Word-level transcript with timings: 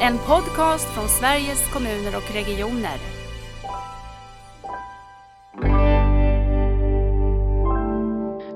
En 0.00 0.18
podcast 0.18 0.88
från 0.88 1.08
Sveriges 1.08 1.72
kommuner 1.72 2.16
och 2.16 2.34
regioner. 2.34 2.98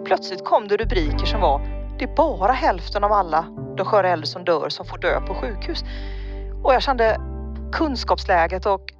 Plötsligt 0.05 0.45
kom 0.45 0.69
det 0.69 0.77
rubriker 0.77 1.27
som 1.27 1.41
var 1.41 1.61
Det 1.99 2.05
är 2.05 2.17
bara 2.17 2.53
hälften 2.53 3.05
av 3.05 3.13
alla 3.13 3.47
de 3.77 3.87
sköra 3.87 4.09
äldre 4.09 4.27
som 4.27 4.45
dör 4.45 4.69
som 4.69 4.87
får 4.87 4.99
dö 4.99 5.21
på 5.21 5.35
sjukhus. 5.35 5.85
Och 6.65 6.75
jag 6.75 6.83
kände 6.83 7.21
kunskapsläget 7.73 8.67
och 8.67 8.93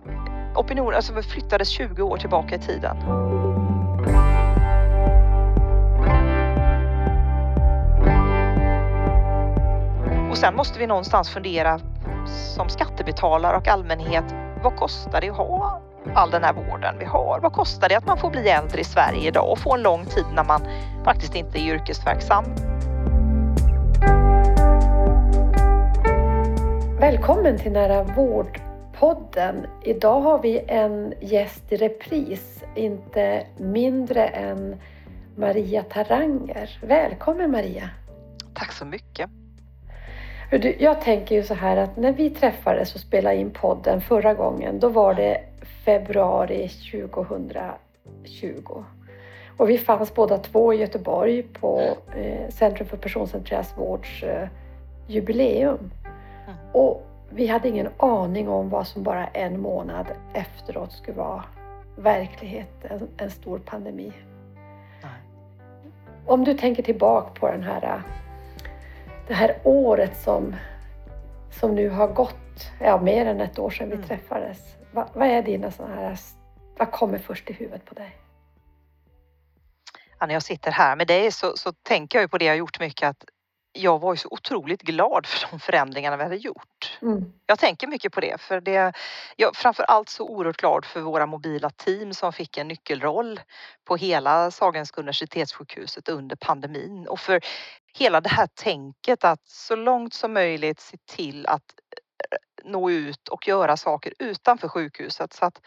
opinionen, 0.55 0.95
alltså 0.95 1.23
flyttades 1.23 1.69
20 1.69 2.03
år 2.03 2.17
tillbaka 2.17 2.55
i 2.55 2.59
tiden. 2.59 2.97
Och 10.31 10.39
sen 10.39 10.57
måste 10.57 10.79
vi 10.79 10.87
någonstans 10.87 11.31
fundera 11.31 11.81
som 12.27 12.69
skattebetalare 12.69 13.57
och 13.57 13.69
allmänhet. 13.69 14.25
Vad 14.63 14.77
kostar 14.77 15.21
det 15.21 15.31
att 15.31 15.37
ha 15.37 15.83
all 16.15 16.31
den 16.31 16.45
här 16.45 16.53
vården 16.53 16.95
vi 16.99 17.05
har? 17.05 17.41
Vad 17.43 17.53
kostar 17.53 17.89
det 17.89 17.95
att 17.95 18.07
man 18.07 18.19
får 18.19 18.31
bli 18.31 18.49
äldre 18.49 18.81
i 18.81 18.85
Sverige 18.85 19.29
idag 19.29 19.53
och 19.53 19.59
få 19.59 19.75
en 19.75 19.83
lång 19.83 20.05
tid 20.05 20.25
när 20.35 20.45
man 20.45 20.61
faktiskt 21.05 21.35
inte 21.35 21.59
är 21.59 21.75
yrkesverksam? 21.75 22.45
Välkommen 27.01 27.59
till 27.59 27.73
Nära 27.73 28.03
vårdpodden. 28.03 29.67
Idag 29.83 30.21
har 30.21 30.43
vi 30.43 30.65
en 30.69 31.15
gäst 31.21 31.73
i 31.73 31.77
repris, 31.77 32.63
inte 32.75 33.47
mindre 33.57 34.27
än 34.27 34.81
Maria 35.37 35.83
Taranger. 35.83 36.79
Välkommen 36.83 37.51
Maria! 37.51 37.91
Tack 38.55 38.73
så 38.73 38.85
mycket! 38.85 39.31
Jag 40.79 41.01
tänker 41.01 41.35
ju 41.35 41.43
så 41.43 41.55
här 41.55 41.77
att 41.77 41.97
när 41.97 42.13
vi 42.13 42.31
träffades 42.31 42.95
och 42.95 43.01
spelade 43.01 43.37
in 43.37 43.51
podden 43.51 44.01
förra 44.01 44.35
gången, 44.35 44.81
då 44.81 44.89
var 44.89 45.15
det 45.15 45.41
februari 45.85 46.69
2020. 46.69 48.85
Och 49.57 49.71
vi 49.71 49.79
fanns 49.79 50.15
båda 50.15 50.39
två 50.39 50.75
i 50.75 50.77
Göteborg 50.77 51.43
på 51.43 51.97
eh, 52.17 52.49
Centrum 52.49 52.89
för 52.89 52.97
personcentrerad 52.97 53.67
vårds 53.77 54.23
eh, 54.23 54.49
jubileum. 55.07 55.91
Och 56.73 57.07
vi 57.31 57.47
hade 57.47 57.69
ingen 57.69 57.89
aning 57.97 58.49
om 58.49 58.71
vad 58.71 58.87
som 58.87 59.03
bara 59.03 59.27
en 59.27 59.61
månad 59.61 60.07
efteråt 60.33 60.93
skulle 60.93 61.17
vara 61.17 61.45
verklighet, 61.97 62.71
en, 62.83 63.09
en 63.17 63.31
stor 63.31 63.59
pandemi. 63.59 64.13
Nej. 65.03 65.13
Om 66.27 66.45
du 66.45 66.55
tänker 66.55 66.83
tillbaka 66.83 67.41
på 67.41 67.49
den 67.49 67.63
här, 67.63 68.03
det 69.33 69.37
här 69.37 69.59
året 69.65 70.23
som, 70.23 70.57
som 71.61 71.75
nu 71.75 71.89
har 71.89 72.09
gått, 72.09 72.71
ja 72.81 73.01
mer 73.01 73.27
än 73.27 73.41
ett 73.41 73.59
år 73.59 73.71
sedan 73.71 73.89
vi 73.89 73.95
mm. 73.95 74.07
träffades. 74.07 74.59
Va, 74.91 75.09
vad 75.15 75.29
är 75.29 75.43
dina 75.43 75.71
sådana 75.71 75.95
här, 75.95 76.19
vad 76.79 76.91
kommer 76.91 77.19
först 77.19 77.51
i 77.51 77.53
huvudet 77.53 77.85
på 77.85 77.95
dig? 77.95 78.17
Ja, 80.19 80.27
när 80.27 80.35
jag 80.35 80.43
sitter 80.43 80.71
här 80.71 80.97
med 80.97 81.07
dig 81.07 81.33
så, 81.33 81.57
så 81.57 81.73
tänker 81.73 82.21
jag 82.21 82.31
på 82.31 82.39
det 82.39 82.45
jag 82.45 82.57
gjort 82.57 82.81
mycket 82.81 83.09
att 83.09 83.25
jag 83.73 83.99
var 83.99 84.13
ju 84.13 84.17
så 84.17 84.29
otroligt 84.31 84.83
glad 84.83 85.27
för 85.27 85.51
de 85.51 85.61
förändringarna 85.61 86.17
vi 86.17 86.23
hade 86.23 86.37
gjort. 86.37 86.99
Mm. 87.03 87.33
Jag 87.47 87.59
tänker 87.59 87.87
mycket 87.87 88.13
på 88.13 88.21
det 88.21 88.41
för 88.41 88.61
det. 88.61 88.93
Jag 89.37 89.57
framför 89.57 89.83
allt 89.83 90.09
så 90.09 90.29
oerhört 90.29 90.57
glad 90.57 90.85
för 90.85 91.01
våra 91.01 91.27
mobila 91.27 91.71
team 91.71 92.15
som 92.15 92.33
fick 92.33 92.59
en 92.59 92.69
nyckelroll 92.69 93.41
på 93.85 93.97
hela 93.97 94.51
Sahlgrenska 94.51 95.01
universitetssjukhuset 95.01 96.09
under 96.09 96.37
pandemin 96.37 97.07
och 97.09 97.21
för 97.21 97.41
hela 97.99 98.21
det 98.21 98.29
här 98.29 98.47
tänket 98.55 99.25
att 99.25 99.49
så 99.49 99.77
långt 99.77 100.15
som 100.15 100.33
möjligt 100.33 100.81
se 100.81 100.97
till 101.07 101.47
att 101.47 101.63
eh, 102.31 102.71
nå 102.71 102.91
ut 102.91 103.29
och 103.29 103.49
göra 103.49 103.77
saker 103.77 104.15
utanför 104.19 104.69
sjukhuset 104.69 105.33
så 105.33 105.45
att 105.45 105.61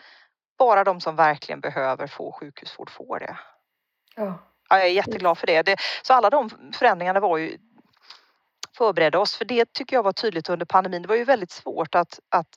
bara 0.58 0.84
de 0.84 1.02
som 1.02 1.16
verkligen 1.16 1.60
behöver 1.60 2.08
få 2.08 2.32
sjukhusvård 2.32 2.90
får 2.90 3.20
det. 3.20 3.38
Ja. 4.16 4.40
Ja, 4.70 4.78
jag 4.78 4.88
är 4.88 4.92
jätteglad 4.92 5.38
för 5.38 5.48
det. 5.48 5.62
det. 5.62 5.78
Så 6.04 6.14
alla 6.14 6.30
de 6.30 6.50
förändringarna 6.74 7.20
var 7.20 7.38
ju 7.38 7.58
förbereda 8.78 9.20
oss 9.20 9.36
för 9.36 9.46
det 9.46 9.74
tycker 9.74 9.96
jag 9.96 10.04
var 10.04 10.14
tydligt 10.14 10.50
under 10.50 10.66
pandemin. 10.66 11.02
Det 11.02 11.08
var 11.08 11.16
ju 11.16 11.24
väldigt 11.24 11.52
svårt 11.52 11.96
att, 11.96 12.20
att 12.30 12.48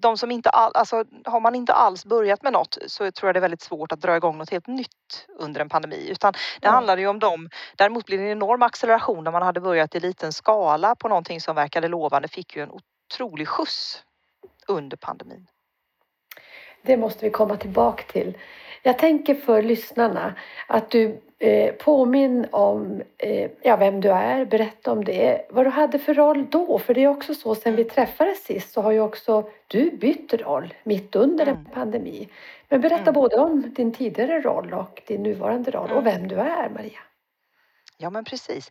de 0.00 0.16
som 0.16 0.30
inte 0.30 0.50
all, 0.50 0.72
alltså 0.74 1.04
har 1.24 1.40
man 1.40 1.54
inte 1.54 1.72
alls 1.72 2.04
börjat 2.04 2.42
med 2.42 2.52
något 2.52 2.78
så 2.86 3.10
tror 3.12 3.28
jag 3.28 3.34
det 3.34 3.38
är 3.38 3.40
väldigt 3.40 3.62
svårt 3.62 3.92
att 3.92 4.00
dra 4.00 4.16
igång 4.16 4.38
något 4.38 4.50
helt 4.50 4.66
nytt 4.66 5.26
under 5.38 5.60
en 5.60 5.68
pandemi 5.68 6.08
utan 6.10 6.32
det 6.60 6.66
mm. 6.66 6.74
handlade 6.74 7.00
ju 7.00 7.08
om 7.08 7.18
dem. 7.18 7.48
Däremot 7.76 8.06
blir 8.06 8.18
det 8.18 8.24
en 8.24 8.30
enorm 8.30 8.62
acceleration 8.62 9.24
när 9.24 9.30
man 9.30 9.42
hade 9.42 9.60
börjat 9.60 9.94
i 9.94 10.00
liten 10.00 10.32
skala 10.32 10.94
på 10.94 11.08
någonting 11.08 11.40
som 11.40 11.54
verkade 11.54 11.88
lovande 11.88 12.28
fick 12.28 12.56
ju 12.56 12.62
en 12.62 12.70
otrolig 12.70 13.48
skjuts 13.48 14.02
under 14.68 14.96
pandemin. 14.96 15.46
Det 16.82 16.96
måste 16.96 17.24
vi 17.24 17.30
komma 17.30 17.56
tillbaka 17.56 18.02
till. 18.12 18.38
Jag 18.82 18.98
tänker 18.98 19.34
för 19.34 19.62
lyssnarna 19.62 20.34
att 20.66 20.90
du 20.90 21.20
eh, 21.38 21.74
påminn 21.74 22.46
om 22.50 23.02
eh, 23.18 23.50
ja, 23.62 23.76
vem 23.76 24.00
du 24.00 24.10
är, 24.10 24.44
berätta 24.44 24.92
om 24.92 25.04
det, 25.04 25.46
vad 25.50 25.66
du 25.66 25.70
hade 25.70 25.98
för 25.98 26.14
roll 26.14 26.46
då. 26.50 26.78
För 26.78 26.94
det 26.94 27.04
är 27.04 27.08
också 27.08 27.34
så, 27.34 27.54
sen 27.54 27.76
vi 27.76 27.84
träffades 27.84 28.44
sist 28.44 28.72
så 28.72 28.82
har 28.82 28.92
ju 28.92 29.00
också 29.00 29.50
du 29.66 29.90
bytt 29.90 30.34
roll 30.34 30.74
mitt 30.84 31.16
under 31.16 31.46
en 31.46 31.56
mm. 31.56 31.64
pandemi. 31.64 32.28
Men 32.68 32.80
berätta 32.80 33.02
mm. 33.02 33.14
både 33.14 33.36
om 33.36 33.74
din 33.74 33.92
tidigare 33.92 34.40
roll 34.40 34.74
och 34.74 35.02
din 35.06 35.22
nuvarande 35.22 35.70
roll 35.70 35.90
och 35.90 36.06
vem 36.06 36.28
du 36.28 36.36
är, 36.36 36.68
Maria. 36.68 37.00
Ja, 37.96 38.10
men 38.10 38.24
precis. 38.24 38.70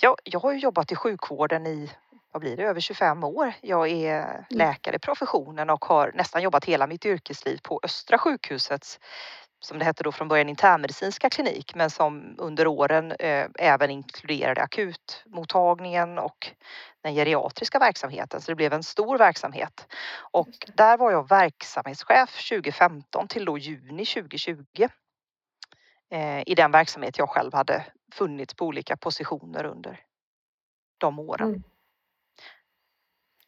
Jag, 0.00 0.16
jag 0.24 0.40
har 0.40 0.52
ju 0.52 0.58
jobbat 0.58 0.92
i 0.92 0.94
sjukvården 0.94 1.66
i 1.66 1.90
vad 2.32 2.40
blir 2.40 2.56
det, 2.56 2.62
över 2.62 2.80
25 2.80 3.24
år. 3.24 3.52
Jag 3.60 3.88
är 3.88 4.22
mm. 4.22 4.44
läkare 4.48 4.96
i 4.96 4.98
professionen 4.98 5.70
och 5.70 5.84
har 5.84 6.12
nästan 6.14 6.42
jobbat 6.42 6.64
hela 6.64 6.86
mitt 6.86 7.06
yrkesliv 7.06 7.58
på 7.62 7.80
Östra 7.82 8.18
sjukhusets 8.18 9.00
som 9.60 9.78
det 9.78 9.84
hette 9.84 10.02
då 10.02 10.12
från 10.12 10.28
början 10.28 10.48
internmedicinska 10.48 11.30
klinik 11.30 11.74
men 11.74 11.90
som 11.90 12.34
under 12.38 12.66
åren 12.66 13.12
eh, 13.12 13.46
även 13.54 13.90
inkluderade 13.90 14.62
akutmottagningen 14.62 16.18
och 16.18 16.50
den 17.02 17.14
geriatriska 17.14 17.78
verksamheten 17.78 18.40
så 18.40 18.50
det 18.50 18.56
blev 18.56 18.72
en 18.72 18.82
stor 18.82 19.18
verksamhet. 19.18 19.86
Och 20.30 20.48
där 20.74 20.98
var 20.98 21.10
jag 21.10 21.28
verksamhetschef 21.28 22.48
2015 22.48 23.28
till 23.28 23.44
då 23.44 23.58
juni 23.58 24.04
2020 24.06 24.88
eh, 26.10 26.42
i 26.46 26.54
den 26.54 26.72
verksamhet 26.72 27.18
jag 27.18 27.28
själv 27.28 27.54
hade 27.54 27.84
funnits 28.12 28.54
på 28.54 28.66
olika 28.66 28.96
positioner 28.96 29.64
under 29.64 30.00
de 30.98 31.18
åren. 31.18 31.48
Mm. 31.48 31.62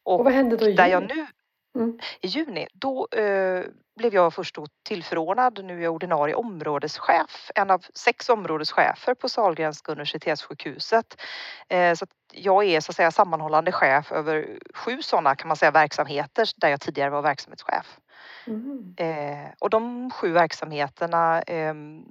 Och, 0.02 0.18
och, 0.18 0.24
vad 0.24 0.34
hände 0.34 0.56
då 0.56 0.68
i 0.68 0.72
där 0.72 0.86
jag 0.86 1.08
nu 1.08 1.26
Mm. 1.74 1.98
I 2.20 2.26
juni, 2.26 2.66
då 2.72 3.08
eh, 3.12 3.64
blev 3.96 4.14
jag 4.14 4.34
först 4.34 4.58
tillförordnad, 4.88 5.64
nu 5.64 5.78
är 5.78 5.82
jag 5.82 5.94
ordinarie 5.94 6.34
områdeschef, 6.34 7.50
en 7.54 7.70
av 7.70 7.84
sex 7.94 8.28
områdeschefer 8.28 9.14
på 9.14 9.28
Sahlgrenska 9.28 9.92
universitetssjukhuset. 9.92 11.20
Eh, 11.68 11.94
så 11.94 12.06
jag 12.32 12.64
är 12.64 12.80
så 12.80 12.90
att 12.90 12.96
säga 12.96 13.10
sammanhållande 13.10 13.72
chef 13.72 14.12
över 14.12 14.58
sju 14.74 15.02
sådana 15.02 15.34
kan 15.34 15.48
man 15.48 15.56
säga 15.56 15.70
verksamheter 15.70 16.48
där 16.56 16.68
jag 16.68 16.80
tidigare 16.80 17.10
var 17.10 17.22
verksamhetschef. 17.22 17.98
Mm. 18.46 18.94
Eh, 18.96 19.50
och 19.58 19.70
de 19.70 20.10
sju 20.10 20.32
verksamheterna 20.32 21.42
ehm, 21.42 22.04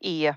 är 0.00 0.36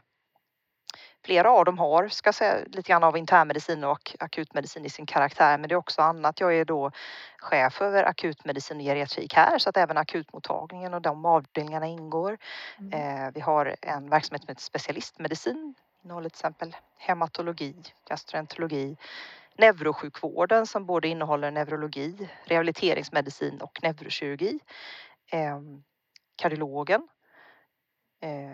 Flera 1.25 1.51
av 1.51 1.65
dem 1.65 1.77
har, 1.77 2.07
ska 2.07 2.33
säga, 2.33 2.57
lite 2.65 2.91
grann 2.91 3.03
av 3.03 3.17
internmedicin 3.17 3.83
och 3.83 4.15
akutmedicin 4.19 4.85
i 4.85 4.89
sin 4.89 5.05
karaktär, 5.05 5.57
men 5.57 5.69
det 5.69 5.75
är 5.75 5.77
också 5.77 6.01
annat. 6.01 6.39
Jag 6.39 6.55
är 6.55 6.65
då 6.65 6.91
chef 7.37 7.81
över 7.81 8.03
akutmedicin 8.03 8.77
och 8.77 8.83
geriatrik 8.83 9.33
här 9.33 9.57
så 9.57 9.69
att 9.69 9.77
även 9.77 9.97
akutmottagningen 9.97 10.93
och 10.93 11.01
de 11.01 11.25
avdelningarna 11.25 11.87
ingår. 11.87 12.37
Mm. 12.79 12.93
Eh, 12.93 13.31
vi 13.33 13.39
har 13.39 13.75
en 13.81 14.09
verksamhet 14.09 14.49
heter 14.49 14.61
specialistmedicin, 14.61 15.75
innehåller 16.03 16.29
till 16.29 16.35
exempel 16.35 16.75
hematologi, 16.97 17.75
gastroenterologi, 18.09 18.97
neurosjukvården 19.57 20.67
som 20.67 20.85
både 20.85 21.07
innehåller 21.07 21.51
neurologi, 21.51 22.29
rehabiliteringsmedicin 22.45 23.61
och 23.61 23.79
neurokirurgi. 23.83 24.59
Eh, 25.31 25.59
kardiologen 26.35 27.07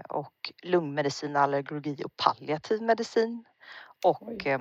och 0.10 0.52
lungmedicin, 0.64 1.36
allergologi 1.36 2.04
och 2.06 2.18
palliativ 2.18 2.82
medicin. 2.82 3.46
Och 4.06 4.28
Oj. 4.28 4.38
Eh, 4.46 4.60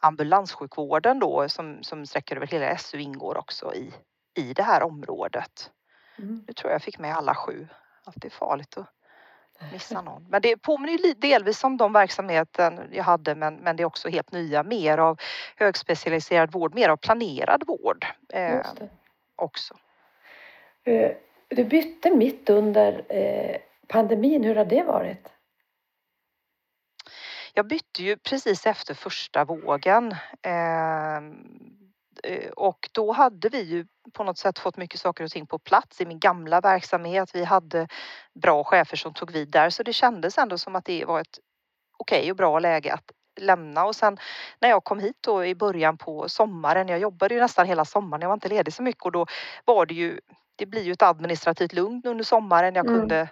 ambulanssjukvården 0.00 1.18
då 1.18 1.48
som, 1.48 1.82
som 1.82 2.06
sträcker 2.06 2.36
över 2.36 2.46
hela 2.46 2.76
SU 2.76 2.98
ingår 2.98 3.38
också 3.38 3.74
i, 3.74 3.92
i 4.34 4.52
det 4.54 4.62
här 4.62 4.82
området. 4.82 5.70
Mm. 6.18 6.44
Nu 6.46 6.52
tror 6.52 6.70
jag 6.70 6.74
jag 6.74 6.82
fick 6.82 6.98
med 6.98 7.16
alla 7.16 7.34
sju. 7.34 7.68
Alltid 8.04 8.32
farligt 8.32 8.76
att 8.76 8.92
missa 9.72 10.02
någon. 10.02 10.26
Men 10.28 10.42
det 10.42 10.56
påminner 10.56 11.14
delvis 11.14 11.64
om 11.64 11.76
de 11.76 11.92
verksamheten 11.92 12.80
jag 12.92 13.04
hade 13.04 13.34
men, 13.34 13.54
men 13.54 13.76
det 13.76 13.82
är 13.82 13.84
också 13.84 14.08
helt 14.08 14.32
nya, 14.32 14.62
mer 14.62 14.98
av 14.98 15.20
högspecialiserad 15.56 16.52
vård, 16.52 16.74
mer 16.74 16.88
av 16.88 16.96
planerad 16.96 17.62
vård 17.66 18.06
eh, 18.32 18.60
också. 19.36 19.74
Eh, 20.84 21.12
du 21.48 21.64
bytte 21.64 22.10
mitt 22.10 22.50
under 22.50 23.04
eh, 23.08 23.56
pandemin, 23.88 24.44
hur 24.44 24.56
har 24.56 24.64
det 24.64 24.82
varit? 24.82 25.28
Jag 27.54 27.68
bytte 27.68 28.02
ju 28.02 28.16
precis 28.16 28.66
efter 28.66 28.94
första 28.94 29.44
vågen. 29.44 30.12
Eh, 30.42 31.20
Eh, 32.22 32.50
och 32.50 32.88
då 32.92 33.12
hade 33.12 33.48
vi 33.48 33.62
ju 33.62 33.86
på 34.12 34.24
något 34.24 34.38
sätt 34.38 34.58
fått 34.58 34.76
mycket 34.76 35.00
saker 35.00 35.24
och 35.24 35.30
ting 35.30 35.46
på 35.46 35.58
plats 35.58 36.00
i 36.00 36.06
min 36.06 36.18
gamla 36.18 36.60
verksamhet. 36.60 37.30
Vi 37.34 37.44
hade 37.44 37.88
bra 38.34 38.64
chefer 38.64 38.96
som 38.96 39.14
tog 39.14 39.30
vid 39.30 39.48
där 39.48 39.70
så 39.70 39.82
det 39.82 39.92
kändes 39.92 40.38
ändå 40.38 40.58
som 40.58 40.76
att 40.76 40.84
det 40.84 41.04
var 41.04 41.20
ett 41.20 41.38
okej 41.98 42.18
okay 42.20 42.30
och 42.30 42.36
bra 42.36 42.58
läge 42.58 42.94
att 42.94 43.10
lämna 43.40 43.84
och 43.84 43.96
sen 43.96 44.18
när 44.60 44.68
jag 44.68 44.84
kom 44.84 44.98
hit 44.98 45.16
då 45.20 45.44
i 45.44 45.54
början 45.54 45.96
på 45.96 46.28
sommaren, 46.28 46.88
jag 46.88 46.98
jobbade 46.98 47.34
ju 47.34 47.40
nästan 47.40 47.66
hela 47.66 47.84
sommaren, 47.84 48.22
jag 48.22 48.28
var 48.28 48.34
inte 48.34 48.48
ledig 48.48 48.74
så 48.74 48.82
mycket 48.82 49.04
och 49.04 49.12
då 49.12 49.26
var 49.64 49.86
det 49.86 49.94
ju, 49.94 50.20
det 50.56 50.66
blir 50.66 50.82
ju 50.82 50.92
ett 50.92 51.02
administrativt 51.02 51.72
lugn 51.72 52.02
under 52.04 52.24
sommaren. 52.24 52.74
Jag 52.74 52.86
mm. 52.86 53.26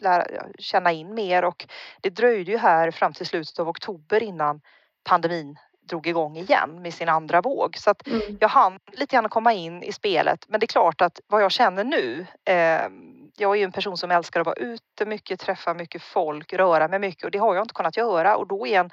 Lära, 0.00 0.26
känna 0.58 0.92
in 0.92 1.14
mer 1.14 1.44
och 1.44 1.66
det 2.00 2.10
dröjde 2.10 2.50
ju 2.50 2.58
här 2.58 2.90
fram 2.90 3.12
till 3.12 3.26
slutet 3.26 3.58
av 3.58 3.68
oktober 3.68 4.22
innan 4.22 4.60
pandemin 5.04 5.58
drog 5.88 6.06
igång 6.06 6.36
igen 6.36 6.82
med 6.82 6.94
sin 6.94 7.08
andra 7.08 7.40
våg. 7.40 7.76
Så 7.76 7.90
att 7.90 8.06
mm. 8.06 8.20
jag 8.40 8.48
hann 8.48 8.78
lite 8.92 9.16
grann 9.16 9.28
komma 9.28 9.52
in 9.52 9.82
i 9.82 9.92
spelet. 9.92 10.44
Men 10.48 10.60
det 10.60 10.64
är 10.64 10.68
klart 10.68 11.00
att 11.00 11.20
vad 11.26 11.42
jag 11.42 11.52
känner 11.52 11.84
nu, 11.84 12.26
eh, 12.44 12.88
jag 13.36 13.52
är 13.52 13.54
ju 13.54 13.64
en 13.64 13.72
person 13.72 13.96
som 13.96 14.10
älskar 14.10 14.40
att 14.40 14.46
vara 14.46 14.56
ute 14.56 15.06
mycket, 15.06 15.40
träffa 15.40 15.74
mycket 15.74 16.02
folk, 16.02 16.52
röra 16.52 16.88
mig 16.88 16.98
mycket 16.98 17.24
och 17.24 17.30
det 17.30 17.38
har 17.38 17.54
jag 17.54 17.64
inte 17.64 17.74
kunnat 17.74 17.96
göra 17.96 18.36
och 18.36 18.46
då 18.46 18.66
är 18.66 18.80
en 18.80 18.90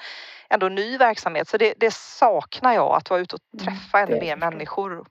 ändå 0.49 0.69
ny 0.69 0.97
verksamhet 0.97 1.47
så 1.47 1.57
det, 1.57 1.73
det 1.77 1.93
saknar 1.93 2.73
jag 2.73 2.95
att 2.95 3.09
vara 3.09 3.19
ute 3.19 3.35
och 3.35 3.41
mm, 3.53 3.65
träffa 3.65 3.99
mm, 3.99 4.11
ännu 4.11 4.25
mer 4.25 4.35
människor. 4.35 5.05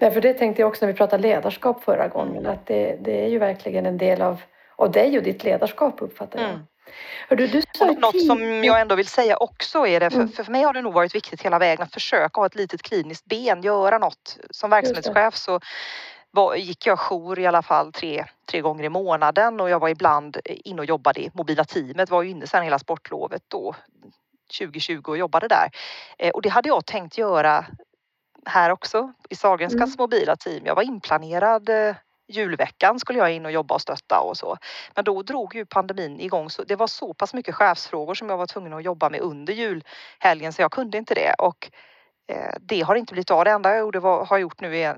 Därför 0.00 0.20
det 0.20 0.34
tänkte 0.34 0.62
jag 0.62 0.68
också 0.68 0.86
när 0.86 0.92
vi 0.92 0.96
pratade 0.96 1.22
ledarskap 1.22 1.84
förra 1.84 2.08
gången 2.08 2.38
mm. 2.38 2.52
att 2.52 2.66
det, 2.66 2.96
det 3.00 3.24
är 3.24 3.28
ju 3.28 3.38
verkligen 3.38 3.86
en 3.86 3.98
del 3.98 4.22
av, 4.22 4.42
av 4.76 4.90
dig 4.90 5.18
och 5.18 5.24
ditt 5.24 5.44
ledarskap 5.44 6.02
uppfattar 6.02 6.40
jag. 6.40 6.50
Mm. 6.50 6.66
Du, 7.28 7.46
du 7.46 7.62
något 8.00 8.26
som 8.26 8.64
jag 8.64 8.80
ändå 8.80 8.94
vill 8.94 9.06
säga 9.06 9.36
också 9.36 9.86
är 9.86 10.00
det, 10.00 10.10
för, 10.10 10.20
mm. 10.20 10.32
för 10.32 10.52
mig 10.52 10.62
har 10.62 10.72
det 10.72 10.82
nog 10.82 10.94
varit 10.94 11.14
viktigt 11.14 11.42
hela 11.42 11.58
vägen 11.58 11.82
att 11.82 11.92
försöka 11.92 12.40
ha 12.40 12.46
ett 12.46 12.54
litet 12.54 12.82
kliniskt 12.82 13.24
ben, 13.24 13.62
göra 13.62 13.98
något. 13.98 14.38
Som 14.50 14.70
verksamhetschef 14.70 15.34
så 15.34 15.60
var, 16.30 16.54
gick 16.54 16.86
jag 16.86 16.98
jour 16.98 17.38
i 17.38 17.46
alla 17.46 17.62
fall 17.62 17.92
tre, 17.92 18.24
tre 18.50 18.60
gånger 18.60 18.84
i 18.84 18.88
månaden 18.88 19.60
och 19.60 19.70
jag 19.70 19.80
var 19.80 19.88
ibland 19.88 20.36
inne 20.44 20.80
och 20.80 20.86
jobbade 20.86 21.20
i 21.20 21.30
mobila 21.34 21.64
teamet, 21.64 22.10
var 22.10 22.22
ju 22.22 22.30
inne 22.30 22.46
sedan 22.46 22.62
hela 22.62 22.78
sportlovet 22.78 23.42
då 23.48 23.74
2020 24.58 25.02
och 25.06 25.18
jobbade 25.18 25.48
där. 25.48 25.70
Eh, 26.18 26.30
och 26.30 26.42
det 26.42 26.48
hade 26.48 26.68
jag 26.68 26.86
tänkt 26.86 27.18
göra 27.18 27.66
här 28.46 28.70
också 28.70 29.12
i 29.30 29.36
Sahlgrenskas 29.36 29.88
mm. 29.88 29.96
mobila 29.98 30.36
team. 30.36 30.66
Jag 30.66 30.74
var 30.74 30.82
inplanerad 30.82 31.68
eh, 31.68 31.96
julveckan 32.28 32.98
skulle 32.98 33.18
jag 33.18 33.32
in 33.32 33.46
och 33.46 33.52
jobba 33.52 33.74
och 33.74 33.80
stötta 33.80 34.20
och 34.20 34.36
så. 34.36 34.56
Men 34.94 35.04
då 35.04 35.22
drog 35.22 35.54
ju 35.54 35.66
pandemin 35.66 36.20
igång 36.20 36.50
så 36.50 36.64
det 36.64 36.76
var 36.76 36.86
så 36.86 37.14
pass 37.14 37.34
mycket 37.34 37.54
chefsfrågor 37.54 38.14
som 38.14 38.28
jag 38.28 38.36
var 38.36 38.46
tvungen 38.46 38.72
att 38.72 38.84
jobba 38.84 39.10
med 39.10 39.20
under 39.20 39.52
julhelgen 39.52 40.52
så 40.52 40.62
jag 40.62 40.72
kunde 40.72 40.98
inte 40.98 41.14
det 41.14 41.34
och 41.38 41.70
eh, 42.32 42.54
det 42.60 42.80
har 42.80 42.94
inte 42.94 43.12
blivit 43.12 43.30
av. 43.30 43.44
Det 43.44 43.50
enda 43.50 43.70
jag 43.70 43.78
gjorde 43.78 44.00
var, 44.00 44.26
har 44.26 44.38
gjort 44.38 44.60
nu 44.60 44.78
är 44.78 44.96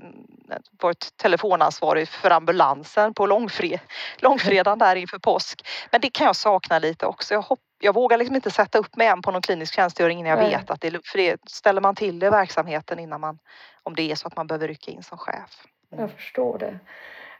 varit 0.81 1.17
telefonansvarig 1.17 2.07
för 2.07 2.31
ambulansen 2.31 3.13
på 3.13 3.25
långfred, 3.25 3.79
långfredagen 4.17 4.79
där 4.79 4.95
inför 4.95 5.19
påsk. 5.19 5.67
Men 5.91 6.01
det 6.01 6.09
kan 6.09 6.27
jag 6.27 6.35
sakna 6.35 6.79
lite 6.79 7.05
också. 7.05 7.33
Jag, 7.33 7.41
hopp, 7.41 7.59
jag 7.85 7.93
vågar 7.93 8.17
liksom 8.17 8.35
inte 8.35 8.51
sätta 8.51 8.77
upp 8.77 8.95
mig 8.95 9.07
än 9.07 9.21
på 9.21 9.31
någon 9.31 9.41
klinisk 9.41 9.73
tjänstgöring 9.73 10.19
innan 10.19 10.29
jag 10.29 10.39
Nej. 10.39 10.49
vet 10.49 10.69
att 10.69 10.81
det 10.81 11.07
För 11.07 11.17
det 11.17 11.49
ställer 11.49 11.81
man 11.81 11.95
till 11.95 12.19
det 12.19 12.27
i 12.27 12.29
verksamheten 12.29 12.99
innan 12.99 13.21
man, 13.21 13.39
om 13.83 13.95
det 13.95 14.11
är 14.11 14.15
så 14.15 14.27
att 14.27 14.35
man 14.35 14.47
behöver 14.47 14.67
rycka 14.67 14.91
in 14.91 15.03
som 15.03 15.17
chef. 15.17 15.65
Mm. 15.91 16.01
Jag 16.01 16.11
förstår 16.11 16.57
det 16.57 16.79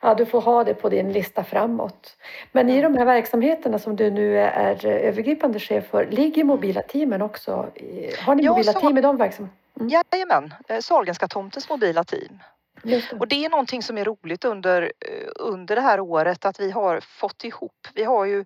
ja, 0.06 0.15
du 0.15 0.25
får 0.25 0.42
ha 0.42 0.63
det 0.63 0.74
på 0.74 0.89
din 0.89 1.13
lista 1.13 1.44
framåt. 1.44 2.18
Men 2.51 2.69
i 2.69 2.81
de 2.81 2.97
här 2.97 3.06
verksamheterna 3.06 3.80
som 3.80 3.95
du 3.95 4.12
nu 4.12 4.39
är 4.39 4.86
övergripande 4.86 5.59
chef 5.59 5.88
för, 5.88 6.06
ligger 6.06 6.44
mobila 6.44 6.81
teamen 6.81 7.21
också? 7.21 7.51
Har 8.19 8.36
ni 8.36 8.44
ja, 8.44 8.51
mobila 8.51 8.74
så... 8.74 8.80
team 8.80 8.97
i 8.97 9.01
de 9.01 9.18
verksamheterna? 9.18 9.62
Mm. 9.80 10.03
Jajamän, 10.12 10.53
eh, 10.68 10.80
Sahlgrenska 10.80 11.27
tomtens 11.27 11.69
mobila 11.69 12.03
team. 12.03 12.39
Det. 12.83 13.13
Och 13.19 13.27
det 13.27 13.45
är 13.45 13.50
någonting 13.50 13.83
som 13.83 13.97
är 13.97 14.06
roligt 14.06 14.45
under, 14.45 14.81
eh, 14.81 15.30
under 15.36 15.75
det 15.75 15.81
här 15.81 16.00
året 16.00 16.45
att 16.45 16.59
vi 16.59 16.71
har 16.71 17.00
fått 17.00 17.44
ihop. 17.44 17.88
Vi 17.94 18.03
har 18.03 18.25
ju 18.25 18.45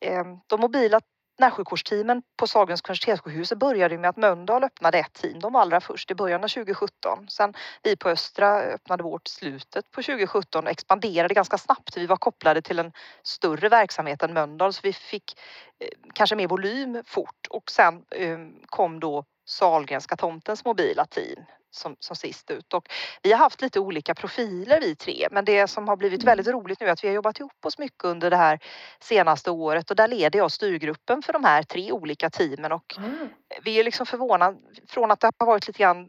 eh, 0.00 0.24
de 0.46 0.60
mobila 0.60 1.00
närsjukvårdsteamen 1.38 2.22
på 2.36 2.46
Sahlgrenska 2.46 2.90
universitetssjukhuset 2.90 3.58
började 3.58 3.98
med 3.98 4.10
att 4.10 4.16
Mölndal 4.16 4.64
öppnade 4.64 4.98
ett 4.98 5.12
team, 5.12 5.40
de 5.40 5.52
var 5.52 5.60
allra 5.60 5.80
först 5.80 6.10
i 6.10 6.14
början 6.14 6.44
av 6.44 6.48
2017. 6.48 7.26
Sen 7.28 7.54
vi 7.82 7.96
på 7.96 8.08
Östra 8.08 8.60
öppnade 8.60 9.02
vårt 9.02 9.28
slutet 9.28 9.90
på 9.90 10.02
2017 10.02 10.64
och 10.64 10.70
expanderade 10.70 11.34
ganska 11.34 11.58
snabbt. 11.58 11.96
Vi 11.96 12.06
var 12.06 12.16
kopplade 12.16 12.62
till 12.62 12.78
en 12.78 12.92
större 13.22 13.68
verksamhet 13.68 14.22
än 14.22 14.32
Mölndal 14.34 14.72
så 14.72 14.80
vi 14.82 14.92
fick 14.92 15.40
eh, 15.78 15.88
kanske 16.14 16.36
mer 16.36 16.48
volym 16.48 17.02
fort 17.06 17.46
och 17.50 17.70
sen 17.70 18.04
eh, 18.10 18.38
kom 18.66 19.00
då 19.00 19.24
Sahlgrenska 19.48 20.16
tomtens 20.16 20.64
mobila 20.64 21.04
team 21.04 21.44
som, 21.76 21.96
som 22.00 22.16
sist 22.16 22.50
ut. 22.50 22.74
Och 22.74 22.88
vi 23.22 23.32
har 23.32 23.38
haft 23.38 23.62
lite 23.62 23.80
olika 23.80 24.14
profiler 24.14 24.80
vi 24.80 24.94
tre. 24.94 25.28
Men 25.30 25.44
det 25.44 25.68
som 25.68 25.88
har 25.88 25.96
blivit 25.96 26.22
mm. 26.22 26.30
väldigt 26.30 26.54
roligt 26.54 26.80
nu 26.80 26.86
är 26.86 26.92
att 26.92 27.04
vi 27.04 27.08
har 27.08 27.14
jobbat 27.14 27.40
ihop 27.40 27.66
oss 27.66 27.78
mycket 27.78 28.04
under 28.04 28.30
det 28.30 28.36
här 28.36 28.58
senaste 29.00 29.50
året. 29.50 29.90
Och 29.90 29.96
där 29.96 30.08
leder 30.08 30.38
jag 30.38 30.52
styrgruppen 30.52 31.22
för 31.22 31.32
de 31.32 31.44
här 31.44 31.62
tre 31.62 31.92
olika 31.92 32.30
teamen. 32.30 32.72
Och 32.72 32.94
mm. 32.98 33.28
vi 33.62 33.80
är 33.80 33.84
liksom 33.84 34.06
förvånade 34.06 34.58
från 34.88 35.10
att 35.10 35.20
det 35.20 35.30
har 35.38 35.46
varit 35.46 35.66
lite 35.66 35.78
grann 35.78 36.08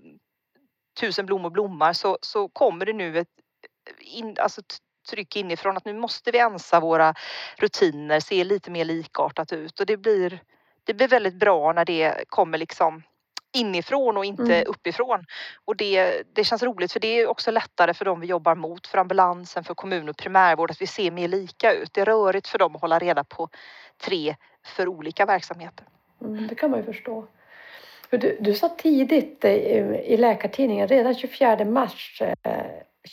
tusen 0.99 1.25
blommor 1.25 1.49
blommar 1.49 1.93
så, 1.93 2.17
så 2.21 2.49
kommer 2.49 2.85
det 2.85 2.93
nu 2.93 3.19
ett 3.19 3.27
in, 3.99 4.35
alltså 4.39 4.61
tryck 5.09 5.35
inifrån 5.35 5.77
att 5.77 5.85
nu 5.85 5.93
måste 5.93 6.31
vi 6.31 6.39
ensa 6.39 6.79
våra 6.79 7.13
rutiner, 7.57 8.19
se 8.19 8.43
lite 8.43 8.71
mer 8.71 8.85
likartat 8.85 9.53
ut. 9.53 9.79
Och 9.79 9.85
det 9.85 9.97
blir 9.97 10.41
det 10.83 10.93
blir 10.93 11.07
väldigt 11.07 11.39
bra 11.39 11.73
när 11.73 11.85
det 11.85 12.23
kommer 12.29 12.57
liksom 12.57 13.03
inifrån 13.59 14.17
och 14.17 14.25
inte 14.25 14.55
mm. 14.55 14.63
uppifrån. 14.67 15.25
Och 15.65 15.75
det, 15.75 16.23
det 16.33 16.43
känns 16.43 16.63
roligt 16.63 16.91
för 16.91 16.99
det 16.99 17.07
är 17.07 17.27
också 17.27 17.51
lättare 17.51 17.93
för 17.93 18.05
dem 18.05 18.19
vi 18.19 18.27
jobbar 18.27 18.55
mot, 18.55 18.87
för 18.87 18.97
ambulansen, 18.97 19.63
för 19.63 19.73
kommun 19.73 20.09
och 20.09 20.17
primärvård, 20.17 20.71
att 20.71 20.81
vi 20.81 20.87
ser 20.87 21.11
mer 21.11 21.27
lika 21.27 21.73
ut. 21.73 21.93
Det 21.93 22.01
är 22.01 22.05
rörigt 22.05 22.47
för 22.47 22.59
dem 22.59 22.75
att 22.75 22.81
hålla 22.81 22.99
reda 22.99 23.23
på 23.23 23.49
tre 23.97 24.35
för 24.65 24.87
olika 24.87 25.25
verksamheter. 25.25 25.85
Mm, 26.21 26.47
det 26.47 26.55
kan 26.55 26.71
man 26.71 26.79
ju 26.79 26.85
förstå. 26.85 27.27
Du, 28.09 28.37
du 28.39 28.53
sa 28.53 28.69
tidigt 28.69 29.45
i, 29.45 30.17
Läkartidningen, 30.17 30.87
redan 30.87 31.15
24 31.15 31.65
mars 31.65 32.21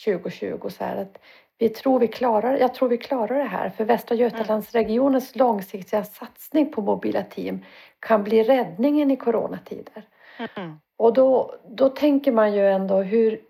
2020, 0.05 0.45
eh, 0.45 0.69
så 0.69 0.83
här 0.83 0.97
att 0.97 1.17
vi 1.57 1.69
tror 1.69 1.99
vi 1.99 2.07
klarar, 2.07 2.57
jag 2.57 2.73
tror 2.73 2.89
vi 2.89 2.97
klarar 2.97 3.37
det 3.37 3.49
här 3.49 3.69
för 3.69 3.85
Västra 3.85 4.15
Götalandsregionens 4.15 5.35
långsiktiga 5.35 6.03
satsning 6.03 6.71
på 6.71 6.81
mobila 6.81 7.23
team 7.23 7.65
kan 7.99 8.23
bli 8.23 8.43
räddningen 8.43 9.11
i 9.11 9.17
coronatider. 9.17 10.03
Mm. 10.37 10.79
Och 10.97 11.13
då, 11.13 11.55
då 11.67 11.89
tänker 11.89 12.31
man 12.31 12.53
ju 12.53 12.69
ändå 12.69 13.01
hur, 13.01 13.41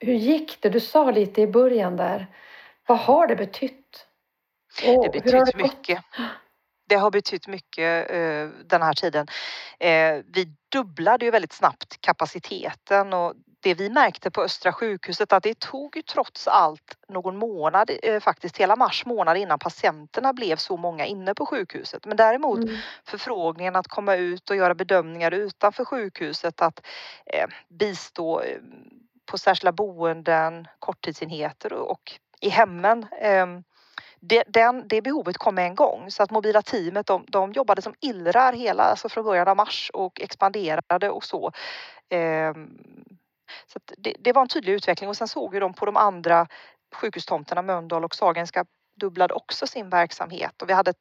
hur 0.00 0.14
gick 0.14 0.62
det? 0.62 0.68
Du 0.68 0.80
sa 0.80 1.10
lite 1.10 1.40
i 1.40 1.46
början 1.46 1.96
där. 1.96 2.26
Vad 2.86 2.98
har 2.98 3.26
det 3.26 3.36
betytt? 3.36 4.06
Och 4.86 5.04
det 5.04 5.22
betytt 5.22 5.56
mycket. 5.56 6.04
Det 6.88 6.94
har 6.94 7.10
betytt 7.10 7.46
mycket 7.46 8.10
uh, 8.10 8.50
den 8.64 8.82
här 8.82 8.94
tiden. 8.94 9.26
Uh, 9.84 10.24
vi 10.26 10.54
dubblade 10.72 11.24
ju 11.24 11.30
väldigt 11.30 11.52
snabbt 11.52 12.00
kapaciteten 12.00 13.12
och 13.12 13.34
det 13.60 13.74
vi 13.74 13.90
märkte 13.90 14.30
på 14.30 14.42
Östra 14.42 14.72
sjukhuset 14.72 15.32
att 15.32 15.42
det 15.42 15.58
tog 15.58 15.96
ju 15.96 16.02
trots 16.02 16.48
allt 16.48 16.96
någon 17.08 17.36
månad, 17.36 17.90
eh, 18.02 18.20
faktiskt 18.20 18.56
hela 18.56 18.76
mars 18.76 19.06
månad 19.06 19.36
innan 19.36 19.58
patienterna 19.58 20.32
blev 20.32 20.56
så 20.56 20.76
många 20.76 21.06
inne 21.06 21.34
på 21.34 21.46
sjukhuset. 21.46 22.06
Men 22.06 22.16
däremot 22.16 22.58
mm. 22.58 22.76
förfrågningen 23.04 23.76
att 23.76 23.88
komma 23.88 24.16
ut 24.16 24.50
och 24.50 24.56
göra 24.56 24.74
bedömningar 24.74 25.30
utanför 25.30 25.84
sjukhuset, 25.84 26.62
att 26.62 26.86
eh, 27.26 27.46
bistå 27.68 28.40
eh, 28.40 28.58
på 29.26 29.38
särskilda 29.38 29.72
boenden, 29.72 30.68
korttidsenheter 30.78 31.72
och, 31.72 32.12
i 32.40 32.48
hemmen. 32.48 33.06
Eh, 33.20 33.46
det, 34.20 34.44
den, 34.46 34.88
det 34.88 35.02
behovet 35.02 35.38
kom 35.38 35.58
en 35.58 35.74
gång 35.74 36.10
så 36.10 36.22
att 36.22 36.30
mobila 36.30 36.62
teamet 36.62 37.06
de, 37.06 37.24
de 37.28 37.52
jobbade 37.52 37.82
som 37.82 37.94
illrar 38.00 38.52
hela, 38.52 38.82
alltså 38.82 39.08
från 39.08 39.24
början 39.24 39.48
av 39.48 39.56
mars 39.56 39.90
och 39.94 40.20
expanderade 40.20 41.10
och 41.10 41.24
så. 41.24 41.52
Eh, 42.08 42.52
så 43.72 43.78
det, 43.98 44.14
det, 44.18 44.32
var 44.32 44.42
en 44.42 44.48
tydlig 44.48 44.72
utveckling. 44.72 45.08
Och 45.08 45.16
sen 45.16 45.28
såg 45.28 45.52
vi 45.52 45.60
de 45.60 45.74
på 45.74 45.86
de 45.86 45.96
andra 45.96 46.46
sjukhustomterna, 46.94 47.62
Mölndal 47.62 48.04
och 48.04 48.14
Sahlgrenska 48.14 48.64
dubblade 48.94 49.34
också 49.34 49.66
sin 49.66 49.90
verksamhet. 49.90 50.62
Och 50.62 50.68
vi 50.68 50.72
hade 50.72 50.94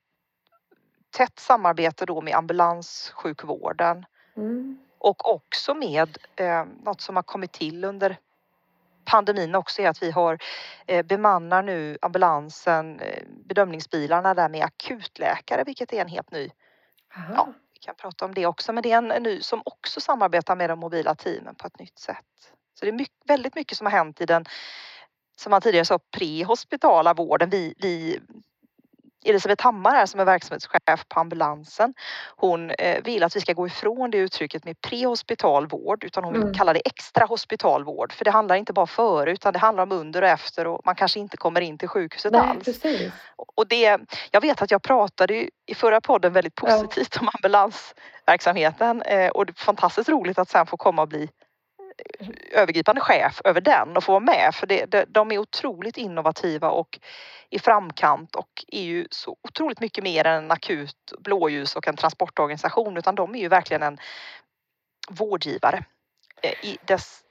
tätt 1.17 1.39
samarbete 1.39 2.05
då 2.05 2.21
med 2.21 2.35
ambulanssjukvården. 2.35 4.05
Mm. 4.37 4.79
och 4.97 5.33
också 5.33 5.73
med 5.73 6.17
eh, 6.35 6.65
något 6.83 7.01
som 7.01 7.15
har 7.15 7.23
kommit 7.23 7.51
till 7.51 7.85
under 7.85 8.17
pandemin 9.05 9.55
också 9.55 9.81
är 9.81 9.89
att 9.89 10.03
vi 10.03 10.11
har 10.11 10.39
eh, 10.85 11.05
bemannar 11.05 11.63
nu 11.63 11.97
ambulansen, 12.01 12.99
eh, 12.99 13.23
bedömningsbilarna 13.27 14.33
där 14.33 14.49
med 14.49 14.63
akutläkare, 14.63 15.63
vilket 15.63 15.93
är 15.93 16.01
en 16.01 16.07
helt 16.07 16.31
ny 16.31 16.51
ja, 17.35 17.53
vi 17.73 17.79
kan 17.79 17.95
prata 17.95 18.25
om 18.25 18.33
det 18.33 18.45
också, 18.45 18.73
men 18.73 18.83
det 18.83 18.91
är 18.91 18.97
en, 18.97 19.11
en 19.11 19.23
ny 19.23 19.41
som 19.41 19.61
också 19.65 20.01
samarbetar 20.01 20.55
med 20.55 20.69
de 20.69 20.79
mobila 20.79 21.15
teamen 21.15 21.55
på 21.55 21.67
ett 21.67 21.79
nytt 21.79 21.99
sätt. 21.99 22.53
Så 22.79 22.85
det 22.85 22.89
är 22.91 22.93
mycket, 22.93 23.15
väldigt 23.25 23.55
mycket 23.55 23.77
som 23.77 23.87
har 23.87 23.91
hänt 23.91 24.21
i 24.21 24.25
den, 24.25 24.45
som 25.37 25.49
man 25.51 25.61
tidigare 25.61 25.85
sa, 25.85 25.99
prehospitala 26.17 27.13
vården. 27.13 27.49
Vi, 27.49 27.73
vi 27.77 28.19
Elisabeth 29.25 29.63
Hammar 29.63 29.91
här 29.91 30.05
som 30.05 30.19
är 30.19 30.25
verksamhetschef 30.25 31.05
på 31.09 31.19
ambulansen. 31.19 31.93
Hon 32.35 32.71
eh, 32.71 33.03
vill 33.03 33.23
att 33.23 33.35
vi 33.35 33.41
ska 33.41 33.53
gå 33.53 33.67
ifrån 33.67 34.11
det 34.11 34.17
uttrycket 34.17 34.65
med 34.65 34.81
prehospital 34.81 35.67
vård 35.67 36.03
utan 36.03 36.23
hon 36.23 36.33
vill 36.33 36.41
Mm. 36.41 36.53
kalla 36.53 36.73
det 36.73 36.79
extra 36.87 37.25
hospitalvård. 37.25 38.13
För 38.13 38.25
det 38.25 38.31
handlar 38.31 38.55
inte 38.55 38.73
bara 38.73 38.87
före 38.87 39.31
utan 39.31 39.53
det 39.53 39.59
handlar 39.59 39.83
om 39.83 39.91
under 39.91 40.21
och 40.21 40.27
efter 40.27 40.67
och 40.67 40.81
man 40.85 40.95
kanske 40.95 41.19
inte 41.19 41.37
kommer 41.37 41.61
in 41.61 41.77
till 41.77 41.87
sjukhuset 41.87 42.31
Nej, 42.31 42.41
alls. 42.41 42.65
precis. 42.65 43.11
Och 43.55 43.67
det, 43.67 43.99
jag 44.31 44.41
vet 44.41 44.61
att 44.61 44.71
jag 44.71 44.81
pratade 44.83 45.49
i 45.65 45.75
förra 45.75 46.01
podden 46.01 46.33
väldigt 46.33 46.59
Ja. 46.61 46.67
positivt 46.67 47.17
om 47.21 47.29
ambulansverksamheten 47.33 49.01
eh, 49.01 49.29
och 49.29 49.45
det 49.45 49.51
är 49.51 49.63
fantastiskt 49.63 50.09
roligt 50.09 50.39
att 50.39 50.49
sen 50.49 50.65
få 50.67 50.77
komma 50.77 51.01
och 51.01 51.07
bli 51.07 51.29
övergripande 52.51 53.01
chef 53.01 53.41
över 53.45 53.61
den 53.61 53.97
och 53.97 54.03
få 54.03 54.11
vara 54.11 54.19
med 54.19 54.55
för 54.55 54.67
det, 54.67 54.85
det, 54.85 55.05
de 55.07 55.31
är 55.31 55.37
otroligt 55.37 55.97
innovativa 55.97 56.69
och 56.69 56.99
i 57.49 57.59
framkant 57.59 58.35
och 58.35 58.65
är 58.67 58.81
ju 58.81 59.07
så 59.11 59.37
otroligt 59.41 59.79
mycket 59.79 60.03
mer 60.03 60.27
än 60.27 60.43
en 60.43 60.51
akut 60.51 61.13
blåljus 61.19 61.75
och 61.75 61.87
en 61.87 61.95
transportorganisation 61.95 62.97
utan 62.97 63.15
de 63.15 63.35
är 63.35 63.39
ju 63.39 63.47
verkligen 63.47 63.83
en 63.83 63.97
vårdgivare 65.09 65.83
eh, 66.41 66.65
i 66.65 66.77
dess 66.85 67.23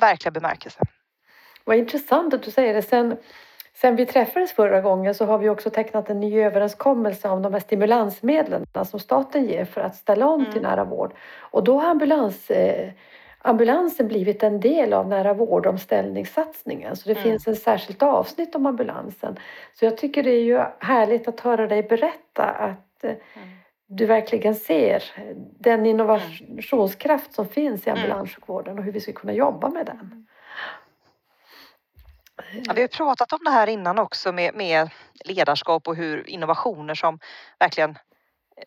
verkliga 0.00 0.30
bemärkelse. 0.30 0.80
Vad 1.64 1.76
intressant 1.76 2.34
att 2.34 2.42
du 2.42 2.50
säger 2.50 2.74
det. 2.74 2.82
Sen, 2.82 3.16
sen 3.74 3.96
vi 3.96 4.06
träffades 4.06 4.52
förra 4.52 4.80
gången 4.80 5.14
så 5.14 5.24
har 5.24 5.38
vi 5.38 5.48
också 5.48 5.70
tecknat 5.70 6.10
en 6.10 6.20
ny 6.20 6.40
överenskommelse 6.40 7.28
om 7.28 7.42
de 7.42 7.52
här 7.52 7.60
stimulansmedlen 7.60 8.66
som 8.84 9.00
staten 9.00 9.44
ger 9.44 9.64
för 9.64 9.80
att 9.80 9.96
ställa 9.96 10.26
om 10.26 10.44
till 10.44 10.58
Mm. 10.58 10.70
nära 10.70 10.84
vård. 10.84 11.14
Och 11.38 11.64
då 11.64 11.80
har 11.80 11.90
ambulans, 11.90 12.50
eh, 12.50 12.92
ambulansen 13.44 14.08
blivit 14.08 14.42
en 14.42 14.60
del 14.60 14.92
av 14.92 15.08
nära 15.08 15.34
vårdomställningssatsningen. 15.34 16.96
Så 16.96 17.08
det 17.08 17.12
Mm. 17.12 17.22
finns 17.22 17.48
ett 17.48 17.62
särskilt 17.62 18.02
avsnitt 18.02 18.54
om 18.54 18.66
ambulansen. 18.66 19.36
Så 19.74 19.84
jag 19.84 19.96
tycker 19.96 20.22
det 20.22 20.30
är 20.30 20.42
ju 20.42 20.64
härligt 20.80 21.28
att 21.28 21.40
höra 21.40 21.66
dig 21.66 21.82
berätta 21.82 22.44
att 22.44 23.04
eh, 23.04 23.14
du 23.86 24.06
verkligen 24.06 24.54
ser 24.54 25.02
den 25.58 25.86
innovationskraft 25.86 27.34
som 27.34 27.48
finns 27.48 27.86
i 27.86 27.90
Mm. 27.90 28.02
ambulanssjukvården 28.02 28.78
och 28.78 28.84
hur 28.84 28.92
vi 28.92 29.00
ska 29.00 29.12
kunna 29.12 29.32
jobba 29.32 29.68
med 29.68 29.86
den. 29.86 30.26
Ja, 32.66 32.72
vi 32.76 32.80
har 32.80 32.88
pratat 32.88 33.32
om 33.32 33.38
det 33.44 33.50
här 33.50 33.66
innan 33.66 33.98
också 33.98 34.32
med, 34.32 34.54
med 34.54 34.90
ledarskap 35.24 35.88
och 35.88 35.96
hur 35.96 36.30
innovationer 36.30 36.94
som 36.94 37.18
verkligen 37.58 37.98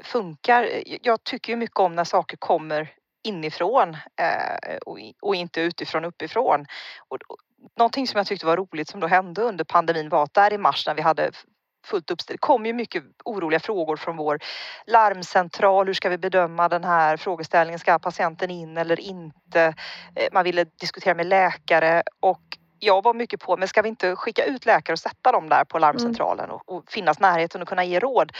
funkar. 0.04 0.70
Jag 1.02 1.24
tycker 1.24 1.54
ju 1.54 1.58
mycket 1.58 1.80
om 1.80 1.96
när 1.96 2.04
saker 2.04 2.38
kommer 2.38 2.94
inifrån 3.26 3.98
eh, 4.22 4.78
och, 5.22 5.36
inte 5.36 5.62
utifrån 5.62 6.06
uppifrån. 6.06 6.66
Och, 7.08 7.18
och, 7.28 7.38
någonting 7.78 8.08
som 8.08 8.18
jag 8.18 8.28
tyckte 8.28 8.46
var 8.46 8.58
roligt 8.58 8.90
som 8.90 9.00
då 9.00 9.08
hände 9.08 9.42
under 9.42 9.64
pandemin 9.64 10.10
var 10.10 10.24
att 10.24 10.34
där 10.34 10.54
i 10.54 10.58
mars 10.58 10.88
när 10.88 10.96
vi 10.96 11.02
hade 11.02 11.32
fullt 11.86 12.12
uppställt. 12.12 12.42
Det 12.42 12.48
kom 12.48 12.66
ju 12.66 12.74
mycket 12.74 13.04
oroliga 13.26 13.60
frågor 13.60 13.96
från 13.96 14.18
vår 14.18 14.40
larmcentral. 14.88 15.88
Hur 15.88 15.94
ska 15.94 16.10
vi 16.10 16.18
bedöma 16.18 16.70
den 16.70 16.84
här 16.84 17.18
frågeställningen? 17.18 17.80
Ska 17.80 18.00
patienten 18.00 18.52
in 18.52 18.78
eller 18.78 19.00
inte? 19.00 19.74
Eh, 20.16 20.28
Man 20.34 20.44
ville 20.44 20.64
diskutera 20.64 21.16
med 21.16 21.26
läkare 21.26 22.04
och 22.20 22.42
jag 22.80 23.04
var 23.04 23.14
mycket 23.14 23.40
på, 23.40 23.58
men 23.58 23.68
ska 23.68 23.82
vi 23.82 23.90
inte 23.90 24.16
skicka 24.16 24.46
ut 24.46 24.66
läkare 24.66 24.94
och 24.94 25.00
sätta 25.00 25.32
dem 25.32 25.50
där 25.50 25.64
på 25.64 25.80
larmcentralen 25.80 26.52
och, 26.52 26.76
och 26.76 26.92
finnas 26.92 27.20
närheten 27.20 27.62
och 27.62 27.68
kunna 27.68 27.84
ge 27.84 28.00
råd? 28.00 28.32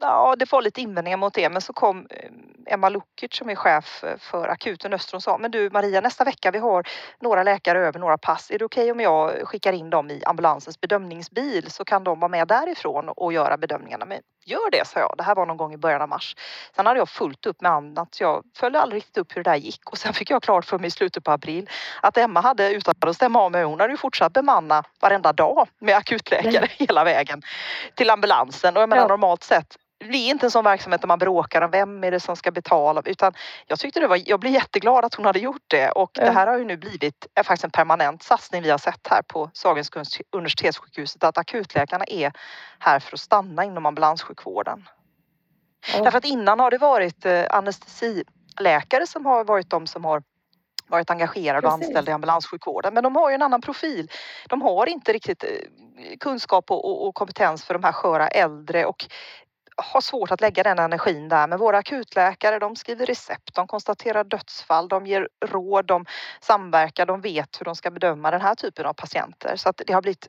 Ja, 0.00 0.34
det 0.38 0.52
var 0.52 0.62
lite 0.62 0.80
invändningar 0.80 1.16
mot 1.16 1.34
det, 1.34 1.48
men 1.48 1.62
så 1.62 1.72
kom 1.72 2.06
eh, 2.10 2.30
Emma 2.66 2.88
Lukic 2.88 3.34
som 3.34 3.50
är 3.50 3.54
chef 3.54 4.04
eh, 4.04 4.18
för 4.18 4.48
akuten 4.48 4.92
Öster 4.92 5.16
och 5.16 5.22
sa, 5.22 5.38
men 5.38 5.50
du 5.50 5.70
Maria, 5.70 6.00
nästa 6.00 6.24
vecka 6.24 6.50
vi 6.50 6.58
har 6.58 6.88
några 7.20 7.42
läkare 7.42 7.78
över 7.78 8.00
några 8.00 8.18
pass. 8.18 8.50
Är 8.50 8.58
det 8.58 8.64
okej 8.64 8.90
om 8.90 9.00
jag 9.00 9.48
skickar 9.48 9.72
in 9.72 9.90
dem 9.90 10.10
i 10.10 10.22
ambulansens 10.26 10.80
bedömningsbil 10.80 11.70
så 11.70 11.84
kan 11.84 12.04
de 12.04 12.20
vara 12.20 12.28
med 12.28 12.48
därifrån 12.48 13.08
och 13.08 13.32
göra 13.32 13.56
bedömningarna. 13.56 14.04
Men 14.04 14.20
gör 14.44 14.70
det, 14.70 14.86
sa 14.86 15.00
jag. 15.00 15.14
Det 15.16 15.22
här 15.22 15.34
var 15.34 15.46
någon 15.46 15.56
gång 15.56 15.74
i 15.74 15.76
början 15.76 16.02
av 16.02 16.08
mars. 16.08 16.36
Sen 16.76 16.86
hade 16.86 16.98
jag 16.98 17.08
fullt 17.08 17.46
upp 17.46 17.60
med 17.60 17.72
annat. 17.72 18.20
Jag 18.20 18.44
följde 18.56 18.80
aldrig 18.80 18.96
riktigt 18.96 19.18
upp 19.18 19.36
hur 19.36 19.44
det 19.44 19.50
där 19.50 19.56
gick 19.56 19.90
och 19.90 19.98
sen 19.98 20.12
fick 20.12 20.30
jag 20.30 20.42
klart 20.42 20.64
för 20.64 20.78
mig 20.78 20.88
i 20.88 20.90
slutet 20.90 21.24
på 21.24 21.30
april 21.30 21.70
att 22.02 22.16
Emma 22.16 22.40
hade, 22.40 22.72
utan 22.72 22.94
att 23.00 23.16
stämma 23.16 23.40
av 23.40 23.52
med 23.52 23.66
hon 23.66 23.80
hade 23.80 23.92
ju 23.92 23.96
fortsatt 23.96 24.32
bemanna 24.32 24.82
varenda 25.00 25.32
dag 25.32 25.68
med 25.78 25.96
akutläkare 25.96 26.66
hela 26.78 27.04
vägen 27.04 27.42
till 27.94 28.10
ambulansen. 28.10 28.76
Och 28.76 28.82
jag 28.82 28.88
menar 28.88 29.02
Ja. 29.02 29.08
normalt 29.08 29.42
sett 29.42 29.76
det 29.98 30.04
blir 30.06 30.30
inte 30.30 30.46
en 30.46 30.50
sån 30.50 30.64
verksamhet 30.64 31.00
där 31.00 31.08
man 31.08 31.18
bråkar 31.18 31.62
om 31.62 31.70
vem 31.70 32.04
är 32.04 32.10
det 32.10 32.20
som 32.20 32.36
ska 32.36 32.50
betala 32.50 33.02
utan 33.04 33.32
jag 33.66 33.78
tyckte 33.78 34.00
det 34.00 34.06
var, 34.06 34.20
jag 34.26 34.40
blev 34.40 34.52
jätteglad 34.52 35.04
att 35.04 35.14
hon 35.14 35.26
hade 35.26 35.38
gjort 35.38 35.62
det 35.66 35.90
och 35.90 36.10
Ja. 36.14 36.24
det 36.24 36.30
här 36.30 36.46
har 36.46 36.58
ju 36.58 36.64
nu 36.64 36.76
blivit 36.76 37.26
faktiskt 37.36 37.64
en 37.64 37.70
permanent 37.70 38.22
satsning 38.22 38.62
vi 38.62 38.70
har 38.70 38.78
sett 38.78 39.06
här 39.10 39.22
på 39.22 39.50
Sahlgrenska 39.54 40.04
universitetssjukhuset 40.30 41.24
att 41.24 41.38
akutläkarna 41.38 42.04
är 42.04 42.32
här 42.78 43.00
för 43.00 43.16
att 43.16 43.20
stanna 43.20 43.64
inom 43.64 43.86
ambulanssjukvården. 43.86 44.88
Ja. 45.94 46.02
Därför 46.02 46.18
att 46.18 46.24
innan 46.24 46.60
har 46.60 46.70
det 46.70 46.78
varit 46.78 47.26
eh, 47.26 47.44
anestesiläkare 47.50 49.06
som 49.06 49.26
har 49.26 49.44
varit 49.44 49.70
de 49.70 49.86
som 49.86 50.04
har 50.04 50.22
varit 50.88 51.10
engagerade 51.10 51.66
och 51.66 51.72
anställda 51.72 52.10
i 52.10 52.14
ambulanssjukvården. 52.14 52.94
Men 52.94 53.04
de 53.04 53.16
har 53.16 53.30
ju 53.30 53.34
en 53.34 53.42
annan 53.42 53.60
profil. 53.60 54.10
De 54.48 54.62
har 54.62 54.88
inte 54.88 55.12
riktigt 55.12 55.44
eh, 55.44 55.50
kunskap 56.20 56.70
och, 56.70 56.84
och, 56.84 57.08
och 57.08 57.14
kompetens 57.14 57.64
för 57.64 57.74
de 57.74 57.84
här 57.84 57.92
sköra 57.92 58.28
äldre 58.28 58.84
och 58.84 59.06
har 59.78 60.00
svårt 60.00 60.30
att 60.30 60.40
lägga 60.40 60.62
den 60.62 60.78
energin 60.78 61.28
där. 61.28 61.46
Men 61.46 61.58
våra 61.58 61.78
akutläkare, 61.78 62.58
de 62.58 62.76
skriver 62.76 63.06
recept, 63.06 63.54
de 63.54 63.66
konstaterar 63.66 64.24
dödsfall, 64.24 64.88
de 64.88 65.06
ger 65.06 65.28
råd, 65.46 65.86
de 65.86 66.06
samverkar, 66.40 67.06
de 67.06 67.20
vet 67.20 67.60
hur 67.60 67.64
de 67.64 67.76
ska 67.76 67.90
bedöma 67.90 68.30
den 68.30 68.40
här 68.40 68.54
typen 68.54 68.86
av 68.86 68.92
patienter. 68.92 69.56
Så 69.56 69.68
att 69.68 69.82
det 69.86 69.92
har 69.92 70.02
blivit 70.02 70.28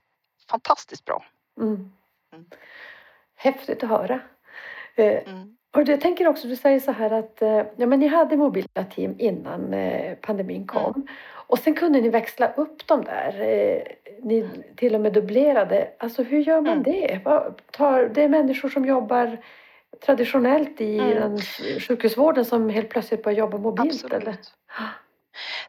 fantastiskt 0.50 1.06
bra. 1.06 1.26
Mm. 1.58 1.92
Mm. 2.34 2.46
Häftigt 3.36 3.84
att 3.84 3.90
höra. 3.90 4.20
Eh, 4.96 5.24
Mm. 5.28 5.58
Och 5.76 5.88
jag 5.90 6.02
tänker 6.02 6.28
också, 6.28 6.48
du 6.48 6.56
säger 6.56 6.80
så 6.80 6.92
här 6.92 7.12
att 7.12 7.42
eh, 7.42 7.64
ja, 7.76 7.88
men 7.88 8.00
ni 8.00 8.08
hade 8.08 8.38
mobila 8.38 8.84
team 8.96 9.16
innan 9.18 9.74
eh, 9.74 10.16
pandemin 10.22 10.68
kom. 10.68 11.08
Och 11.48 11.60
sen 11.60 11.74
kunde 11.74 12.02
ni 12.02 12.10
växla 12.10 12.52
upp 12.58 12.88
dem 12.88 13.04
där. 13.04 13.42
Eh, 13.42 13.82
ni 14.24 14.50
till 14.76 14.96
och 14.96 15.02
med 15.02 15.14
dubblerade. 15.14 15.88
Alltså 15.98 16.24
hur 16.24 16.40
gör 16.40 16.62
man 16.62 16.72
Mm. 16.72 16.84
det? 16.84 17.20
Tar, 17.72 18.12
det 18.14 18.24
är 18.24 18.30
människor 18.30 18.70
som 18.70 18.86
jobbar 18.86 19.38
traditionellt 20.06 20.82
i 20.82 21.00
Mm. 21.00 21.18
den 21.20 21.38
sjukhusvården 21.80 22.46
som 22.46 22.70
helt 22.70 22.90
plötsligt 22.90 23.24
börjar 23.24 23.38
jobba 23.40 23.58
mobilt 23.58 24.14
eller? 24.14 24.36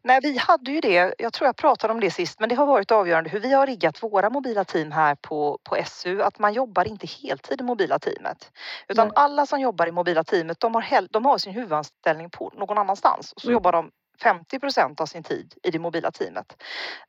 Nej, 0.03 0.21
vi 0.23 0.39
hade 0.39 0.73
ju 0.73 0.81
det. 0.81 1.15
Jag 1.19 1.33
tror 1.33 1.49
jag 1.49 1.57
pratade 1.57 1.93
om 1.95 2.00
det 2.00 2.11
sist, 2.11 2.41
men 2.41 2.49
det 2.49 2.55
har 2.55 2.67
varit 2.67 2.91
avgörande 2.91 3.31
hur 3.31 3.41
vi 3.41 3.53
har 3.53 3.67
riggat 3.67 4.03
våra 4.03 4.31
mobila 4.31 4.65
team 4.65 4.93
här 4.93 5.15
på, 5.15 5.59
på 5.62 5.77
SU. 5.87 6.23
Att 6.23 6.39
man 6.39 6.53
jobbar 6.53 6.89
inte 6.89 7.07
heltid 7.07 7.61
i 7.61 7.65
mobila 7.65 7.99
teamet. 7.99 8.50
Utan 8.89 9.07
Nej. 9.07 9.12
alla 9.17 9.47
som 9.47 9.61
jobbar 9.61 9.87
i 9.87 9.93
mobila 9.93 10.25
teamet, 10.25 10.61
de 10.61 10.75
har, 10.75 11.12
de 11.12 11.25
har 11.25 11.39
sin 11.39 11.53
huvudanställning 11.53 12.31
på 12.31 12.53
någon 12.57 12.79
annanstans. 12.79 13.33
Och 13.33 13.41
så 13.41 13.49
Mm. 13.49 13.53
jobbar 13.53 13.73
de 13.73 13.91
50 14.23 14.59
procent 14.59 15.00
av 15.00 15.07
sin 15.07 15.23
tid 15.23 15.55
i 15.62 15.71
det 15.71 15.79
mobila 15.79 16.11
teamet. 16.11 16.62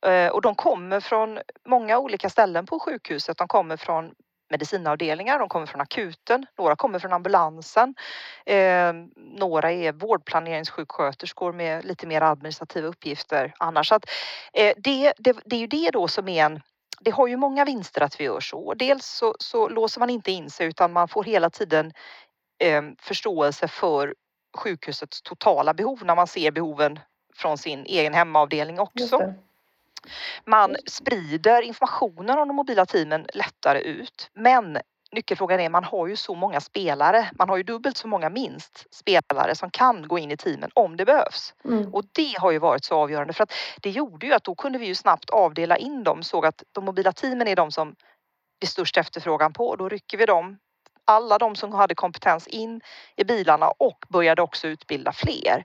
Eh, 0.06 0.28
och 0.28 0.42
de 0.42 0.54
kommer 0.54 1.00
från 1.00 1.38
många 1.68 1.98
olika 1.98 2.30
ställen 2.30 2.66
på 2.66 2.78
sjukhuset. 2.80 3.38
De 3.38 3.48
kommer 3.48 3.76
från 3.76 4.14
medicinavdelningar, 4.52 5.38
de 5.38 5.48
kommer 5.48 5.66
från 5.66 5.80
akuten, 5.80 6.46
några 6.58 6.76
kommer 6.76 6.98
från 6.98 7.12
ambulansen. 7.12 7.94
Eh, 8.46 8.92
några 9.16 9.72
är 9.72 9.92
vårdplaneringssjuksköterskor 9.92 11.52
med 11.52 11.84
lite 11.84 12.06
mer 12.06 12.20
administrativa 12.20 12.88
uppgifter 12.88 13.54
annars. 13.58 13.88
Så 13.88 13.94
att, 13.94 14.04
eh, 14.52 14.74
det, 14.76 15.12
det, 15.18 15.36
det 15.44 15.56
är 15.56 15.60
ju 15.60 15.66
det 15.66 15.90
då 15.90 16.08
som 16.08 16.28
är 16.28 16.44
en 16.44 16.60
det 17.04 17.10
har 17.10 17.26
ju 17.26 17.36
många 17.36 17.64
vinster 17.64 18.00
att 18.00 18.20
vi 18.20 18.24
gör 18.24 18.40
så. 18.40 18.74
Dels 18.74 19.06
så, 19.06 19.34
så 19.38 19.68
låser 19.68 20.00
man 20.00 20.10
inte 20.10 20.32
in 20.32 20.50
sig 20.50 20.66
utan 20.66 20.92
man 20.92 21.08
får 21.08 21.24
hela 21.24 21.50
tiden 21.50 21.92
eh, 22.58 22.82
förståelse 22.98 23.68
för 23.68 24.14
sjukhusets 24.56 25.22
totala 25.22 25.74
behov 25.74 26.04
när 26.04 26.16
man 26.16 26.26
ser 26.26 26.50
behoven 26.50 26.98
från 27.34 27.58
sin 27.58 27.84
egen 27.84 28.14
hemavdelning 28.14 28.80
också. 28.80 29.18
Man 30.44 30.76
sprider 30.86 31.62
informationen 31.62 32.38
om 32.38 32.48
de 32.48 32.56
mobila 32.56 32.86
teamen 32.86 33.26
lättare 33.34 33.80
ut. 33.80 34.30
Men 34.34 34.78
nyckelfrågan 35.12 35.60
är, 35.60 35.70
man 35.70 35.84
har 35.84 36.06
ju 36.06 36.16
så 36.16 36.34
många 36.34 36.60
spelare. 36.60 37.30
Man 37.38 37.48
har 37.48 37.56
ju 37.56 37.62
dubbelt 37.62 37.96
så 37.96 38.08
många 38.08 38.30
minst 38.30 38.86
spelare 38.94 39.54
som 39.54 39.70
kan 39.70 40.08
gå 40.08 40.18
in 40.18 40.30
i 40.30 40.36
teamen 40.36 40.70
om 40.74 40.96
det 40.96 41.04
behövs. 41.04 41.54
Mm. 41.64 41.94
Och 41.94 42.04
det 42.12 42.38
har 42.38 42.50
ju 42.50 42.58
varit 42.58 42.84
så 42.84 42.94
avgörande 42.94 43.32
för 43.32 43.42
att 43.42 43.52
det 43.82 43.90
gjorde 43.90 44.26
ju 44.26 44.32
att 44.32 44.44
då 44.44 44.54
kunde 44.54 44.78
vi 44.78 44.86
ju 44.86 44.94
snabbt 44.94 45.30
avdela 45.30 45.76
in 45.76 46.04
dem. 46.04 46.22
Såg 46.22 46.46
att 46.46 46.62
de 46.72 46.84
mobila 46.84 47.12
teamen 47.12 47.48
är 47.48 47.56
de 47.56 47.72
som 47.72 47.94
det 48.58 48.64
är 48.64 48.68
störst 48.68 48.96
efterfrågan 48.96 49.52
på 49.52 49.76
då 49.76 49.88
rycker 49.88 50.18
vi 50.18 50.26
dem 50.26 50.58
alla 51.04 51.38
de 51.38 51.56
som 51.56 51.72
hade 51.72 51.94
kompetens 51.94 52.46
in 52.46 52.80
i 53.16 53.24
bilarna 53.24 53.68
och 53.68 54.04
började 54.08 54.42
också 54.42 54.68
utbilda 54.68 55.12
fler. 55.12 55.64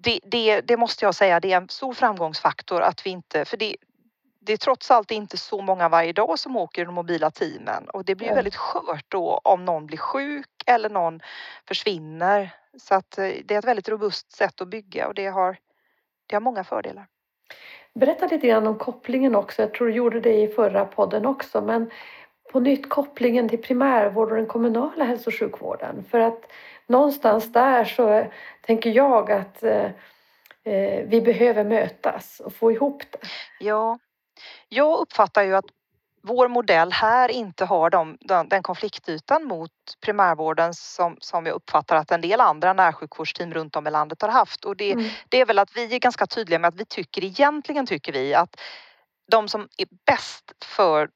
Det, 0.00 0.20
det, 0.22 0.60
det 0.60 0.76
måste 0.76 1.04
jag 1.04 1.14
säga, 1.14 1.40
det 1.40 1.52
är 1.52 1.56
en 1.56 1.68
stor 1.68 1.92
framgångsfaktor 1.92 2.80
att 2.80 3.06
vi 3.06 3.10
inte, 3.10 3.44
för 3.44 3.56
det, 3.56 3.76
det 4.40 4.52
är 4.52 4.56
trots 4.56 4.90
allt 4.90 5.10
inte 5.10 5.36
så 5.36 5.62
många 5.62 5.88
varje 5.88 6.12
dag 6.12 6.38
som 6.38 6.56
åker 6.56 6.82
i 6.82 6.84
de 6.84 6.94
mobila 6.94 7.30
teamen 7.30 7.88
och 7.88 8.04
det 8.04 8.14
blir 8.14 8.34
väldigt 8.34 8.56
skört 8.56 9.04
då 9.08 9.40
om 9.44 9.64
någon 9.64 9.86
blir 9.86 9.98
sjuk 9.98 10.48
eller 10.66 10.90
någon 10.90 11.20
försvinner. 11.68 12.50
Så 12.76 12.94
att 12.94 13.18
eh, 13.18 13.32
det 13.44 13.54
är 13.54 13.58
ett 13.58 13.64
väldigt 13.64 13.88
robust 13.88 14.32
sätt 14.32 14.60
att 14.60 14.68
bygga 14.68 15.08
och 15.08 15.14
det 15.14 15.26
har, 15.26 15.56
det 16.26 16.36
har 16.36 16.40
många 16.40 16.64
fördelar. 16.64 17.06
Berätta 17.94 18.26
lite 18.26 18.46
grann 18.46 18.66
om 18.66 18.78
kopplingen 18.78 19.34
också. 19.34 19.62
Jag 19.62 19.74
tror 19.74 19.86
du 19.86 19.94
gjorde 19.94 20.20
det 20.20 20.42
i 20.42 20.48
förra 20.48 20.84
podden 20.84 21.26
också. 21.26 21.60
Men 21.60 21.90
på 22.52 22.60
nytt 22.60 22.88
kopplingen 22.88 23.48
till 23.48 23.62
primärvård 23.62 24.30
och 24.30 24.36
den 24.36 24.46
kommunala 24.46 25.04
hälso 25.04 25.30
och 25.30 25.34
sjukvården. 25.34 26.04
För 26.10 26.20
att 26.20 26.52
någonstans 26.88 27.52
där 27.52 27.84
så 27.84 28.26
tänker 28.60 28.90
jag 28.90 29.30
att 29.32 29.62
eh, 29.62 29.90
eh, 30.64 31.04
vi 31.06 31.20
behöver 31.20 31.64
mötas 31.64 32.40
och 32.40 32.54
få 32.54 32.72
ihop 32.72 33.02
det. 33.10 33.18
Ja, 33.60 33.98
jag 34.68 34.98
uppfattar 34.98 35.42
ju 35.42 35.56
att 35.56 35.64
vår 36.22 36.48
modell 36.48 36.92
här 36.92 37.28
inte 37.28 37.64
har 37.64 37.90
de, 37.90 38.18
den, 38.20 38.48
den 38.48 38.62
konfliktytan 38.62 39.44
mot 39.44 39.70
primärvården 40.00 40.74
som, 40.74 41.16
som 41.20 41.46
jag 41.46 41.54
uppfattar 41.54 41.96
att 41.96 42.10
en 42.10 42.20
del 42.20 42.40
andra 42.40 42.72
närsjukvårdsteam 42.72 43.54
runt 43.54 43.76
om 43.76 43.86
i 43.86 43.90
landet 43.90 44.22
har 44.22 44.28
haft. 44.28 44.64
Och 44.64 44.76
det, 44.76 44.92
mm. 44.92 45.08
det 45.28 45.40
är 45.40 45.46
väl 45.46 45.58
att 45.58 45.76
vi 45.76 45.94
är 45.94 45.98
ganska 45.98 46.26
tydliga 46.26 46.58
med 46.58 46.68
att 46.68 46.80
vi 46.80 46.84
tycker 46.84 47.24
egentligen 47.24 47.86
tycker 47.86 48.12
vi 48.12 48.34
att 48.34 48.60
de 49.30 49.48
som 49.48 49.68
är 49.76 49.86
bäst 50.06 50.52
för 50.64 51.08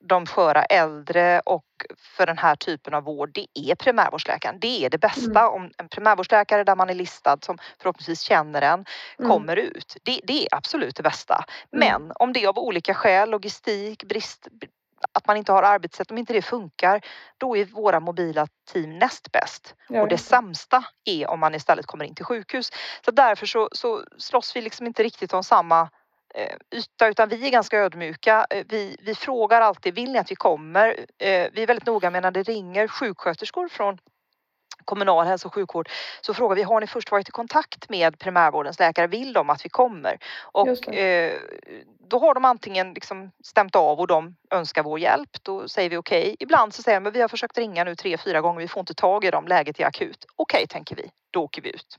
de 0.00 0.26
sköra 0.26 0.64
äldre 0.64 1.40
och 1.40 1.64
för 1.98 2.26
den 2.26 2.38
här 2.38 2.56
typen 2.56 2.94
av 2.94 3.02
vård, 3.02 3.30
det 3.34 3.46
är 3.54 3.74
primärvårdsläkaren. 3.74 4.60
Det 4.60 4.84
är 4.84 4.90
det 4.90 4.98
bästa 4.98 5.40
mm. 5.40 5.52
om 5.52 5.70
en 5.78 5.88
primärvårdsläkare 5.88 6.64
där 6.64 6.76
man 6.76 6.90
är 6.90 6.94
listad 6.94 7.38
som 7.42 7.58
förhoppningsvis 7.78 8.20
känner 8.20 8.62
en 8.62 8.84
mm. 9.18 9.30
kommer 9.30 9.56
ut. 9.56 9.96
Det, 10.02 10.20
det, 10.24 10.42
är 10.42 10.48
absolut 10.50 10.96
det 10.96 11.02
bästa. 11.02 11.44
Mm. 11.72 12.02
Men 12.02 12.12
om 12.14 12.32
det 12.32 12.46
av 12.46 12.58
olika 12.58 12.94
skäl, 12.94 13.30
logistik, 13.30 14.04
brist, 14.04 14.48
att 15.12 15.26
man 15.26 15.36
inte 15.36 15.52
har 15.52 15.62
arbetssätt, 15.62 16.10
om 16.10 16.18
inte 16.18 16.32
det 16.32 16.42
funkar, 16.42 17.00
då 17.38 17.56
är 17.56 17.64
våra 17.64 18.00
mobila 18.00 18.46
team 18.72 18.98
näst 18.98 19.32
bäst. 19.32 19.74
Ja, 19.88 20.02
och 20.02 20.08
det 20.08 20.18
sämsta 20.18 20.84
är 21.04 21.30
om 21.30 21.40
man 21.40 21.54
istället 21.54 21.86
kommer 21.86 22.04
in 22.04 22.14
till 22.14 22.24
sjukhus. 22.24 22.70
Så 23.04 23.10
därför 23.10 23.46
så, 23.46 23.68
så 23.72 24.04
slåss 24.18 24.56
vi 24.56 24.60
liksom 24.60 24.86
inte 24.86 25.02
riktigt 25.02 25.32
om 25.32 25.44
samma 25.44 25.88
yta 26.74 27.08
utan 27.08 27.28
vi 27.28 27.46
är 27.46 27.50
ganska 27.50 27.78
ödmjuka. 27.78 28.46
Eh, 28.50 28.64
vi, 28.68 28.96
vi 29.02 29.14
frågar 29.14 29.60
alltid, 29.60 29.94
vill 29.94 30.12
ni 30.12 30.18
att 30.18 30.30
vi 30.30 30.36
kommer? 30.36 30.88
Eh, 31.18 31.46
vi 31.52 31.62
är 31.62 31.66
väldigt 31.66 31.86
noga 31.86 32.10
med 32.10 32.22
när 32.22 32.30
det 32.30 32.42
ringer 32.42 32.88
sjuksköterskor 32.88 33.68
från 33.68 33.98
kommunal 34.84 35.26
hälso 35.26 35.48
och 35.48 35.54
sjukvård 35.54 35.88
så 36.20 36.34
frågar 36.34 36.56
vi, 36.56 36.62
har 36.62 36.80
ni 36.80 36.86
först 36.86 37.10
varit 37.10 37.28
i 37.28 37.30
kontakt 37.30 37.88
med 37.88 38.18
primärvårdens 38.18 38.78
läkare? 38.78 39.06
Vill 39.06 39.32
de 39.32 39.50
att 39.50 39.64
vi 39.64 39.68
kommer? 39.68 40.18
Och 40.42 40.94
eh, 40.94 41.32
då 42.08 42.18
har 42.18 42.34
de 42.34 42.44
antingen 42.44 42.92
liksom 42.94 43.30
stämt 43.44 43.76
av 43.76 44.00
och 44.00 44.06
de 44.06 44.36
önskar 44.50 44.82
vår 44.82 44.98
hjälp. 44.98 45.30
Då 45.42 45.68
säger 45.68 45.90
vi 45.90 45.96
okej. 45.96 46.22
Okay. 46.22 46.36
Ibland 46.40 46.74
så 46.74 46.82
säger 46.82 47.00
de, 47.00 47.10
vi 47.10 47.20
har 47.20 47.28
försökt 47.28 47.58
ringa 47.58 47.84
nu 47.84 47.94
tre, 47.94 48.18
fyra 48.18 48.40
gånger, 48.40 48.60
vi 48.60 48.68
får 48.68 48.80
inte 48.80 48.94
tag 48.94 49.24
i 49.24 49.30
dem, 49.30 49.46
läget 49.48 49.80
är 49.80 49.84
akut. 49.84 50.26
Okej, 50.36 50.58
okay, 50.58 50.66
tänker 50.66 50.96
vi, 50.96 51.10
då 51.30 51.42
åker 51.42 51.62
vi 51.62 51.68
ut. 51.68 51.98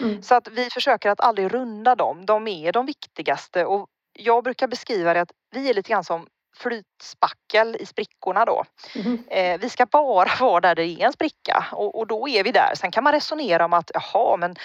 Mm. 0.00 0.22
Så 0.22 0.34
att 0.34 0.48
vi 0.48 0.70
försöker 0.70 1.10
att 1.10 1.20
aldrig 1.20 1.54
runda 1.54 1.94
dem. 1.94 2.26
De 2.26 2.48
är 2.48 2.72
de 2.72 2.86
viktigaste 2.86 3.64
och 3.64 3.86
jag 4.12 4.44
brukar 4.44 4.68
beskriva 4.68 5.14
det 5.14 5.20
att 5.20 5.32
vi 5.50 5.70
är 5.70 5.74
lite 5.74 5.90
grann 5.90 6.04
som 6.04 6.26
flytspackel 6.56 7.76
i 7.80 7.86
sprickorna 7.86 8.44
då. 8.44 8.64
Mm. 8.94 9.24
Eh, 9.30 9.60
vi 9.60 9.68
ska 9.68 9.86
bara 9.86 10.30
vara 10.40 10.60
där 10.60 10.74
det 10.74 10.84
är 10.84 11.06
en 11.06 11.12
spricka 11.12 11.66
och, 11.72 11.98
och, 11.98 12.06
då 12.06 12.28
är 12.28 12.44
vi 12.44 12.52
där. 12.52 12.72
Sen 12.76 12.90
kan 12.90 13.04
man 13.04 13.12
resonera 13.12 13.64
om 13.64 13.72
att 13.72 13.90
jaha, 13.94 14.36
men 14.36 14.56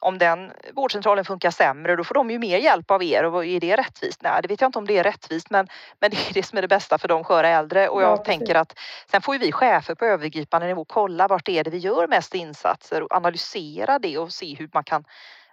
om 0.00 0.18
den 0.18 0.52
vårdcentralen 0.72 1.24
funkar 1.24 1.50
sämre 1.50 1.96
då 1.96 2.04
får 2.04 2.14
de 2.14 2.30
ju 2.30 2.38
mer 2.38 2.58
hjälp 2.58 2.90
av 2.90 3.02
er. 3.02 3.24
Och 3.24 3.44
är 3.44 3.60
det 3.60 3.76
rättvist? 3.76 4.22
Nej, 4.22 4.42
det 4.42 4.48
vet 4.48 4.60
jag 4.60 4.68
inte 4.68 4.78
om 4.78 4.86
det 4.86 4.98
är 4.98 5.04
rättvist 5.04 5.50
men, 5.50 5.68
men 6.00 6.10
det 6.10 6.16
är 6.16 6.34
det 6.34 6.42
som 6.42 6.58
är 6.58 6.62
det 6.62 6.68
bästa 6.68 6.98
för 6.98 7.08
de 7.08 7.24
sköra 7.24 7.48
äldre. 7.48 7.88
Och 7.88 8.02
jag 8.02 8.12
ja, 8.12 8.16
tänker 8.16 8.54
att 8.54 8.78
sen 9.10 9.22
får 9.22 9.34
ju 9.34 9.38
vi 9.38 9.52
chefer 9.52 9.94
på 9.94 10.04
övergripande 10.04 10.66
nivå 10.66 10.84
kolla 10.84 11.28
vart 11.28 11.48
är 11.48 11.64
det 11.64 11.70
vi 11.70 11.78
gör 11.78 12.06
mest 12.06 12.34
insatser 12.34 13.02
och 13.02 13.14
analysera 13.14 13.98
det 13.98 14.18
och 14.18 14.32
se 14.32 14.54
hur 14.54 14.70
man 14.72 14.84
kan 14.84 15.04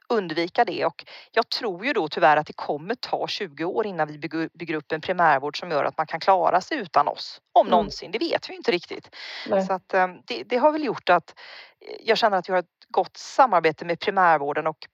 undvika 0.09 0.65
det 0.65 0.85
och 0.85 1.05
jag 1.31 1.49
tror 1.49 1.85
ju 1.85 1.93
då 1.93 2.07
tyvärr 2.07 2.37
att 2.37 2.47
det 2.47 2.53
kommer 2.53 2.95
ta 2.95 3.27
20 3.27 3.65
år 3.65 3.85
innan 3.85 4.07
vi 4.07 4.17
bygger, 4.53 4.75
upp 4.75 4.91
en 4.91 5.01
primärvård 5.01 5.59
som 5.59 5.71
gör 5.71 5.85
att 5.85 5.97
man 5.97 6.07
kan 6.07 6.19
klara 6.19 6.61
sig 6.61 6.77
utan 6.77 7.07
oss. 7.07 7.41
Om 7.53 7.67
mm. 7.67 7.71
någonsin, 7.71 8.11
det 8.11 8.19
vet 8.19 8.49
vi 8.49 8.55
inte 8.55 8.71
riktigt. 8.71 9.15
Nej. 9.49 9.65
Så 9.65 9.73
att 9.73 9.93
ehm, 9.93 10.21
det, 10.25 10.43
det 10.43 10.57
har 10.57 10.71
väl 10.71 10.83
gjort 10.83 11.09
att 11.09 11.39
jag 11.99 12.17
känner 12.17 12.37
att 12.37 12.49
vi 12.49 12.53
har 12.53 12.59
ett 12.59 12.85
gott 12.87 13.17
samarbete 13.17 13.85
med 13.85 13.99
primärvården 13.99 14.67
och 14.67 14.87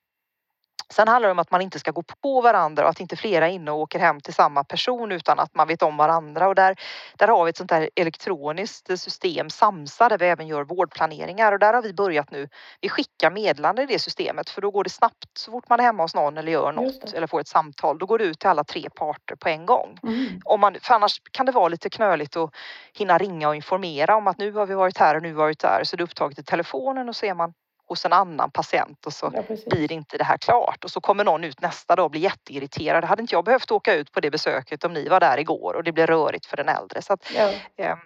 Sen 0.93 1.07
handlar 1.07 1.29
det 1.29 1.31
om 1.31 1.39
att 1.39 1.51
man 1.51 1.61
inte 1.61 1.79
ska 1.79 1.91
gå 1.91 2.03
på 2.21 2.41
varandra 2.41 2.83
och 2.83 2.89
att 2.89 2.99
inte 2.99 3.15
flera 3.15 3.47
är 3.47 3.51
inne 3.51 3.71
och 3.71 3.77
åker 3.77 3.99
hem 3.99 4.21
till 4.21 4.33
samma 4.33 4.63
person 4.63 5.11
utan 5.11 5.39
att 5.39 5.55
man 5.55 5.67
vet 5.67 5.81
om 5.81 5.97
varandra 5.97 6.47
och 6.47 6.55
där, 6.55 6.75
där 7.17 7.27
har 7.27 7.45
vi 7.45 7.49
ett 7.49 7.57
sånt 7.57 7.69
där 7.69 7.89
elektroniskt 7.95 8.99
system, 8.99 9.49
Samsa, 9.49 10.09
där 10.09 10.17
vi 10.17 10.25
även 10.25 10.47
gör 10.47 10.63
vårdplaneringar 10.63 11.51
och 11.51 11.59
där 11.59 11.73
har 11.73 11.81
vi 11.81 11.93
börjat 11.93 12.31
nu. 12.31 12.49
Vi 12.81 12.89
skickar 12.89 13.31
meddelande 13.31 13.83
i 13.83 13.85
det 13.85 13.99
systemet 13.99 14.49
för 14.49 14.61
då 14.61 14.71
går 14.71 14.83
det 14.83 14.89
snabbt 14.89 15.37
så 15.37 15.51
fort 15.51 15.69
man 15.69 15.79
är 15.79 15.83
hemma 15.83 16.03
hos 16.03 16.15
någon 16.15 16.37
eller 16.37 16.51
gör 16.51 16.71
något 16.71 17.13
eller 17.13 17.27
får 17.27 17.39
ett 17.39 17.47
samtal. 17.47 17.97
Då 17.97 18.05
går 18.05 18.17
det 18.17 18.25
ut 18.25 18.39
till 18.39 18.49
alla 18.49 18.63
tre 18.63 18.89
parter 18.89 19.35
på 19.35 19.49
en 19.49 19.65
gång. 19.65 19.99
Mm. 20.03 20.41
Om 20.45 20.59
man, 20.59 20.75
för 20.81 20.93
annars 20.93 21.21
kan 21.31 21.45
det 21.45 21.51
vara 21.51 21.67
lite 21.67 21.89
knöligt 21.89 22.35
att 22.35 22.55
hinna 22.93 23.17
ringa 23.17 23.49
och 23.49 23.55
informera 23.55 24.15
om 24.15 24.27
att 24.27 24.37
nu 24.37 24.51
har 24.51 24.65
vi 24.65 24.75
varit 24.75 24.97
här 24.97 25.15
och 25.15 25.21
nu 25.21 25.27
har 25.27 25.33
vi 25.33 25.37
varit 25.37 25.59
där 25.59 25.81
så 25.83 25.95
det 25.95 26.01
är 26.01 26.05
upptaget 26.05 26.39
i 26.39 26.43
telefonen 26.43 27.09
och 27.09 27.15
så 27.15 27.25
är 27.25 27.33
man 27.33 27.53
hos 27.87 28.05
en 28.05 28.13
annan 28.13 28.51
patient 28.51 29.05
och 29.05 29.13
så 29.13 29.31
ja, 29.33 29.55
blir 29.65 29.91
inte 29.91 30.17
det 30.17 30.23
här 30.23 30.37
klart 30.37 30.83
och 30.83 30.91
så 30.91 31.01
kommer 31.01 31.23
någon 31.23 31.43
ut 31.43 31.61
nästa 31.61 31.95
dag 31.95 32.05
och 32.05 32.11
blir 32.11 32.21
jätteirriterad. 32.21 33.03
Hade 33.03 33.21
inte 33.21 33.35
jag 33.35 33.45
behövt 33.45 33.71
åka 33.71 33.95
ut 33.95 34.11
på 34.11 34.19
det 34.19 34.31
besöket 34.31 34.83
om 34.83 34.93
ni 34.93 35.07
var 35.07 35.19
där 35.19 35.39
igår 35.39 35.73
och 35.75 35.83
det 35.83 35.91
blir 35.91 36.07
rörigt 36.07 36.45
för 36.45 36.57
den 36.57 36.69
äldre. 36.69 37.01
Så 37.01 37.13
att, 37.13 37.31
ja. 37.35 37.51
Ähm, 37.77 37.97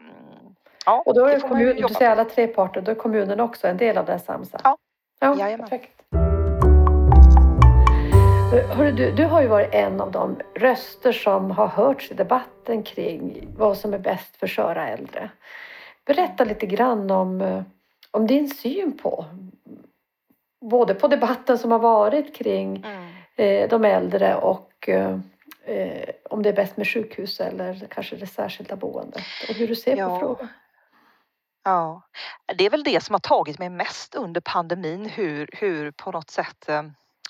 ja, 0.86 1.04
och 1.06 1.14
då 1.14 1.26
är 1.26 1.40
kommun, 1.40 1.76
du 1.76 1.94
säger 1.94 2.12
alla 2.12 2.26
tre 2.26 2.48
parter, 2.48 2.82
då 2.82 2.92
är 2.92 2.96
kommunen 2.96 3.40
också 3.40 3.68
en 3.68 3.78
del 3.78 3.98
av 3.98 4.06
det 4.06 4.20
SAMSA? 4.20 4.60
Ja, 4.64 4.78
ja 5.20 5.58
perfekt. 5.58 5.98
Hörru, 8.52 8.92
du, 8.92 9.12
du 9.12 9.26
har 9.26 9.42
ju 9.42 9.48
varit 9.48 9.74
en 9.74 10.02
av 10.02 10.12
de 10.12 10.40
röster 10.56 11.12
som 11.12 11.52
har 11.52 11.68
hörts 11.68 12.12
i 12.12 12.14
debatten 12.14 12.84
kring 12.84 13.48
vad 13.58 13.78
som 13.78 13.94
är 13.94 14.00
bäst 14.00 14.36
för 14.38 14.48
sköra 14.48 14.88
äldre. 14.88 15.30
Berätta 16.06 16.44
lite 16.44 16.66
grann 16.66 17.12
om, 17.12 17.42
eh, 17.42 17.62
om 18.12 18.28
din 18.28 18.50
syn 18.50 18.98
på 18.98 19.26
både 20.70 20.94
på 20.94 21.08
debatten 21.08 21.58
som 21.58 21.72
har 21.72 21.80
varit 21.80 22.36
kring 22.36 22.86
mm. 22.86 23.14
eh, 23.36 23.70
de 23.70 23.86
äldre 23.86 24.36
och 24.36 24.90
eh, 24.90 25.20
om 26.30 26.44
det 26.44 26.50
är 26.50 26.54
bäst 26.54 26.78
med 26.78 26.88
sjukhus 26.88 27.40
eller 27.40 27.88
kanske 27.90 28.16
det 28.16 28.28
särskilda 28.28 28.76
boendet 28.76 29.24
och 29.50 29.56
hur 29.56 29.68
du 29.68 29.76
ser 29.76 29.98
ja. 29.98 30.10
på 30.10 30.20
frågan. 30.20 30.48
Ja, 31.64 32.02
det 32.58 32.66
är 32.66 32.70
väl 32.70 32.84
det 32.84 33.04
som 33.04 33.14
har 33.14 33.20
tagit 33.20 33.60
mig 33.60 33.70
mest 33.70 34.16
under 34.16 34.42
pandemin, 34.42 35.06
hur, 35.06 35.50
hur 35.54 35.92
på 35.92 36.12
något 36.12 36.30
sätt 36.30 36.70
eh, 36.70 36.84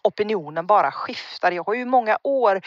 opinionen 0.03 0.67
bara 0.67 0.91
skiftar. 0.91 1.51
Jag 1.51 1.63
har 1.63 1.73
ju 1.73 1.85
många 1.85 2.17
år 2.23 2.61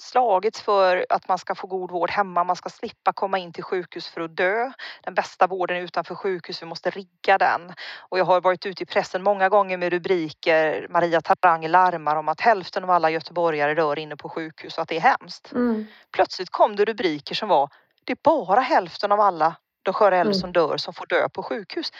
slagits 0.00 0.60
för 0.60 1.06
att 1.08 1.28
man 1.28 1.38
ska 1.38 1.54
få 1.54 1.66
god 1.66 1.90
vård 1.90 2.10
hemma, 2.10 2.44
man 2.44 2.56
ska 2.56 2.68
slippa 2.68 3.12
komma 3.12 3.38
in 3.38 3.52
till 3.52 3.64
sjukhus 3.64 4.08
för 4.08 4.20
att 4.20 4.36
dö. 4.36 4.72
Den 5.02 5.14
bästa 5.14 5.46
vården 5.46 5.76
är 5.76 5.80
utanför 5.80 6.14
sjukhus, 6.14 6.62
vi 6.62 6.66
måste 6.66 6.90
rigga 6.90 7.38
den. 7.38 7.72
Och 7.98 8.18
jag 8.18 8.24
har 8.24 8.40
varit 8.40 8.66
ute 8.66 8.82
i 8.82 8.86
pressen 8.86 9.22
många 9.22 9.48
gånger 9.48 9.76
med 9.76 9.92
rubriker, 9.92 10.86
Maria 10.90 11.20
Tarang 11.20 11.68
larmar 11.68 12.16
om 12.16 12.28
att 12.28 12.40
hälften 12.40 12.84
av 12.84 12.90
alla 12.90 13.10
göteborgare 13.10 13.74
dör 13.74 13.98
inne 13.98 14.16
på 14.16 14.28
sjukhus 14.28 14.76
och 14.76 14.82
att 14.82 14.88
det 14.88 14.96
är 14.96 15.16
hemskt. 15.18 15.52
Mm. 15.52 15.86
Plötsligt 16.12 16.50
kom 16.50 16.76
det 16.76 16.84
rubriker 16.84 17.34
som 17.34 17.48
var, 17.48 17.68
det 18.04 18.12
är 18.12 18.18
bara 18.22 18.60
hälften 18.60 19.12
av 19.12 19.20
alla 19.20 19.56
de 19.82 19.94
sköra 19.94 20.16
äldre 20.16 20.32
mm. 20.32 20.40
som 20.40 20.52
dör 20.52 20.76
som 20.76 20.94
får 20.94 21.06
dö 21.06 21.28
på 21.28 21.42
sjukhus. 21.42 21.92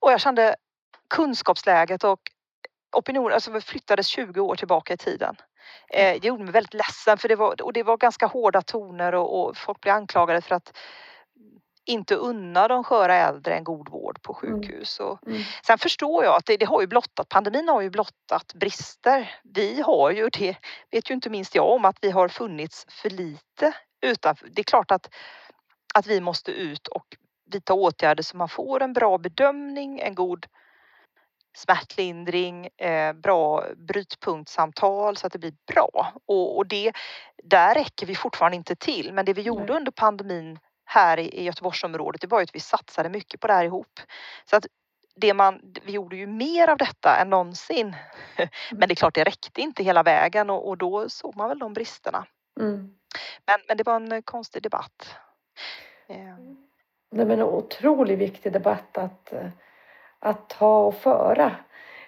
Och 0.00 0.12
jag 0.12 0.20
kände 0.20 0.56
kunskapsläget 1.14 2.04
och 2.04 2.20
opinionen, 2.96 3.32
alltså 3.32 3.60
flyttades 3.60 4.06
20 4.06 4.40
år 4.40 4.56
tillbaka 4.56 4.94
i 4.94 4.96
tiden. 4.96 5.36
Eh, 5.88 6.20
det 6.20 6.28
gjorde 6.28 6.44
mig 6.44 6.52
väldigt 6.52 6.74
ledsen 6.74 7.18
för 7.18 7.28
det 7.28 7.36
var, 7.36 7.62
och 7.62 7.72
det 7.72 7.82
var 7.82 7.96
ganska 7.96 8.26
hårda 8.26 8.62
toner 8.62 9.14
och, 9.14 9.40
och 9.40 9.56
folk 9.56 9.80
blev 9.80 9.94
anklagade 9.94 10.40
för 10.40 10.54
att 10.54 10.72
inte 11.84 12.14
unna 12.14 12.68
de 12.68 12.84
sköra 12.84 13.14
äldre 13.14 13.54
en 13.54 13.64
god 13.64 13.88
vård 13.88 14.22
på 14.22 14.38
mm. 14.42 14.62
sjukhus. 14.62 15.00
Och 15.00 15.26
mm. 15.26 15.42
Sen 15.66 15.78
förstår 15.78 16.24
jag 16.24 16.36
att 16.36 16.46
det, 16.46 16.56
det, 16.56 16.66
har 16.66 16.80
ju 16.80 16.86
blottat, 16.86 17.28
pandemin 17.28 17.68
har 17.68 17.80
ju 17.80 17.90
blottat 17.90 18.54
brister. 18.54 19.34
Vi 19.42 19.80
har 19.80 20.10
ju, 20.10 20.28
det 20.28 20.56
vet 20.90 21.10
ju 21.10 21.14
inte 21.14 21.30
minst 21.30 21.54
jag 21.54 21.70
om, 21.70 21.84
att 21.84 21.98
vi 22.00 22.10
har 22.10 22.28
funnits 22.28 22.86
för 22.88 23.10
lite 23.10 23.72
utanför. 24.00 24.48
Det 24.52 24.60
är 24.60 24.64
klart 24.64 24.90
att, 24.90 25.10
att 25.94 26.06
vi 26.06 26.20
måste 26.20 26.50
ut 26.50 26.86
och 26.86 27.16
vidta 27.52 27.74
åtgärder 27.74 28.22
så 28.22 28.36
man 28.36 28.48
får 28.48 28.82
en 28.82 28.92
bra 28.92 29.18
bedömning, 29.18 30.00
en 30.00 30.14
god 30.14 30.46
smärtlindring, 31.56 32.68
eh, 32.76 33.12
bra 33.12 33.64
brytpunktsamtal 33.76 35.16
så 35.16 35.26
att 35.26 35.32
det 35.32 35.38
blir 35.38 35.54
bra. 35.72 36.12
Och, 36.26 36.56
och, 36.56 36.66
det, 36.66 36.92
där 37.42 37.74
räcker 37.74 38.06
vi 38.06 38.14
fortfarande 38.14 38.56
inte 38.56 38.76
till. 38.76 39.12
Men 39.12 39.24
det 39.24 39.32
vi 39.32 39.42
gjorde 39.42 39.72
under 39.72 39.92
pandemin 39.92 40.58
här 40.84 41.18
i, 41.18 41.44
Göteborgsområdet, 41.44 42.20
det 42.20 42.26
var 42.26 42.40
ju 42.40 42.42
att 42.42 42.54
vi 42.54 42.60
satsade 42.60 43.08
mycket 43.08 43.40
på 43.40 43.46
det 43.46 43.52
här 43.52 43.64
ihop. 43.64 44.00
Så 44.44 44.56
att 44.56 44.66
det 45.16 45.34
man, 45.34 45.60
vi 45.84 45.92
gjorde 45.92 46.16
ju 46.16 46.26
mer 46.26 46.68
av 46.68 46.78
detta 46.78 47.16
än 47.20 47.30
någonsin. 47.30 47.96
Men 48.70 48.88
det 48.88 48.92
är 48.92 48.96
klart, 48.96 49.14
det 49.14 49.24
räckte 49.24 49.60
inte 49.60 49.82
hela 49.82 50.02
vägen 50.02 50.50
och, 50.50 50.68
och 50.68 50.78
då 50.78 51.08
såg 51.08 51.36
man 51.36 51.48
väl 51.48 51.58
de 51.58 51.72
bristerna. 51.72 52.26
Mm. 52.60 52.94
Men, 53.46 53.60
men 53.68 53.76
det 53.76 53.86
var 53.86 53.96
en 53.96 54.22
konstig 54.22 54.62
debatt. 54.62 55.16
Eh. 56.08 56.16
Det 57.10 57.22
är 57.22 57.30
en 57.30 57.42
otroligt 57.42 58.18
viktig 58.18 58.52
debatt 58.52 58.98
att 58.98 59.32
eh, 59.32 59.48
att 60.20 60.48
ta 60.48 60.78
och 60.78 60.94
föra. 60.94 61.56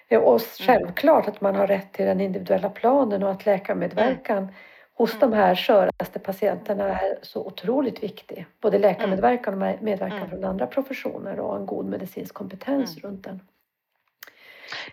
Och 0.09 0.17
mm. 0.17 0.39
självklart 0.39 1.27
att 1.27 1.41
man 1.41 1.55
har 1.55 1.67
rätt 1.67 1.93
till 1.93 2.05
den 2.05 2.21
individuella 2.21 2.69
planen 2.69 3.23
och 3.23 3.31
att 3.31 3.45
läkarmedverkan 3.45 4.37
mm. 4.37 4.53
hos 4.93 5.19
de 5.19 5.33
här 5.33 5.55
sköraste 5.55 6.19
patienterna 6.19 6.99
är 6.99 7.17
så 7.21 7.45
otroligt 7.45 8.03
viktig. 8.03 8.45
Både 8.61 8.79
läkarmedverkan 8.79 9.53
och 9.53 9.83
medverkan 9.83 10.17
Mm. 10.17 10.29
från 10.29 10.43
andra 10.43 10.67
professioner 10.67 11.39
och 11.39 11.55
en 11.55 11.65
god 11.65 11.85
medicinsk 11.85 12.33
kompetens 12.33 12.97
Mm. 12.97 13.09
runt 13.09 13.23
den. 13.23 13.41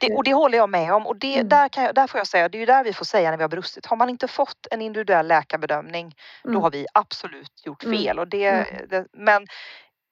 Det, 0.00 0.14
och 0.16 0.24
det 0.24 0.34
håller 0.34 0.58
jag 0.58 0.70
med 0.70 0.94
om 0.94 1.06
och 1.06 1.16
det, 1.16 1.34
Mm. 1.34 1.48
där, 1.48 1.68
kan 1.68 1.84
jag, 1.84 1.94
där 1.94 2.06
får 2.06 2.18
jag 2.18 2.26
säga, 2.26 2.48
det 2.48 2.58
är 2.58 2.60
ju 2.60 2.66
där 2.66 2.84
vi 2.84 2.92
får 2.92 3.04
säga 3.04 3.30
när 3.30 3.36
vi 3.36 3.42
har 3.42 3.48
brustit. 3.48 3.86
Har 3.86 3.96
man 3.96 4.08
inte 4.08 4.28
fått 4.28 4.66
en 4.70 4.82
individuell 4.82 5.28
läkarbedömning 5.28 6.14
då 6.42 6.50
Mm. 6.50 6.62
har 6.62 6.70
vi 6.70 6.86
absolut 6.94 7.66
gjort 7.66 7.84
Mm. 7.84 7.98
fel. 7.98 8.18
Och 8.18 8.28
det, 8.28 8.46
Mm. 8.46 8.64
det, 8.88 9.06
men 9.12 9.46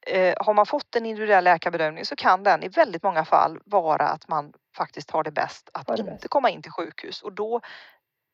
eh, 0.08 0.34
har 0.40 0.54
man 0.54 0.66
fått 0.66 0.96
en 0.96 1.06
individuell 1.06 1.44
läkarbedömning 1.44 2.04
så 2.04 2.16
kan 2.16 2.42
den 2.42 2.62
i 2.62 2.68
väldigt 2.68 3.02
många 3.02 3.24
fall 3.24 3.58
vara 3.64 4.08
att 4.08 4.28
man 4.28 4.52
faktiskt 4.76 5.10
har 5.10 5.24
det 5.24 5.30
bäst 5.30 5.70
att 5.74 5.86
det 5.86 5.92
inte 5.92 6.04
bäst. 6.04 6.28
komma 6.28 6.50
in 6.50 6.62
till 6.62 6.72
sjukhus 6.72 7.22
och 7.22 7.32
då, 7.32 7.60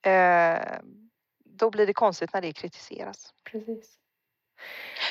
eh, 0.07 0.59
då 1.45 1.71
blir 1.71 1.87
det 1.87 1.95
konstigt 1.95 2.33
när 2.33 2.41
det 2.41 2.53
kritiseras. 2.53 3.33
Precis. 3.51 3.99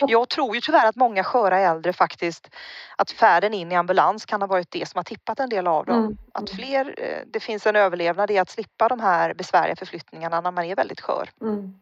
Jag 0.08 0.30
tror 0.30 0.56
ju 0.56 0.62
tyvärr 0.62 0.88
att 0.88 0.96
många 0.96 1.24
sköra 1.24 1.60
äldre 1.60 1.94
faktiskt, 1.94 2.56
att 2.98 3.12
färden 3.12 3.54
in 3.54 3.72
i 3.72 3.76
ambulans 3.76 4.26
kan 4.26 4.42
ha 4.42 4.48
varit 4.48 4.72
det 4.72 4.88
som 4.88 4.98
har 4.98 5.04
tippat 5.04 5.40
en 5.40 5.50
del 5.50 5.68
av 5.68 5.86
dem. 5.86 6.00
Mm. 6.00 6.18
Att 6.34 6.50
fler, 6.50 6.96
eh, 6.98 7.22
det 7.28 7.40
finns 7.40 7.68
en 7.68 7.76
överlevnad 7.76 8.32
i 8.32 8.38
att 8.38 8.50
slippa 8.50 8.88
de 8.88 9.00
här 9.00 9.34
besvärliga 9.34 9.76
förflyttningarna 9.76 10.42
när 10.42 10.52
man 10.52 10.66
är 10.66 10.76
väldigt 10.76 11.02
skör. 11.02 11.30
Mm. 11.42 11.80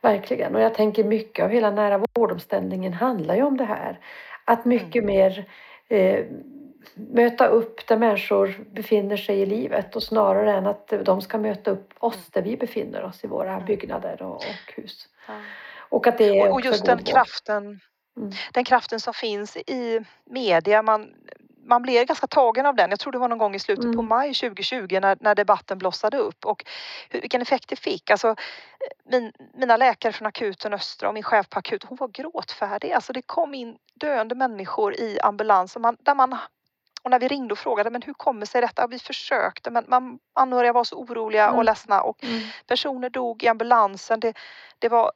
Verkligen. 0.00 0.54
Och 0.54 0.60
jag 0.60 0.74
tänker 0.74 1.04
mycket 1.04 1.44
av 1.44 1.50
hela 1.50 1.70
nära 1.70 2.04
vårdomställningen 2.14 2.92
handlar 2.92 3.34
ju 3.36 3.42
om 3.42 3.56
det 3.56 3.64
här. 3.64 4.00
Att 4.44 4.64
mycket 4.64 5.04
mer 5.04 5.44
eh, 5.88 6.24
möta 6.94 7.46
upp 7.46 7.86
där 7.86 7.96
människor 7.96 8.64
befinner 8.72 9.16
sig 9.16 9.40
i 9.40 9.46
livet 9.46 9.96
och 9.96 10.02
snarare 10.02 10.52
än 10.52 10.66
att 10.66 10.92
de 11.04 11.20
ska 11.20 11.38
möta 11.38 11.70
upp 11.70 11.94
oss 11.98 12.30
där 12.30 12.42
vi 12.42 12.56
befinner 12.56 13.04
oss 13.04 13.24
i 13.24 13.26
våra 13.26 13.52
Mm. 13.52 13.66
byggnader 13.66 14.22
och, 14.22 14.36
och 14.36 14.72
hus. 14.76 15.08
Och 15.90 16.06
att 16.06 16.18
det 16.18 16.42
Och, 16.42 16.52
och 16.52 16.60
just 16.60 16.84
den 16.84 17.04
kraften, 17.04 17.80
Mm. 18.16 18.30
den 18.52 18.64
kraften 18.64 19.00
som 19.00 19.14
finns 19.14 19.56
i 19.56 20.00
media, 20.24 20.82
man, 20.82 21.14
man 21.68 21.82
blir 21.82 22.04
ganska 22.04 22.26
tagen 22.26 22.66
av 22.66 22.74
den. 22.76 22.90
Jag 22.90 23.00
tror 23.00 23.12
det 23.12 23.18
var 23.18 23.28
någon 23.28 23.38
gång 23.38 23.54
i 23.54 23.58
slutet 23.58 23.84
på 23.84 23.88
Mm. 24.00 24.08
maj 24.08 24.34
2020 24.34 24.98
när, 25.00 25.16
när 25.20 25.34
debatten 25.34 25.78
blossade 25.78 26.16
upp 26.16 26.44
och 26.46 26.64
hur, 27.10 27.20
vilken 27.20 27.42
effekt 27.42 27.68
det 27.68 27.76
fick. 27.76 28.10
Alltså, 28.10 28.34
min, 29.04 29.32
mina 29.54 29.76
läkare 29.76 30.12
från 30.12 30.26
akuten 30.26 30.74
Östra 30.74 31.08
och 31.08 31.14
min 31.14 31.22
chef 31.22 31.48
på 31.48 31.58
akuten, 31.58 31.88
hon 31.88 31.98
var 31.98 32.08
gråtfärdig. 32.08 32.92
Alltså 32.92 33.12
det 33.12 33.22
kom 33.22 33.54
in 33.54 33.78
döende 33.94 34.34
människor 34.34 34.94
i 34.94 35.20
ambulans 35.20 35.76
och 35.76 35.82
man, 35.82 35.96
där 36.00 36.14
man 36.14 36.36
och 37.02 37.10
när 37.10 37.18
vi 37.18 37.28
ringde 37.28 37.52
och 37.52 37.58
frågade 37.58 37.90
men 37.90 38.02
hur 38.02 38.14
kommer 38.14 38.46
sig 38.46 38.60
detta? 38.60 38.86
Vi 38.86 38.98
försökte 38.98 39.70
men 39.70 39.84
man, 39.88 40.18
anhöriga 40.34 40.72
var 40.72 40.84
så 40.84 40.96
oroliga 40.96 41.48
och 41.48 41.54
Mm. 41.54 41.66
ledsna 41.66 42.00
och 42.00 42.24
Mm. 42.24 42.40
personer 42.66 43.10
dog 43.10 43.42
i 43.42 43.48
ambulansen. 43.48 44.20
Det, 44.20 44.36
det 44.78 44.88
var 44.88 45.12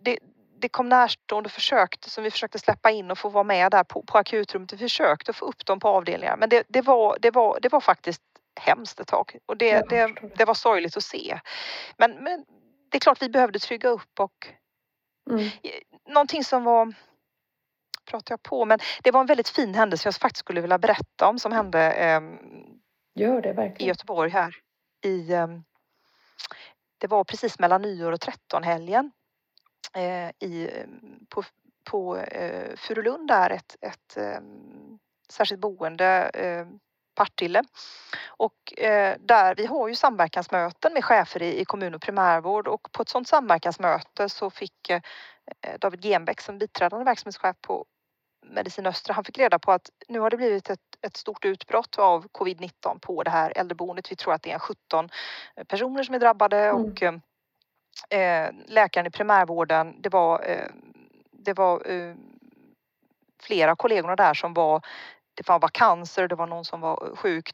det, 0.00 0.18
det 0.58 0.68
kom 0.68 0.88
närstående 0.88 1.46
och 1.48 1.52
försökte 1.52 2.10
som 2.10 2.24
vi 2.24 2.30
försökte 2.30 2.58
släppa 2.58 2.90
in 2.90 3.10
och 3.10 3.18
få 3.18 3.28
vara 3.28 3.44
med 3.44 3.70
där 3.70 3.84
på, 3.84 4.02
på 4.02 4.18
akutrummet. 4.18 4.72
Vi 4.72 4.78
försökte 4.78 5.32
få 5.32 5.44
upp 5.44 5.66
dem 5.66 5.80
på 5.80 5.88
avdelningar 5.88 6.36
men 6.36 6.48
det, 6.48 6.64
det, 6.68 6.82
var, 6.82 7.18
det, 7.20 7.30
var, 7.30 7.58
det 7.62 7.68
var 7.68 7.80
faktiskt 7.80 8.22
hemskt 8.60 9.00
ett 9.00 9.08
tag 9.08 9.36
och 9.46 9.56
det, 9.56 9.88
det, 9.88 10.14
det. 10.36 10.44
var 10.44 10.54
sorgligt 10.54 10.96
att 10.96 11.04
se. 11.04 11.40
Men, 11.96 12.10
men 12.10 12.44
det 12.90 12.96
är 12.96 13.00
klart 13.00 13.22
vi 13.22 13.28
behövde 13.28 13.58
trygga 13.58 13.88
upp 13.88 14.20
och 14.20 14.48
Mm. 15.30 15.48
någonting 16.08 16.44
som 16.44 16.64
var 16.64 16.94
pratar 18.10 18.32
jag 18.32 18.42
på 18.42 18.64
men 18.64 18.78
det 19.02 19.10
var 19.10 19.20
en 19.20 19.26
väldigt 19.26 19.48
fin 19.48 19.74
händelse 19.74 20.06
jag 20.06 20.14
faktiskt 20.14 20.40
skulle 20.40 20.60
vilja 20.60 20.78
berätta 20.78 21.28
om 21.28 21.38
som 21.38 21.52
hände 21.52 21.92
ehm, 21.92 22.38
Gör 23.14 23.42
det 23.42 23.74
i. 23.78 23.86
Göteborg 23.86 24.30
här. 24.30 24.56
I, 25.04 25.32
ehm, 25.32 25.64
det 26.98 27.06
var 27.06 27.24
precis 27.24 27.58
mellan 27.58 27.82
nyår 27.82 28.12
och 28.12 28.20
trettonhelgen 28.20 29.04
eh, 29.06 29.10
i, 30.38 30.68
ehm, 30.72 31.26
på, 31.28 31.42
på 31.90 32.16
eh, 32.16 32.76
Furulund 32.76 33.28
där 33.28 33.50
ett, 33.50 33.76
ett 33.80 34.16
eh, 34.16 34.40
särskilt 35.28 35.60
boende, 35.60 36.30
eh, 36.34 36.66
Partille. 37.14 37.62
Och 38.26 38.78
eh, 38.78 39.16
där, 39.20 39.54
vi 39.54 39.66
har 39.66 39.88
ju 39.88 39.94
samverkansmöten 39.94 40.92
med 40.92 41.04
chefer 41.04 41.42
i, 41.42 41.60
i 41.60 41.64
kommun 41.64 41.94
och 41.94 42.02
primärvård 42.02 42.68
och 42.68 42.92
på 42.92 43.02
ett 43.02 43.08
sådant 43.08 43.28
samverkansmöte 43.28 44.28
så 44.28 44.50
fick 44.50 44.90
eh, 44.90 45.00
David 45.80 46.02
Genbeck 46.02 46.40
som 46.40 46.58
biträdande 46.58 47.04
verksamhetschef 47.04 47.56
på 47.60 47.84
Medicin 48.46 48.86
Östra, 48.86 49.14
han 49.14 49.24
fick 49.24 49.38
reda 49.38 49.58
på 49.58 49.72
att 49.72 49.90
nu 50.08 50.18
har 50.18 50.30
det 50.30 50.36
blivit 50.36 50.70
ett, 50.70 50.80
ett 51.00 51.16
stort 51.16 51.44
utbrott 51.44 51.98
av 51.98 52.28
covid-19 52.28 52.98
på 53.00 53.22
det 53.22 53.30
här 53.30 53.52
äldreboendet. 53.56 54.12
Vi 54.12 54.16
tror 54.16 54.34
att 54.34 54.42
det 54.42 54.50
är 54.50 54.54
en 54.54 54.60
17 54.60 55.08
personer 55.68 56.02
som 56.02 56.14
är 56.14 56.18
drabbade 56.18 56.56
Mm. 56.58 56.84
och 56.84 57.02
eh, 57.02 57.14
läkaren 58.66 59.06
i 59.06 59.10
primärvården, 59.10 60.02
det 60.02 60.08
var, 60.08 60.48
eh, 60.48 60.68
det 61.32 61.52
var 61.52 61.90
eh, 61.90 62.14
flera 63.42 63.70
av 63.70 63.76
kollegorna 63.76 64.16
där 64.16 64.34
som 64.34 64.54
var, 64.54 64.80
det 65.34 65.48
var 65.48 65.58
vakanser, 65.58 66.28
det 66.28 66.34
var 66.34 66.46
någon 66.46 66.64
som 66.64 66.80
var 66.80 67.16
sjuk. 67.16 67.50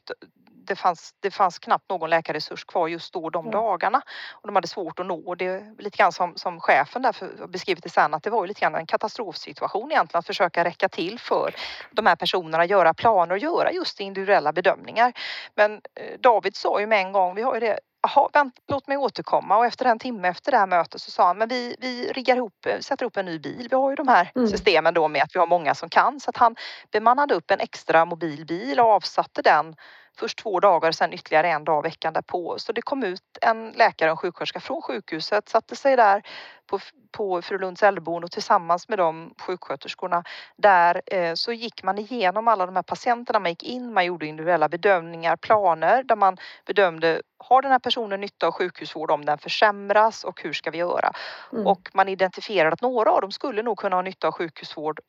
Det 0.65 0.75
fanns, 0.75 1.15
det 1.19 1.31
fanns 1.31 1.59
knappt 1.59 1.89
någon 1.89 2.09
läkarresurs 2.09 2.65
kvar 2.65 2.87
just 2.87 3.13
då 3.13 3.29
de 3.29 3.45
Mm. 3.45 3.51
dagarna 3.51 4.01
och 4.31 4.47
de 4.47 4.55
hade 4.55 4.67
svårt 4.67 4.99
att 4.99 5.05
nå. 5.05 5.35
Det 5.35 5.45
är 5.45 5.81
lite 5.81 5.97
grann 5.97 6.11
som, 6.11 6.35
som 6.35 6.59
chefen 6.59 7.01
där 7.01 7.11
för, 7.11 7.47
beskrivit 7.47 7.83
det 7.83 7.89
sen 7.89 8.13
att 8.13 8.23
det 8.23 8.29
var 8.29 8.43
ju 8.43 8.47
lite 8.47 8.61
grann 8.61 8.75
en 8.75 8.85
katastrofsituation 8.85 9.91
egentligen 9.91 10.19
att 10.19 10.27
försöka 10.27 10.63
räcka 10.65 10.89
till 10.89 11.19
för 11.19 11.55
de 11.91 12.05
här 12.05 12.15
personerna, 12.15 12.65
göra 12.65 12.93
planer 12.93 13.31
och 13.31 13.37
göra 13.37 13.71
just 13.71 13.99
individuella 13.99 14.51
bedömningar. 14.53 15.13
Men 15.55 15.73
eh, 15.73 16.19
David 16.19 16.55
sa 16.55 16.79
ju 16.79 16.87
med 16.87 16.99
en 16.99 17.11
gång, 17.11 17.35
vi 17.35 17.41
har 17.41 17.53
ju 17.53 17.59
det, 17.59 17.79
jaha, 18.03 18.29
vänt, 18.33 18.53
låt 18.67 18.87
mig 18.87 18.97
återkomma 18.97 19.57
och 19.57 19.65
efter 19.65 19.85
en 19.85 19.99
timme 19.99 20.27
efter 20.27 20.51
det 20.51 20.57
här 20.57 20.67
mötet 20.67 21.01
så 21.01 21.11
sa 21.11 21.27
han, 21.27 21.37
men 21.37 21.47
vi, 21.49 21.75
vi 21.79 22.11
riggar 22.11 22.35
ihop, 22.35 22.65
eh, 22.65 22.79
sätter 22.79 23.03
ihop 23.03 23.17
en 23.17 23.25
ny 23.25 23.39
bil. 23.39 23.67
Vi 23.69 23.75
har 23.75 23.89
ju 23.89 23.95
de 23.95 24.07
här 24.07 24.31
Mm. 24.35 24.47
systemen 24.47 24.93
då 24.93 25.07
med 25.07 25.23
att 25.23 25.35
vi 25.35 25.39
har 25.39 25.47
många 25.47 25.75
som 25.75 25.89
kan 25.89 26.19
så 26.19 26.29
att 26.29 26.37
han 26.37 26.55
bemannade 26.91 27.33
upp 27.33 27.51
en 27.51 27.59
extra 27.59 28.05
mobil 28.05 28.45
bil 28.45 28.79
och 28.79 28.85
avsatte 28.85 29.41
den 29.41 29.75
först 30.17 30.39
två 30.39 30.59
dagar 30.59 30.89
och 30.89 30.95
sen 30.95 31.13
ytterligare 31.13 31.49
en 31.49 31.63
dag 31.63 31.81
veckan 31.81 32.13
därpå. 32.13 32.55
Så 32.59 32.71
det 32.71 32.81
kom 32.81 33.03
ut 33.03 33.37
en 33.41 33.71
läkare 33.71 34.11
och 34.11 34.13
en 34.13 34.17
sjuksköterska 34.17 34.59
från 34.59 34.81
sjukhuset, 34.81 35.49
satte 35.49 35.75
sig 35.75 35.95
där 35.95 36.23
på, 36.67 36.79
på 37.11 37.41
Frölunds 37.41 37.83
äldreboende 37.83 38.25
och 38.25 38.31
tillsammans 38.31 38.89
med 38.89 38.97
de 38.97 39.33
sjuksköterskorna 39.41 40.23
där 40.57 41.01
eh, 41.05 41.33
så 41.33 41.53
gick 41.53 41.83
man 41.83 41.97
igenom 41.97 42.47
alla 42.47 42.65
de 42.65 42.75
här 42.75 42.83
patienterna. 42.83 43.39
Man 43.39 43.51
gick 43.51 43.63
in, 43.63 43.93
man 43.93 44.05
gjorde 44.05 44.25
individuella 44.27 44.69
bedömningar, 44.69 45.35
planer 45.35 46.03
där 46.03 46.15
man 46.15 46.37
bedömde 46.65 47.21
har 47.37 47.61
den 47.61 47.71
här 47.71 47.79
personen 47.79 48.21
nytta 48.21 48.47
av 48.47 48.51
sjukhusvård 48.51 49.11
om 49.11 49.25
den 49.25 49.37
försämras 49.37 50.23
och 50.23 50.41
hur 50.41 50.53
ska 50.53 50.71
vi 50.71 50.77
göra? 50.77 51.11
Mm. 51.53 51.67
Och 51.67 51.89
man 51.93 52.09
identifierade 52.09 52.73
att 52.73 52.81
några 52.81 53.11
av 53.11 53.21
dem 53.21 53.31
skulle 53.31 53.63
nog 53.63 53.77
kunna 53.77 53.95
ha 53.95 54.01
nytta 54.01 54.27
av 54.27 54.33
sjukhusvård 54.33 54.99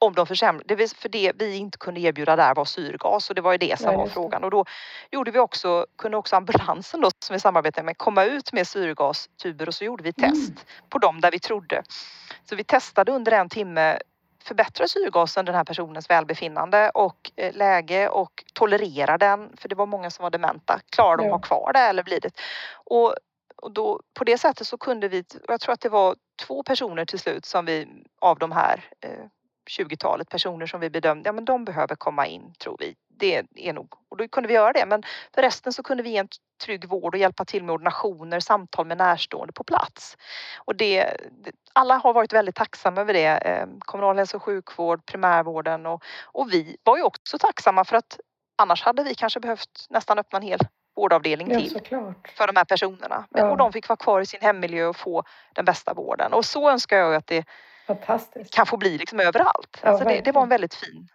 om 0.00 0.14
de 0.14 0.26
försämrar. 0.26 0.62
Det 0.66 0.74
vill, 0.74 0.88
för 0.88 1.08
det 1.08 1.32
vi 1.38 1.56
inte 1.56 1.78
kunde 1.78 2.00
erbjuda 2.00 2.36
där 2.36 2.54
var 2.54 2.64
syrgas 2.64 3.28
och 3.30 3.34
det 3.36 3.40
var 3.42 3.52
ju 3.52 3.58
det 3.58 3.80
som 3.80 3.92
Ja, 3.92 3.98
var 3.98 4.06
frågan. 4.06 4.44
Och 4.44 4.50
då 4.50 4.64
gjorde 5.10 5.30
vi 5.30 5.38
också, 5.38 5.86
kunde 5.98 6.16
också 6.16 6.36
ambulansen 6.36 7.00
då 7.00 7.10
som 7.24 7.34
vi 7.34 7.40
samarbetade 7.40 7.84
med 7.84 7.98
komma 7.98 8.24
ut 8.24 8.52
med 8.52 8.66
syrgastuber 8.66 9.68
och 9.68 9.74
så 9.74 9.84
gjorde 9.84 10.02
vi 10.02 10.12
Mm. 10.18 10.30
test 10.30 10.66
på 10.88 10.98
dem 10.98 11.20
där 11.20 11.30
vi 11.30 11.38
trodde. 11.38 11.82
Så 12.44 12.56
vi 12.56 12.64
testade 12.64 13.12
under 13.12 13.32
en 13.32 13.48
timme 13.48 13.98
förbättrar 14.44 14.86
syrgasen 14.86 15.44
den 15.44 15.54
här 15.54 15.64
personens 15.64 16.10
välbefinnande 16.10 16.90
och 16.90 17.30
eh, 17.36 17.54
läge 17.56 18.08
och 18.08 18.44
tolererar 18.54 19.18
den, 19.18 19.56
för 19.56 19.68
det 19.68 19.74
var 19.74 19.86
många 19.86 20.10
som 20.10 20.22
var 20.22 20.30
dementa. 20.30 20.80
Klarar 20.90 21.16
de 21.16 21.26
Ja. 21.26 21.34
att 21.34 21.40
ha 21.40 21.48
kvar 21.48 21.72
det 21.72 21.78
eller 21.80 22.02
blir 22.02 22.20
det? 22.20 22.30
Och, 22.74 23.14
och 23.56 23.70
då, 23.72 24.00
på 24.14 24.24
det 24.24 24.38
sättet 24.38 24.66
så 24.66 24.78
kunde 24.78 25.08
vi, 25.08 25.24
jag 25.48 25.60
tror 25.60 25.72
att 25.72 25.80
det 25.80 25.88
var 25.88 26.16
två 26.46 26.62
personer 26.62 27.04
till 27.04 27.18
slut 27.18 27.44
som 27.44 27.64
vi 27.64 27.88
av 28.20 28.38
de 28.38 28.52
här 28.52 28.84
eh, 29.00 29.24
20-talet 29.78 30.28
personer 30.28 30.66
som 30.66 30.80
vi 30.80 30.90
bedömde, 30.90 31.28
ja 31.28 31.32
men 31.32 31.44
de 31.44 31.64
behöver 31.64 31.96
komma 31.96 32.26
in 32.26 32.54
tror 32.58 32.76
vi. 32.78 32.94
Det 33.08 33.42
är 33.54 33.72
nog, 33.72 33.92
och 34.08 34.16
då 34.16 34.28
kunde 34.28 34.48
vi 34.48 34.54
göra 34.54 34.72
det. 34.72 34.86
Men 34.86 35.02
för 35.34 35.42
resten 35.42 35.72
så 35.72 35.82
kunde 35.82 36.02
vi 36.02 36.10
ge 36.10 36.16
en 36.18 36.28
trygg 36.64 36.84
vård 36.88 37.14
och 37.14 37.20
hjälpa 37.20 37.44
till 37.44 37.64
med 37.64 37.72
ordinationer, 37.72 38.40
samtal 38.40 38.86
med 38.86 38.98
närstående 38.98 39.52
på 39.52 39.64
plats. 39.64 40.16
Och 40.58 40.76
det, 40.76 41.16
alla 41.72 41.96
har 41.96 42.12
varit 42.12 42.32
väldigt 42.32 42.54
tacksamma 42.54 43.00
över 43.00 43.12
det. 43.12 43.26
Eh, 43.26 43.66
kommunal 43.78 44.16
hälso 44.16 44.36
och 44.36 44.42
sjukvård, 44.42 45.06
primärvården 45.06 45.86
och, 45.86 46.02
och 46.24 46.52
vi 46.52 46.76
var 46.82 46.96
ju 46.96 47.02
också 47.02 47.38
tacksamma 47.38 47.84
för 47.84 47.96
att 47.96 48.20
annars 48.58 48.82
hade 48.82 49.02
vi 49.04 49.14
kanske 49.14 49.40
behövt 49.40 49.86
nästan 49.90 50.18
öppna 50.18 50.36
en 50.36 50.42
hel 50.42 50.60
vårdavdelning 50.96 51.50
Ja, 51.52 51.60
till 51.60 51.70
såklart. 51.70 52.28
för 52.36 52.46
de 52.46 52.56
här 52.56 52.64
personerna. 52.64 53.24
Men, 53.30 53.44
Ja. 53.44 53.50
Och 53.50 53.56
de 53.56 53.72
fick 53.72 53.88
vara 53.88 53.96
kvar 53.96 54.20
i 54.20 54.26
sin 54.26 54.40
hemmiljö 54.42 54.86
och 54.86 54.96
få 54.96 55.22
den 55.54 55.64
bästa 55.64 55.94
vården. 55.94 56.32
Och 56.32 56.44
så 56.44 56.70
önskar 56.70 56.96
jag 56.96 57.14
att 57.14 57.26
det 57.26 57.44
Fantastiskt. 57.86 58.54
kan 58.54 58.66
få 58.66 58.76
bli 58.76 58.98
liksom 58.98 59.20
överallt. 59.20 59.80
Ja, 59.82 59.88
alltså 59.88 60.04
det, 60.04 60.20
det 60.20 60.32
var 60.32 60.42
en 60.42 60.48
väldigt 60.48 60.74
fin. 60.74 61.08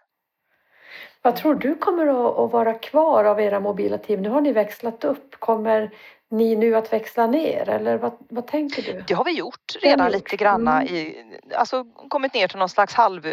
Vad 1.22 1.36
tror 1.36 1.54
du 1.54 1.74
kommer 1.74 2.06
att, 2.06 2.52
vara 2.52 2.74
kvar 2.74 3.24
av 3.24 3.40
era 3.40 3.60
mobila 3.60 3.98
team? 3.98 4.22
Nu 4.22 4.28
har 4.28 4.40
ni 4.40 4.52
växlat 4.52 5.04
upp. 5.04 5.40
Kommer 5.40 5.90
ni 6.30 6.56
nu 6.56 6.76
att 6.76 6.92
växla 6.92 7.26
ner 7.26 7.68
eller 7.68 7.98
vad, 7.98 8.12
vad 8.18 8.46
tänker 8.46 8.82
du? 8.82 9.04
Det 9.08 9.14
har 9.14 9.24
vi 9.24 9.38
gjort 9.38 9.76
redan 9.82 10.10
lite 10.10 10.34
gjort. 10.34 10.40
granna 10.40 10.82
Mm. 10.82 10.94
i, 10.94 11.24
alltså 11.54 11.84
kommit 12.08 12.34
ner 12.34 12.48
till 12.48 12.58
någon 12.58 12.68
slags 12.68 12.94
halv, 12.94 13.26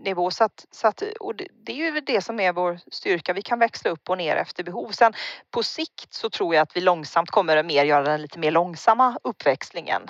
nivå. 0.00 0.30
Så 0.30 0.44
att, 0.44 0.66
så 0.70 0.88
att, 0.88 1.02
och 1.20 1.34
det, 1.34 1.46
det 1.52 1.72
är 1.72 1.76
ju 1.76 2.00
det 2.00 2.20
som 2.20 2.40
är 2.40 2.52
vår 2.52 2.78
styrka. 2.90 3.32
Vi 3.32 3.42
kan 3.42 3.58
växla 3.58 3.90
upp 3.90 4.10
och 4.10 4.18
ner 4.18 4.36
efter 4.36 4.64
behov. 4.64 4.90
Sen 4.90 5.12
på 5.50 5.62
sikt 5.62 6.14
så 6.14 6.30
tror 6.30 6.54
jag 6.54 6.62
att 6.62 6.76
vi 6.76 6.80
långsamt 6.80 7.30
kommer 7.30 7.56
att 7.56 7.66
mer 7.66 7.84
göra 7.84 8.02
den 8.02 8.22
lite 8.22 8.38
mer 8.38 8.50
långsamma 8.50 9.18
uppväxlingen. 9.22 10.02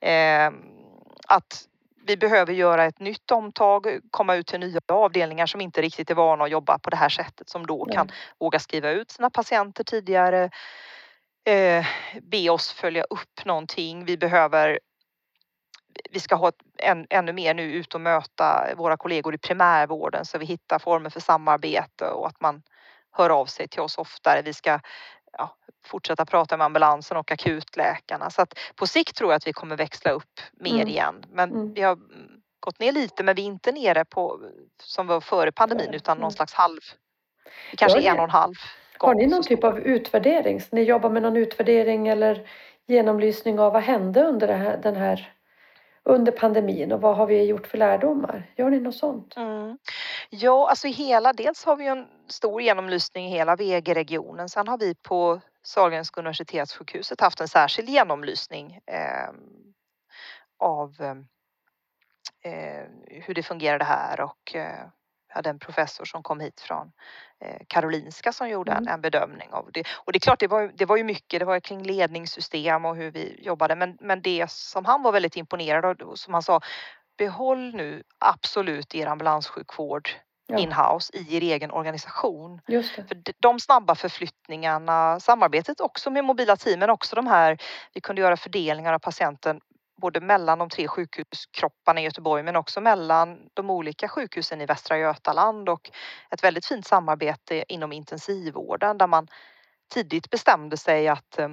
Eh, 0.00 0.50
att 1.28 1.68
vi 2.06 2.16
behöver 2.16 2.52
göra 2.52 2.84
ett 2.84 3.00
nytt 3.00 3.30
omtag, 3.30 4.00
komma 4.10 4.34
ut 4.34 4.46
till 4.46 4.60
nya 4.60 4.80
avdelningar 4.88 5.46
som 5.46 5.60
inte 5.60 5.82
riktigt 5.82 6.10
är 6.10 6.14
vana 6.14 6.44
att 6.44 6.50
jobba 6.50 6.78
på 6.78 6.90
det 6.90 6.96
här 6.96 7.08
sättet 7.08 7.48
som 7.48 7.66
då 7.66 7.84
kan 7.84 8.10
våga 8.38 8.58
skriva 8.58 8.90
ut 8.90 9.10
sina 9.10 9.30
patienter 9.30 9.84
tidigare. 9.84 10.50
Eh, 11.44 11.86
be 12.22 12.50
oss 12.50 12.72
följa 12.72 13.02
upp 13.02 13.44
någonting. 13.44 14.04
Vi 14.04 14.16
behöver 14.16 14.78
vi 16.10 16.20
ska 16.20 16.34
ha 16.34 16.48
ett, 16.48 16.62
än, 16.78 17.06
ännu 17.10 17.32
mer 17.32 17.54
nu 17.54 17.62
ut 17.62 17.94
och 17.94 18.00
möta 18.00 18.74
våra 18.76 18.96
kollegor 18.96 19.34
i 19.34 19.38
primärvården 19.38 20.24
så 20.24 20.38
vi 20.38 20.46
hittar 20.46 20.78
former 20.78 21.10
för 21.10 21.20
samarbete 21.20 22.04
och 22.04 22.26
att 22.26 22.40
man 22.40 22.62
hör 23.10 23.30
av 23.30 23.46
sig 23.46 23.68
till 23.68 23.80
oss 23.80 23.98
oftare. 23.98 24.42
Vi 24.42 24.52
ska 24.52 24.80
ja, 25.38 25.56
fortsätta 25.86 26.24
prata 26.24 26.56
med 26.56 26.64
ambulansen 26.64 27.16
och 27.16 27.30
akutläkarna. 27.30 28.30
Så 28.30 28.42
att 28.42 28.58
på 28.76 28.86
sikt 28.86 29.16
tror 29.16 29.30
jag 29.30 29.36
att 29.36 29.46
vi 29.46 29.52
kommer 29.52 29.76
växla 29.76 30.10
upp 30.10 30.40
mer 30.52 30.74
mm. 30.74 30.88
igen. 30.88 31.24
Men 31.28 31.50
mm. 31.50 31.74
vi 31.74 31.82
har 31.82 31.98
gått 32.60 32.80
ner 32.80 32.92
lite 32.92 33.22
men 33.22 33.34
vi 33.34 33.42
är 33.42 33.46
inte 33.46 33.72
nere 33.72 34.04
på 34.04 34.40
som 34.82 35.06
var 35.06 35.20
före 35.20 35.52
pandemin 35.52 35.94
utan 35.94 36.18
någon 36.18 36.32
slags 36.32 36.52
halv, 36.52 36.80
kanske 37.76 38.00
en 38.00 38.18
och 38.18 38.24
en 38.24 38.30
halv. 38.30 38.54
Har 38.98 39.14
ni 39.14 39.26
någon 39.26 39.42
typ 39.42 39.64
av 39.64 39.78
utvärdering? 39.78 40.60
Så 40.60 40.68
ni 40.76 40.82
jobbar 40.82 41.10
med 41.10 41.22
någon 41.22 41.36
utvärdering 41.36 42.08
eller 42.08 42.48
genomlysning 42.86 43.58
av 43.58 43.72
vad 43.72 43.82
hände 43.82 44.22
under 44.22 44.48
här, 44.48 44.76
den 44.76 44.96
här 44.96 45.34
under 46.04 46.32
pandemin 46.32 46.92
och 46.92 47.00
vad 47.00 47.16
har 47.16 47.26
vi 47.26 47.44
gjort 47.44 47.66
för 47.66 47.78
lärdomar? 47.78 48.50
Gör 48.56 48.70
ni 48.70 48.80
något 48.80 48.96
sånt? 48.96 49.36
Mm. 49.36 49.78
Ja, 50.30 50.68
alltså 50.68 50.88
hela, 50.88 51.32
dels 51.32 51.64
har 51.64 51.76
vi 51.76 51.86
en 51.86 52.08
stor 52.28 52.62
genomlysning 52.62 53.26
i 53.26 53.30
hela 53.30 53.56
VG-regionen. 53.56 54.48
Sen 54.48 54.68
har 54.68 54.78
vi 54.78 54.94
på 54.94 55.40
Sahlgrenska 55.62 56.20
universitetssjukhuset 56.20 57.20
haft 57.20 57.40
en 57.40 57.48
särskild 57.48 57.88
genomlysning 57.88 58.80
eh, 58.86 59.30
av 60.58 60.94
eh, 62.44 62.84
hur 63.06 63.34
det 63.34 63.42
fungerar 63.42 63.78
det 63.78 63.84
här 63.84 64.20
och 64.20 64.54
eh, 64.54 64.86
hade 65.34 65.50
en 65.50 65.58
professor 65.58 66.04
som 66.04 66.22
kom 66.22 66.40
hit 66.40 66.60
från 66.60 66.92
eh, 67.40 67.60
Karolinska 67.68 68.32
som 68.32 68.48
gjorde 68.48 68.72
en, 68.72 68.78
mm. 68.78 68.94
en 68.94 69.00
bedömning 69.00 69.48
av 69.52 69.70
det. 69.72 69.84
Och 69.94 70.12
det 70.12 70.16
är 70.16 70.20
klart, 70.20 70.40
det 70.40 70.46
var, 70.46 70.72
det 70.74 70.84
var 70.84 70.96
ju 70.96 71.04
mycket, 71.04 71.40
det 71.40 71.44
var 71.44 71.60
kring 71.60 71.82
ledningssystem 71.82 72.84
och 72.84 72.96
hur 72.96 73.10
vi 73.10 73.44
jobbade, 73.44 73.76
men, 73.76 73.98
men 74.00 74.22
det 74.22 74.50
som 74.50 74.84
han 74.84 75.02
var 75.02 75.12
väldigt 75.12 75.36
imponerad 75.36 76.02
av, 76.02 76.14
som 76.14 76.34
han 76.34 76.42
sa, 76.42 76.60
behåll 77.18 77.74
nu 77.74 78.02
absolut 78.18 78.94
er 78.94 79.06
ambulanssjukvård 79.06 80.10
ja. 80.46 80.58
inhouse 80.58 81.16
i 81.16 81.36
er 81.36 81.40
egen 81.40 81.70
organisation. 81.70 82.60
För 82.92 83.16
de 83.40 83.60
snabba 83.60 83.94
förflyttningarna, 83.94 85.20
samarbetet 85.20 85.80
också 85.80 86.10
med 86.10 86.24
mobila 86.24 86.56
team 86.56 86.80
men 86.80 86.90
också 86.90 87.16
de 87.16 87.26
här, 87.26 87.58
vi 87.94 88.00
kunde 88.00 88.22
göra 88.22 88.36
fördelningar 88.36 88.92
av 88.92 88.98
patienten 88.98 89.60
både 89.96 90.20
mellan 90.20 90.58
de 90.58 90.70
tre 90.70 90.88
sjukhuskropparna 90.88 92.00
i 92.00 92.04
Göteborg 92.04 92.42
men 92.42 92.56
också 92.56 92.80
mellan 92.80 93.38
de 93.54 93.70
olika 93.70 94.08
sjukhusen 94.08 94.60
i 94.60 94.66
Västra 94.66 94.98
Götaland 94.98 95.68
och 95.68 95.90
ett 96.30 96.44
väldigt 96.44 96.66
fint 96.66 96.86
samarbete 96.86 97.64
inom 97.68 97.92
intensivvården 97.92 98.98
där 98.98 99.06
man 99.06 99.28
tidigt 99.94 100.30
bestämde 100.30 100.76
sig 100.76 101.08
att 101.08 101.38
eh, 101.38 101.48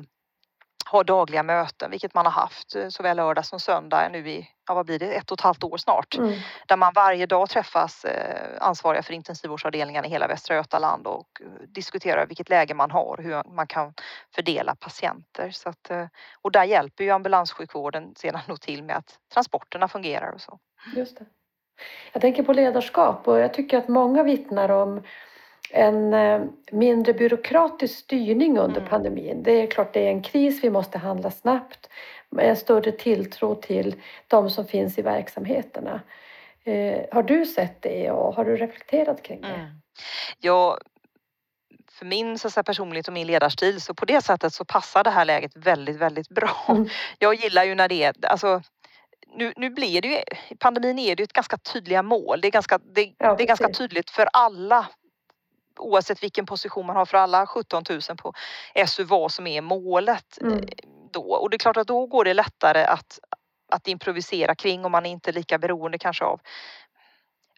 ha 0.91 1.03
dagliga 1.03 1.43
möten, 1.43 1.91
vilket 1.91 2.13
man 2.13 2.25
har 2.25 2.31
haft 2.31 2.75
eh, 2.75 2.87
såväl 2.89 3.17
lördag 3.17 3.45
som 3.45 3.59
söndag 3.59 4.09
nu 4.09 4.29
i, 4.29 4.49
ja 4.67 4.73
vad 4.73 4.85
blir 4.85 4.99
det, 4.99 5.13
ett 5.13 5.31
och 5.31 5.39
ett 5.39 5.43
halvt 5.43 5.63
år 5.63 5.77
snart. 5.77 6.15
Mm. 6.17 6.39
Där 6.67 6.77
man 6.77 6.93
varje 6.95 7.25
dag 7.25 7.49
träffas 7.49 8.05
eh, 8.05 8.57
ansvariga 8.59 9.03
för 9.03 9.13
intensivvårdsavdelningen 9.13 10.05
i 10.05 10.09
hela 10.09 10.27
Västra 10.27 10.55
Götaland 10.55 11.07
och 11.07 11.27
eh, 11.41 11.47
diskuterar 11.67 12.25
vilket 12.25 12.49
läge 12.49 12.73
man 12.73 12.91
har, 12.91 13.17
hur 13.23 13.53
man 13.55 13.67
kan 13.67 13.93
fördela 14.35 14.75
patienter. 14.75 15.51
Så 15.51 15.69
att, 15.69 15.91
och 16.41 16.51
där 16.51 16.63
hjälper 16.63 17.03
ju 17.03 17.09
ambulanssjukvården 17.09 18.15
sedan 18.15 18.41
nog 18.47 18.61
till 18.61 18.83
med 18.83 18.95
att 18.95 19.19
transporterna 19.33 19.87
fungerar 19.87 20.31
och 20.31 20.41
så. 20.41 20.59
Just 20.95 21.19
det. 21.19 21.25
Jag 22.13 22.21
tänker 22.21 22.43
på 22.43 22.53
ledarskap 22.53 23.27
och 23.27 23.39
jag 23.39 23.53
tycker 23.53 23.77
att 23.77 23.87
många 23.87 24.23
vittnar 24.23 24.69
om 24.69 25.01
en 25.73 26.13
eh, 26.13 26.41
mindre 26.71 27.13
byråkratisk 27.13 27.99
styrning 27.99 28.57
under 28.57 28.77
mm. 28.77 28.89
pandemin. 28.89 29.43
Det 29.43 29.51
är 29.51 29.67
klart 29.67 29.93
det 29.93 30.05
är 30.07 30.09
en 30.09 30.23
kris, 30.23 30.63
vi 30.63 30.69
måste 30.69 30.97
handla 30.97 31.31
snabbt. 31.31 31.89
En 32.37 32.55
större 32.55 32.91
tilltro 32.91 33.55
till 33.55 33.95
de 34.27 34.49
som 34.49 34.65
finns 34.65 34.97
i 34.97 35.01
verksamheterna. 35.01 36.01
Eh, 36.63 36.99
har 37.11 37.23
du 37.23 37.45
sett 37.45 37.81
det 37.81 38.11
och 38.11 38.35
har 38.35 38.45
du 38.45 38.57
reflekterat 38.57 39.23
kring 39.23 39.41
det? 39.41 39.47
Mm. 39.47 39.69
Ja, 40.39 40.77
för 41.91 42.05
min 42.05 42.39
så 42.39 42.49
säga, 42.49 42.63
personlighet 42.63 43.07
och 43.07 43.13
min 43.13 43.27
ledarstil 43.27 43.81
så 43.81 43.93
på 43.93 44.05
det 44.05 44.21
sättet 44.21 44.53
så 44.53 44.65
passar 44.65 45.03
det 45.03 45.09
här 45.09 45.25
läget 45.25 45.51
väldigt, 45.55 45.97
väldigt 45.97 46.29
bra. 46.29 46.51
Mm. 46.69 46.89
Jag 47.19 47.35
gillar 47.35 47.63
ju 47.63 47.75
när 47.75 47.87
det 47.87 48.03
är, 48.03 48.13
alltså 48.23 48.61
nu, 49.35 49.53
nu 49.57 49.69
blir 49.69 50.01
det 50.01 50.07
ju, 50.07 50.17
pandemin 50.59 50.99
är 50.99 51.15
det 51.15 51.21
ju 51.21 51.23
ett 51.23 51.33
ganska 51.33 51.57
tydliga 51.57 52.03
mål. 52.03 52.41
Det 52.41 52.47
är 52.47 52.51
ganska, 52.51 52.77
det, 52.77 53.13
ja, 53.17 53.35
det 53.35 53.43
är 53.43 53.47
ganska 53.47 53.69
tydligt 53.69 54.09
för 54.09 54.27
alla 54.33 54.87
oavsett 55.81 56.23
vilken 56.23 56.45
position 56.45 56.85
man 56.85 56.95
har 56.95 57.05
för 57.05 57.17
alla 57.17 57.47
17 57.47 57.83
000 57.89 58.01
på 58.17 58.33
SU 58.87 59.03
vad 59.03 59.31
som 59.31 59.47
är 59.47 59.61
målet 59.61 60.37
mm. 60.41 60.53
Eh, 60.53 60.63
då. 61.13 61.21
Och 61.21 61.49
det 61.49 61.55
är 61.55 61.59
klart 61.59 61.77
att 61.77 61.87
då 61.87 62.05
går 62.05 62.25
det 62.25 62.33
lättare 62.33 62.83
att, 62.83 63.19
att 63.71 63.87
improvisera 63.87 64.55
kring 64.55 64.85
och 64.85 64.91
man 64.91 65.05
är 65.05 65.09
inte 65.09 65.31
lika 65.31 65.57
beroende 65.57 65.97
kanske 65.97 66.25
av 66.25 66.41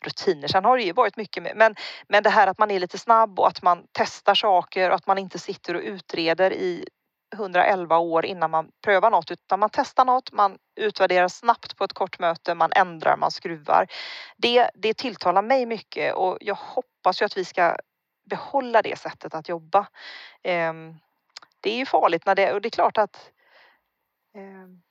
rutiner. 0.05 0.47
Sen 0.47 0.65
har 0.65 0.77
det 0.77 0.83
ju 0.83 0.93
varit 0.93 1.17
mycket 1.17 1.43
med, 1.43 1.53
men, 1.55 1.75
men 2.07 2.23
det 2.23 2.29
här 2.29 2.47
att 2.47 2.57
man 2.57 2.71
är 2.71 2.79
lite 2.79 2.97
snabb 2.97 3.39
och 3.39 3.47
att 3.47 3.61
man 3.61 3.83
testar 3.91 4.35
saker 4.35 4.89
och 4.89 4.95
att 4.95 5.07
man 5.07 5.17
inte 5.17 5.39
sitter 5.39 5.75
och 5.75 5.81
utreder 5.81 6.53
i 6.53 6.85
111 7.33 7.97
år 7.97 8.25
innan 8.25 8.51
man 8.51 8.69
prövar 8.83 9.11
något 9.11 9.31
utan 9.31 9.59
man 9.59 9.69
testar 9.73 10.05
något, 10.05 10.31
man 10.31 10.57
utvärderar 10.75 11.27
snabbt 11.27 11.77
på 11.77 11.83
ett 11.83 11.93
kort 11.93 12.19
möte, 12.19 12.55
man 12.55 12.71
ändrar, 12.75 13.17
man 13.17 13.31
skruvar. 13.31 13.87
Det, 14.37 14.69
det 14.73 14.93
tilltalar 14.93 15.41
mig 15.41 15.65
mycket 15.65 16.13
och 16.13 16.37
jag 16.41 16.55
hoppas 16.55 17.21
ju 17.21 17.25
att 17.25 17.37
vi 17.37 17.45
ska 17.45 17.75
behålla 18.23 18.81
det 18.81 18.99
sättet 18.99 19.33
att 19.33 19.49
jobba. 19.49 19.87
Ehm, 20.43 20.99
det 21.59 21.69
är 21.69 21.77
ju 21.77 21.85
farligt 21.85 22.25
när 22.25 22.35
det, 22.35 22.53
och 22.53 22.61
det 22.61 22.67
är 22.67 22.69
klart 22.69 22.97
att 22.97 23.31
ehm, 24.35 24.81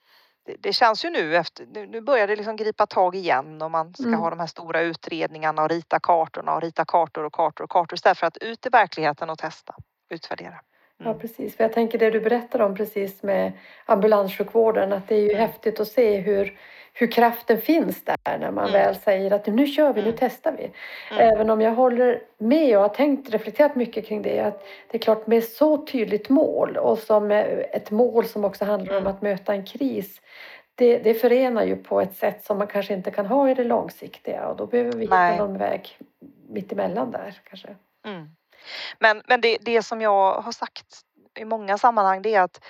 det, 0.58 0.72
känns 0.72 1.04
ju 1.04 1.10
nu 1.10 1.36
efter, 1.36 1.66
nu 1.66 2.00
börjar 2.00 2.26
det 2.26 2.36
liksom 2.36 2.56
gripa 2.56 2.86
tag 2.86 3.14
igen 3.14 3.62
och 3.62 3.70
man 3.70 3.94
ska 3.94 4.06
mm. 4.06 4.20
ha 4.20 4.30
de 4.30 4.40
här 4.40 4.46
stora 4.46 4.80
utredningarna 4.80 5.62
och 5.62 5.68
rita 5.68 6.00
kartorna 6.00 6.54
och 6.54 6.62
rita 6.62 6.84
kartor 6.84 7.24
och 7.24 7.32
kartor 7.32 7.64
och 7.64 7.70
kartor 7.70 7.94
istället 7.94 8.18
för 8.18 8.26
att 8.26 8.36
ut 8.36 8.66
i 8.66 8.68
verkligheten 8.68 9.30
och 9.30 9.38
testa, 9.38 9.74
utvärdera. 10.08 10.60
Mm. 11.02 11.12
Ja 11.12 11.20
precis, 11.20 11.56
för 11.56 11.64
jag 11.64 11.72
tänker 11.72 11.98
det 11.98 12.10
du 12.10 12.20
berättar 12.20 12.60
om 12.60 12.76
precis 12.76 13.22
med 13.22 13.52
ambulanssjukvården 13.86 14.92
att 14.92 15.08
det 15.08 15.14
är 15.14 15.20
ju 15.20 15.30
mm. 15.30 15.40
häftigt 15.40 15.80
att 15.80 15.88
se 15.88 16.16
hur 16.16 16.58
hur 16.94 17.06
kraften 17.06 17.60
finns 17.60 18.04
där 18.04 18.16
när 18.24 18.50
man 18.50 18.68
mm. 18.68 18.72
väl 18.72 18.94
säger 18.94 19.30
att 19.30 19.46
nu 19.46 19.66
kör 19.66 19.92
vi, 19.92 20.00
nu 20.00 20.08
mm. 20.08 20.18
testar 20.20 20.52
vi. 20.58 20.62
Mm. 20.62 21.32
Även 21.32 21.50
om 21.50 21.60
jag 21.60 21.74
håller 21.74 22.22
med 22.38 22.76
och 22.76 22.82
har 22.82 22.88
tänkt 22.88 23.30
reflekterat 23.30 23.74
mycket 23.74 24.06
kring 24.06 24.22
det 24.22 24.40
att 24.40 24.64
det 24.90 24.98
är 24.98 25.02
klart 25.02 25.26
med 25.26 25.44
så 25.44 25.86
tydligt 25.86 26.28
mål 26.28 26.76
och 26.76 26.98
som 26.98 27.30
ett 27.30 27.90
mål 27.90 28.24
som 28.24 28.44
också 28.44 28.64
handlar 28.64 28.96
om 28.96 29.02
mm. 29.02 29.12
att 29.12 29.22
möta 29.22 29.52
en 29.52 29.64
kris 29.64 30.20
det, 30.74 30.98
det 30.98 31.14
förenar 31.14 31.64
ju 31.64 31.76
på 31.76 32.00
ett 32.00 32.16
sätt 32.16 32.44
som 32.44 32.58
man 32.58 32.66
kanske 32.66 32.94
inte 32.94 33.10
kan 33.10 33.26
ha 33.26 33.50
i 33.50 33.54
det 33.54 33.64
långsiktiga 33.64 34.46
och 34.46 34.56
då 34.56 34.66
behöver 34.66 34.92
vi 34.92 35.00
hitta 35.00 35.36
någon 35.36 35.58
väg 35.58 35.98
mittemellan 36.48 37.10
där 37.10 37.40
kanske. 37.44 37.76
Mm. 38.04 38.28
Men, 38.98 39.22
men 39.26 39.40
det, 39.40 39.58
det 39.60 39.82
som 39.82 40.00
jag 40.00 40.40
har 40.40 40.52
sagt 40.52 40.86
i 41.38 41.44
många 41.44 41.78
sammanhang 41.78 42.22
det 42.22 42.34
är 42.34 42.40
att 42.40 42.60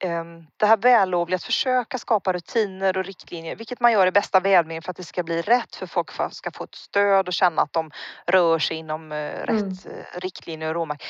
Ehm, 0.00 0.46
det 0.56 0.66
här 0.66 0.76
vällovliga 0.76 1.36
att 1.36 1.44
försöka 1.44 1.98
skapa 1.98 2.32
rutiner 2.32 2.98
och 2.98 3.04
riktlinjer, 3.04 3.56
vilket 3.56 3.80
man 3.80 3.92
gör 3.92 4.06
i 4.06 4.10
bästa 4.10 4.40
välmening 4.40 4.82
för 4.82 4.90
att 4.90 4.96
det 4.96 5.04
ska 5.04 5.22
bli 5.22 5.42
rätt 5.42 5.76
för 5.76 5.86
folk 5.86 6.12
för 6.12 6.28
ska 6.28 6.50
få 6.50 6.64
ett 6.64 6.74
stöd 6.74 7.28
och 7.28 7.32
känna 7.32 7.62
att 7.62 7.72
de 7.72 7.90
rör 8.26 8.58
sig 8.58 8.76
inom 8.76 9.12
eh, 9.12 9.30
rätt 9.30 9.50
mm. 9.50 9.72
Eh, 9.86 10.20
riktlinjer 10.20 10.68
och 10.68 10.74
råmärken. 10.74 11.06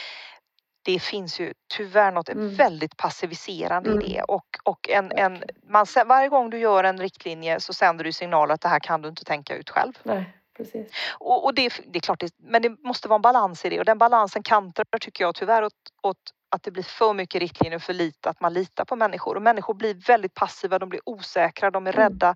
Det 0.82 0.98
finns 0.98 1.40
ju 1.40 1.54
tyvärr 1.76 2.12
något 2.12 2.28
mm. 2.28 2.54
väldigt 2.54 2.96
passiviserande 2.96 3.90
mm. 3.90 4.02
i 4.02 4.12
det 4.12 4.22
och, 4.22 4.46
och 4.62 4.88
en, 4.88 5.12
en, 5.12 5.42
man, 5.70 5.86
varje 6.06 6.28
gång 6.28 6.50
du 6.50 6.58
gör 6.58 6.84
en 6.84 6.98
riktlinje 6.98 7.60
så 7.60 7.72
sänder 7.72 8.04
du 8.04 8.12
signaler 8.12 8.54
att 8.54 8.60
det 8.60 8.68
här 8.68 8.80
kan 8.80 9.02
du 9.02 9.08
inte 9.08 9.24
tänka 9.24 9.56
ut 9.56 9.70
själv. 9.70 9.92
Nej. 10.02 10.37
Precis. 10.58 10.92
Och, 11.18 11.44
och 11.44 11.54
det, 11.54 11.72
det, 11.86 11.98
är 11.98 12.00
klart, 12.00 12.20
det, 12.20 12.32
men 12.38 12.62
det 12.62 12.68
måste 12.84 13.08
vara 13.08 13.16
en 13.16 13.22
balans 13.22 13.64
i 13.64 13.68
det 13.68 13.78
och 13.78 13.84
den 13.84 13.98
balansen 13.98 14.42
kantrar 14.42 14.98
tycker 15.00 15.24
jag 15.24 15.34
tyvärr 15.34 15.62
åt, 15.62 15.72
åt 16.02 16.32
att 16.50 16.62
det 16.62 16.70
blir 16.70 16.82
för 16.82 17.14
mycket 17.14 17.40
riktlinjer 17.40 17.76
och 17.76 17.82
för 17.82 17.92
lite 17.92 18.30
att 18.30 18.40
man 18.40 18.52
litar 18.52 18.84
på 18.84 18.96
människor. 18.96 19.36
Och 19.36 19.42
människor 19.42 19.74
blir 19.74 19.94
väldigt 19.94 20.34
passiva, 20.34 20.78
de 20.78 20.88
blir 20.88 21.00
osäkra, 21.04 21.70
de 21.70 21.86
är 21.86 21.92
mm. 21.92 22.02
rädda 22.02 22.34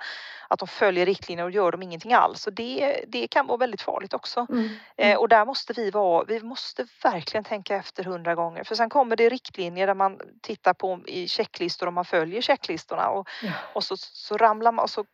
att 0.49 0.59
de 0.59 0.69
följer 0.69 1.07
riktlinjer 1.07 1.45
och 1.45 1.51
gör 1.51 1.73
de 1.73 1.83
ingenting 1.83 2.13
alls. 2.13 2.47
Och 2.47 2.53
det, 2.53 3.05
det 3.09 3.29
kan 3.29 3.47
vara 3.47 3.57
väldigt 3.57 3.83
farligt 3.83 4.15
också. 4.15 4.47
Mm. 4.51 4.65
Eh, 4.97 5.07
mm. 5.07 5.19
och 5.19 5.29
där 5.29 5.45
måste 5.45 5.73
vi 5.73 5.91
vara, 5.91 6.25
vi 6.25 6.41
måste 6.41 6.87
verkligen 7.03 7.45
tänka 7.45 7.77
efter 7.77 8.05
hundra 8.05 8.35
gånger. 8.35 8.65
För 8.65 8.75
sen 8.75 8.89
kommer 8.89 9.17
det 9.17 9.29
riktlinjer 9.29 9.87
där 9.87 9.95
man 9.95 10.19
tittar 10.43 10.75
på 10.75 11.01
i 11.07 11.29
checklistor 11.29 11.87
och 11.87 11.93
man 11.93 12.05
följer 12.05 12.43
checklistorna 12.43 13.09
och, 13.09 13.29
ja. 13.43 13.53
och 13.73 13.85
så, 13.85 13.97
så 13.97 14.37
ramlar 14.37 14.73
man 14.73 14.83
och 14.83 14.91
så 14.91 15.05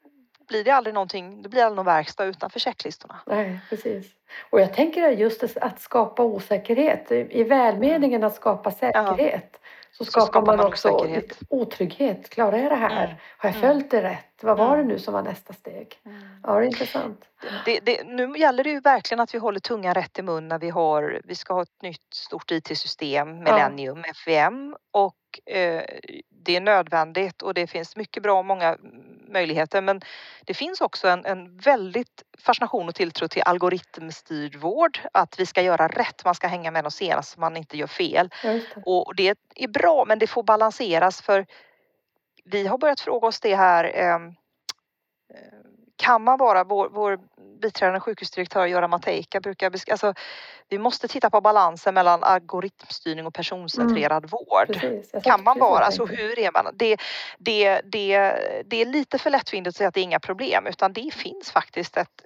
blir 0.48 0.64
det 0.64 0.70
aldrig 0.70 0.94
någonting, 0.94 1.42
det 1.42 1.48
blir 1.48 1.62
aldrig 1.62 1.76
någon 1.76 1.86
verkstad 1.86 2.24
utanför 2.24 2.60
checklistorna. 2.60 3.16
Nej, 3.26 3.60
precis. 3.70 4.06
Och 4.50 4.60
jag 4.60 4.74
tänker 4.74 5.10
just 5.10 5.56
att 5.56 5.80
skapa 5.80 6.22
osäkerhet, 6.22 7.12
i 7.12 7.44
välmeningen 7.44 8.24
att 8.24 8.34
skapa 8.34 8.70
säkerhet. 8.70 9.60
Så 9.92 10.04
skapar, 10.04 10.20
så 10.20 10.26
skapar 10.26 10.46
man, 10.46 10.56
man 10.56 10.66
också 10.66 11.06
otrygghet. 11.48 12.30
Klarar 12.30 12.58
jag 12.58 12.72
det 12.72 12.76
här? 12.76 13.04
Mm. 13.04 13.16
Har 13.36 13.48
jag 13.48 13.56
mm. 13.56 13.68
följt 13.68 13.90
det 13.90 14.02
rätt? 14.02 14.37
Vad 14.42 14.58
var 14.58 14.76
det 14.76 14.84
nu 14.84 14.98
som 14.98 15.14
var 15.14 15.22
nästa 15.22 15.52
steg? 15.52 16.00
Mm. 16.06 16.22
Ja, 16.42 16.52
det 16.52 16.64
är 16.64 16.66
intressant. 16.66 17.24
Det, 17.64 17.80
det, 17.80 18.04
nu 18.04 18.38
gäller 18.38 18.64
det 18.64 18.70
ju 18.70 18.80
verkligen 18.80 19.20
att 19.20 19.34
vi 19.34 19.38
håller 19.38 19.60
tungan 19.60 19.94
rätt 19.94 20.18
i 20.18 20.22
mun 20.22 20.48
när 20.48 20.58
vi 20.58 20.70
har, 20.70 21.20
vi 21.24 21.34
ska 21.34 21.54
ha 21.54 21.62
ett 21.62 21.82
nytt 21.82 22.14
stort 22.14 22.50
IT-system, 22.50 23.38
Millennium, 23.38 24.02
ja. 24.06 24.12
FVM 24.14 24.76
och 24.90 25.14
eh, 25.46 25.82
det 26.30 26.56
är 26.56 26.60
nödvändigt 26.60 27.42
och 27.42 27.54
det 27.54 27.66
finns 27.66 27.96
mycket 27.96 28.22
bra 28.22 28.38
och 28.38 28.44
många 28.44 28.76
möjligheter 29.28 29.82
men 29.82 30.00
det 30.44 30.54
finns 30.54 30.80
också 30.80 31.08
en, 31.08 31.24
en 31.24 31.56
väldigt 31.56 32.22
fascination 32.38 32.88
och 32.88 32.94
tilltro 32.94 33.28
till 33.28 33.42
algoritmstyrd 33.42 34.56
vård, 34.56 35.00
att 35.12 35.40
vi 35.40 35.46
ska 35.46 35.62
göra 35.62 35.88
rätt, 35.88 36.24
man 36.24 36.34
ska 36.34 36.46
hänga 36.46 36.70
med 36.70 36.84
de 36.84 36.90
senaste 36.90 37.34
så 37.34 37.40
man 37.40 37.56
inte 37.56 37.76
gör 37.76 37.86
fel. 37.86 38.30
Det. 38.42 38.62
Och 38.86 39.16
det 39.16 39.38
är 39.54 39.68
bra 39.68 40.04
men 40.08 40.18
det 40.18 40.26
får 40.26 40.42
balanseras 40.42 41.22
för 41.22 41.46
vi 42.44 42.66
har 42.66 42.78
börjat 42.78 43.00
fråga 43.00 43.28
oss 43.28 43.40
det 43.40 43.56
här 43.56 43.84
ehm, 43.94 44.26
eh, 45.34 45.58
kan 45.96 46.24
man 46.24 46.38
vara, 46.38 46.64
vår, 46.64 46.88
vår 46.88 47.18
biträdande 47.60 48.00
sjukhusdirektör 48.00 48.66
Göran 48.66 48.90
Mateika 48.90 49.40
brukar 49.40 49.70
beskriva, 49.70 49.92
alltså, 49.94 50.14
vi 50.68 50.78
måste 50.78 51.08
titta 51.08 51.30
på 51.30 51.40
balansen 51.40 51.94
mellan 51.94 52.24
algoritmstyrning 52.24 53.26
och 53.26 53.34
personcentrerad 53.34 54.24
mm. 54.24 54.30
vård. 54.30 54.66
Precis, 54.66 55.22
kan 55.24 55.42
man 55.44 55.58
vara, 55.58 55.84
alltså 55.84 56.04
hur 56.04 56.38
är 56.38 56.52
man? 56.52 56.74
Det, 56.74 56.96
det, 57.38 57.80
det, 57.84 58.18
det 58.66 58.76
är 58.76 58.86
lite 58.86 59.18
för 59.18 59.30
lättvindigt 59.30 59.74
att 59.74 59.76
säga 59.76 59.88
att 59.88 59.94
det 59.94 60.00
är 60.00 60.04
inga 60.04 60.20
problem 60.20 60.66
utan 60.66 60.92
det 60.92 61.14
finns 61.14 61.50
faktiskt 61.50 61.96
ett, 61.96 62.22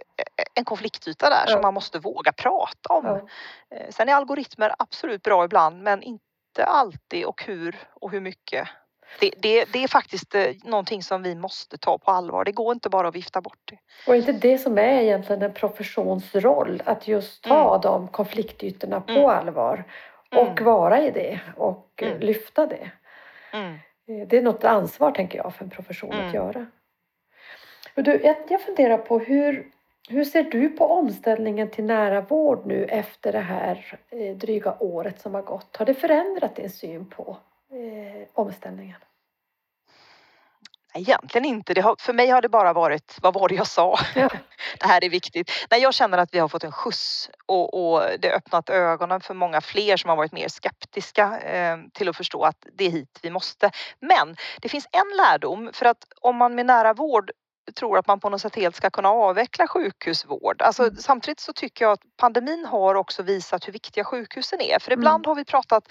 en 0.55 0.65
konfliktyta 0.65 1.31
där 1.31 1.45
ja. 1.47 1.53
som 1.53 1.61
man 1.61 1.75
måste 1.75 1.99
våga 1.99 2.33
prata 2.33 2.93
om. 2.93 3.05
Ja. 3.05 3.77
Eh, 3.77 3.91
sen 3.91 4.09
är 4.09 4.15
algoritmer 4.15 4.75
absolut 4.79 5.23
bra 5.23 5.45
ibland 5.45 5.83
men 5.83 6.03
inte 6.03 6.65
alltid 6.65 7.25
och 7.25 7.43
hur 7.45 7.77
och 7.95 8.11
hur 8.11 8.21
mycket 8.21 8.69
det, 9.21 9.31
det, 9.39 9.65
det, 9.73 9.85
är 9.85 9.89
faktiskt 9.89 10.35
eh, 10.35 10.47
någonting 10.65 11.03
som 11.03 11.23
vi 11.23 11.35
måste 11.35 11.79
ta 11.79 11.99
på 11.99 12.11
allvar. 12.11 12.45
Det 12.45 12.53
går 12.53 12.73
inte 12.73 12.89
bara 12.89 13.09
att 13.09 13.15
vifta 13.15 13.41
bort 13.41 13.59
det. 13.65 13.79
Och 14.07 14.17
inte 14.17 14.33
det 14.33 14.59
som 14.59 14.79
är 14.79 15.01
egentligen 15.01 15.43
en 15.43 15.53
professionsroll, 15.53 16.83
att 16.87 17.09
just 17.09 17.45
ta 17.45 17.69
mm. 17.69 17.81
de 17.81 18.09
konfliktytorna 18.09 19.01
på 19.01 19.13
mm. 19.13 19.27
allvar 19.27 19.85
och 20.31 20.61
mm. 20.61 20.65
vara 20.65 21.01
i 21.01 21.11
det 21.11 21.41
och 21.57 21.89
eh, 21.97 22.09
mm. 22.09 22.21
lyfta 22.21 22.67
det. 22.67 22.91
Mm. 23.53 23.75
Eh, 24.09 24.29
det 24.29 24.39
är 24.39 24.43
något 24.43 24.65
ansvar, 24.65 25.11
tänker 25.11 25.39
jag, 25.39 25.55
för 25.55 25.65
en 25.65 25.71
profession 25.71 26.13
att 26.13 26.21
mm. 26.21 26.35
göra. 26.35 26.67
Du, 27.95 28.21
jag, 28.25 28.37
jag 28.49 28.61
funderar 28.61 28.99
på 28.99 29.19
hur, 29.19 29.67
hur 30.09 30.25
ser 30.25 30.43
du 30.43 30.69
på 30.69 30.87
omställningen 30.87 31.71
till 31.71 31.85
nära 31.85 32.21
vård 32.21 32.67
nu 32.67 32.85
efter 32.85 33.33
det 33.33 33.39
här 33.39 33.99
dryga 34.35 34.77
året 34.79 35.21
som 35.21 35.35
har 35.35 35.43
gått? 35.43 35.77
Har 35.77 35.87
det 35.87 35.95
förändrat 35.95 36.57
din 36.57 36.71
syn 36.71 37.07
på 37.07 37.37
eh, 37.73 38.29
omställningen? 38.33 38.97
Egentligen 40.95 41.45
inte. 41.45 41.81
Har, 41.81 41.97
för 41.99 42.13
mig 42.13 42.29
har 42.29 42.43
det 42.43 42.49
bara 42.49 42.73
varit, 42.73 43.19
vad 43.23 43.35
var 43.35 43.49
det 43.49 43.55
jag 43.55 43.67
sa? 43.67 43.99
Ja. 44.15 44.29
det 44.81 44.87
här 44.87 45.05
är 45.05 45.11
viktigt. 45.11 45.51
Nej, 45.71 45.83
jag 45.83 45.95
känner 45.95 46.19
att 46.19 46.35
vi 46.35 46.39
har 46.39 46.49
fått 46.49 46.65
en 46.65 46.73
skjuts 46.73 47.31
och, 47.47 47.95
och 47.95 48.03
det 48.19 48.33
öppnat 48.33 48.71
ögonen 48.71 49.21
för 49.21 49.35
många 49.35 49.61
fler 49.61 49.97
som 49.97 50.09
har 50.09 50.17
varit 50.17 50.33
mer 50.33 50.49
skeptiska 50.49 51.41
eh, 51.41 51.79
till 51.93 52.09
att 52.09 52.17
förstå 52.17 52.45
att 52.45 52.67
det 52.73 52.85
är 52.85 52.91
hit 52.91 53.19
vi 53.23 53.31
måste. 53.31 53.71
Men 54.01 54.37
det 54.61 54.69
finns 54.69 54.87
en 54.93 55.17
lärdom 55.17 55.71
för 55.73 55.87
att 55.87 56.05
om 56.21 56.37
man 56.37 56.55
med 56.55 56.67
nära 56.67 56.95
vård 56.95 57.31
tror 57.75 57.99
att 57.99 58.07
man 58.07 58.21
på 58.21 58.29
något 58.29 58.41
sätt 58.41 58.57
helt 58.57 58.77
ska 58.77 58.91
kunna 58.91 59.09
avveckla 59.09 59.69
sjukhusvård. 59.69 60.63
Alltså, 60.63 60.83
mm. 60.83 60.97
Samtidigt 60.97 61.41
så 61.41 61.53
tycker 61.53 61.85
jag 61.85 61.93
att 61.93 62.17
pandemin 62.17 62.67
har 62.67 62.95
också 62.95 63.23
visat 63.23 63.69
hur 63.69 63.73
viktiga 63.73 64.05
sjukhusen 64.05 64.61
är. 64.61 64.79
För 64.79 64.93
ibland 64.93 65.27
mm. 65.27 65.31
har 65.31 65.35
vi 65.35 65.45
pratat 65.45 65.89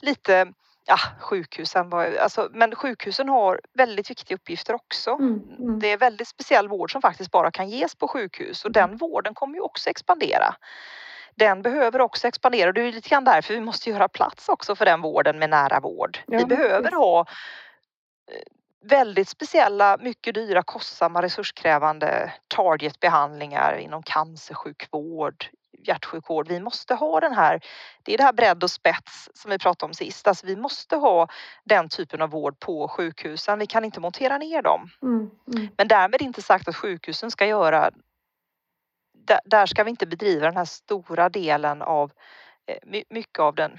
lite 0.00 0.52
ja, 0.86 0.98
sjukhusen 1.20 1.90
var, 1.90 2.16
alltså, 2.16 2.48
men 2.52 2.74
sjukhusen 2.74 3.28
har 3.28 3.60
väldigt 3.74 4.10
viktiga 4.10 4.34
uppgifter 4.34 4.74
också. 4.74 5.10
Mm, 5.10 5.42
mm. 5.58 5.78
Det 5.78 5.88
är 5.88 5.96
väldigt 5.96 6.28
speciell 6.28 6.68
vård 6.68 6.92
som 6.92 7.02
faktiskt 7.02 7.30
bara 7.30 7.50
kan 7.50 7.68
ges 7.68 7.94
på 7.94 8.08
sjukhus 8.08 8.64
och 8.64 8.72
den 8.72 8.84
mm. 8.84 8.96
vården 8.96 9.34
kommer 9.34 9.54
ju 9.54 9.60
också 9.60 9.90
expandera. 9.90 10.54
Den 11.34 11.62
behöver 11.62 12.00
också 12.00 12.28
expandera 12.28 12.68
och 12.68 12.74
det 12.74 12.82
är 12.82 12.92
lite 12.92 13.08
grann 13.08 13.24
därför 13.24 13.54
vi 13.54 13.60
måste 13.60 13.90
göra 13.90 14.08
plats 14.08 14.48
också 14.48 14.76
för 14.76 14.84
den 14.84 15.00
vården 15.00 15.38
med 15.38 15.50
nära 15.50 15.80
vård. 15.80 16.18
Ja, 16.26 16.38
vi 16.38 16.44
behöver 16.44 16.90
ha 16.90 17.20
eh, 17.20 18.42
väldigt 18.88 19.28
speciella, 19.28 19.96
mycket 20.00 20.34
dyra, 20.34 20.62
kostsamma, 20.62 21.22
resurskrävande 21.22 22.32
targetbehandlingar 22.48 23.76
inom 23.76 24.02
cancersjukvård, 24.02 25.46
hjärtsjukvård. 25.78 26.48
Vi 26.48 26.60
måste 26.60 26.94
ha 26.94 27.20
den 27.20 27.32
här, 27.32 27.60
det 28.02 28.14
är 28.14 28.18
det 28.18 28.24
här 28.24 28.32
bredd 28.32 28.62
och 28.62 28.70
spets 28.70 29.30
som 29.34 29.50
vi 29.50 29.58
pratade 29.58 29.90
om 29.90 29.94
sist. 29.94 30.28
Alltså 30.28 30.46
vi 30.46 30.56
måste 30.56 30.96
ha 30.96 31.28
den 31.64 31.88
typen 31.88 32.22
av 32.22 32.30
vård 32.30 32.60
på 32.60 32.88
sjukhusen. 32.88 33.58
Vi 33.58 33.66
kan 33.66 33.84
inte 33.84 34.00
montera 34.00 34.38
ner 34.38 34.62
dem. 34.62 34.90
Mm, 35.02 35.30
mm. 35.54 35.68
Men 35.76 35.88
därmed 35.88 36.22
inte 36.22 36.42
sagt 36.42 36.68
att 36.68 36.76
sjukhusen 36.76 37.30
ska 37.30 37.46
göra 37.46 37.90
där 39.44 39.66
ska 39.66 39.84
vi 39.84 39.90
inte 39.90 40.06
bedriva 40.06 40.46
den 40.46 40.56
här 40.56 40.64
stora 40.64 41.28
delen 41.28 41.82
av 41.82 42.12
eh, 42.66 43.02
mycket 43.08 43.38
av 43.38 43.54
den 43.54 43.78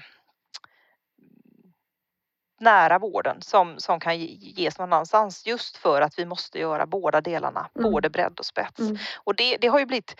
nära 2.60 2.98
vården 2.98 3.42
som, 3.42 3.74
som 3.78 4.00
kan 4.00 4.18
ges 4.18 4.78
någon 4.78 4.92
annanstans 4.92 5.46
just 5.46 5.76
för 5.76 6.00
att 6.00 6.18
vi 6.18 6.24
måste 6.24 6.58
göra 6.58 6.86
båda 6.86 7.20
delarna, 7.20 7.68
mm. 7.74 7.90
både 7.90 8.10
bredd 8.10 8.38
och 8.38 8.46
spets. 8.46 8.80
Mm. 8.80 8.96
Och 9.24 9.34
det, 9.34 9.56
det 9.56 9.68
har 9.68 9.78
ju 9.78 9.86
blivit 9.86 10.16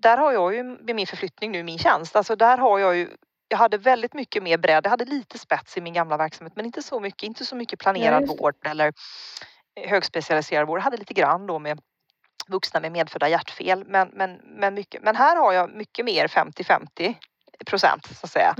där 0.00 0.16
har 0.16 0.32
jag 0.32 0.54
ju 0.54 0.62
med 0.62 0.96
min 0.96 1.06
förflyttning 1.06 1.52
nu 1.52 1.62
min 1.62 1.78
tjänst, 1.78 2.16
alltså 2.16 2.36
där 2.36 2.58
har 2.58 2.78
jag 2.78 2.96
ju 2.96 3.08
jag 3.48 3.58
hade 3.58 3.78
väldigt 3.78 4.14
mycket 4.14 4.42
mer 4.42 4.58
bredd. 4.58 4.86
Jag 4.86 4.90
hade 4.90 5.04
lite 5.04 5.38
spets 5.38 5.76
i 5.76 5.80
min 5.80 5.92
gamla 5.92 6.16
verksamhet 6.16 6.56
men 6.56 6.66
inte 6.66 6.82
så 6.82 7.00
mycket, 7.00 7.22
inte 7.22 7.44
så 7.44 7.56
mycket 7.56 7.78
planerad 7.78 8.22
ja, 8.28 8.34
vård 8.38 8.54
eller 8.66 8.92
högspecialiserad 9.86 10.66
vård. 10.66 10.78
Jag 10.78 10.84
hade 10.84 10.96
lite 10.96 11.14
grann 11.14 11.46
då 11.46 11.58
med 11.58 11.80
vuxna 12.48 12.80
med 12.80 12.92
medfödda 12.92 13.28
hjärtfel 13.28 13.84
men, 13.86 14.08
men, 14.12 14.40
men, 14.44 14.74
mycket, 14.74 15.02
men 15.02 15.16
här 15.16 15.36
har 15.36 15.52
jag 15.52 15.70
mycket 15.70 16.04
mer 16.04 16.26
50-50 16.26 17.14
procent 17.66 18.06
så 18.06 18.26
att 18.26 18.30
säga. 18.30 18.54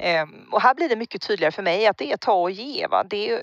Ehm, 0.00 0.48
och 0.52 0.62
här 0.62 0.74
blir 0.74 0.88
det 0.88 0.96
mycket 0.96 1.22
tydligare 1.22 1.52
för 1.52 1.62
mig 1.62 1.86
att 1.86 1.98
det 1.98 2.12
är 2.12 2.16
ta 2.16 2.32
och 2.32 2.50
ge. 2.50 2.86
Va? 2.86 3.04
Det 3.04 3.30
är, 3.30 3.40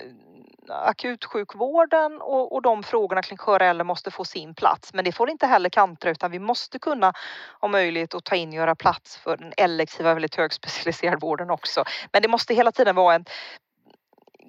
akutsjukvården 0.70 2.20
och, 2.20 2.52
och 2.52 2.62
de 2.62 2.82
frågorna 2.82 3.22
kring 3.22 3.38
sköra 3.38 3.66
äldre 3.66 3.84
måste 3.84 4.10
få 4.10 4.24
sin 4.24 4.54
plats. 4.54 4.94
Men 4.94 5.04
det 5.04 5.12
får 5.12 5.30
inte 5.30 5.46
heller 5.46 5.68
kantra 5.70 6.10
utan 6.10 6.30
vi 6.30 6.38
måste 6.38 6.78
kunna 6.78 7.12
ha 7.60 7.68
möjlighet 7.68 8.14
att 8.14 8.24
ta 8.24 8.34
in 8.34 8.48
och 8.48 8.54
göra 8.54 8.74
plats 8.74 9.16
för 9.16 9.36
den 9.36 9.52
elektiva, 9.56 10.14
väldigt 10.14 10.34
högspecialiserade 10.34 11.18
vården 11.20 11.50
också. 11.50 11.84
Men 12.12 12.22
det 12.22 12.28
måste 12.28 12.54
hela 12.54 12.72
tiden 12.72 12.96
vara 12.96 13.14
en 13.14 13.24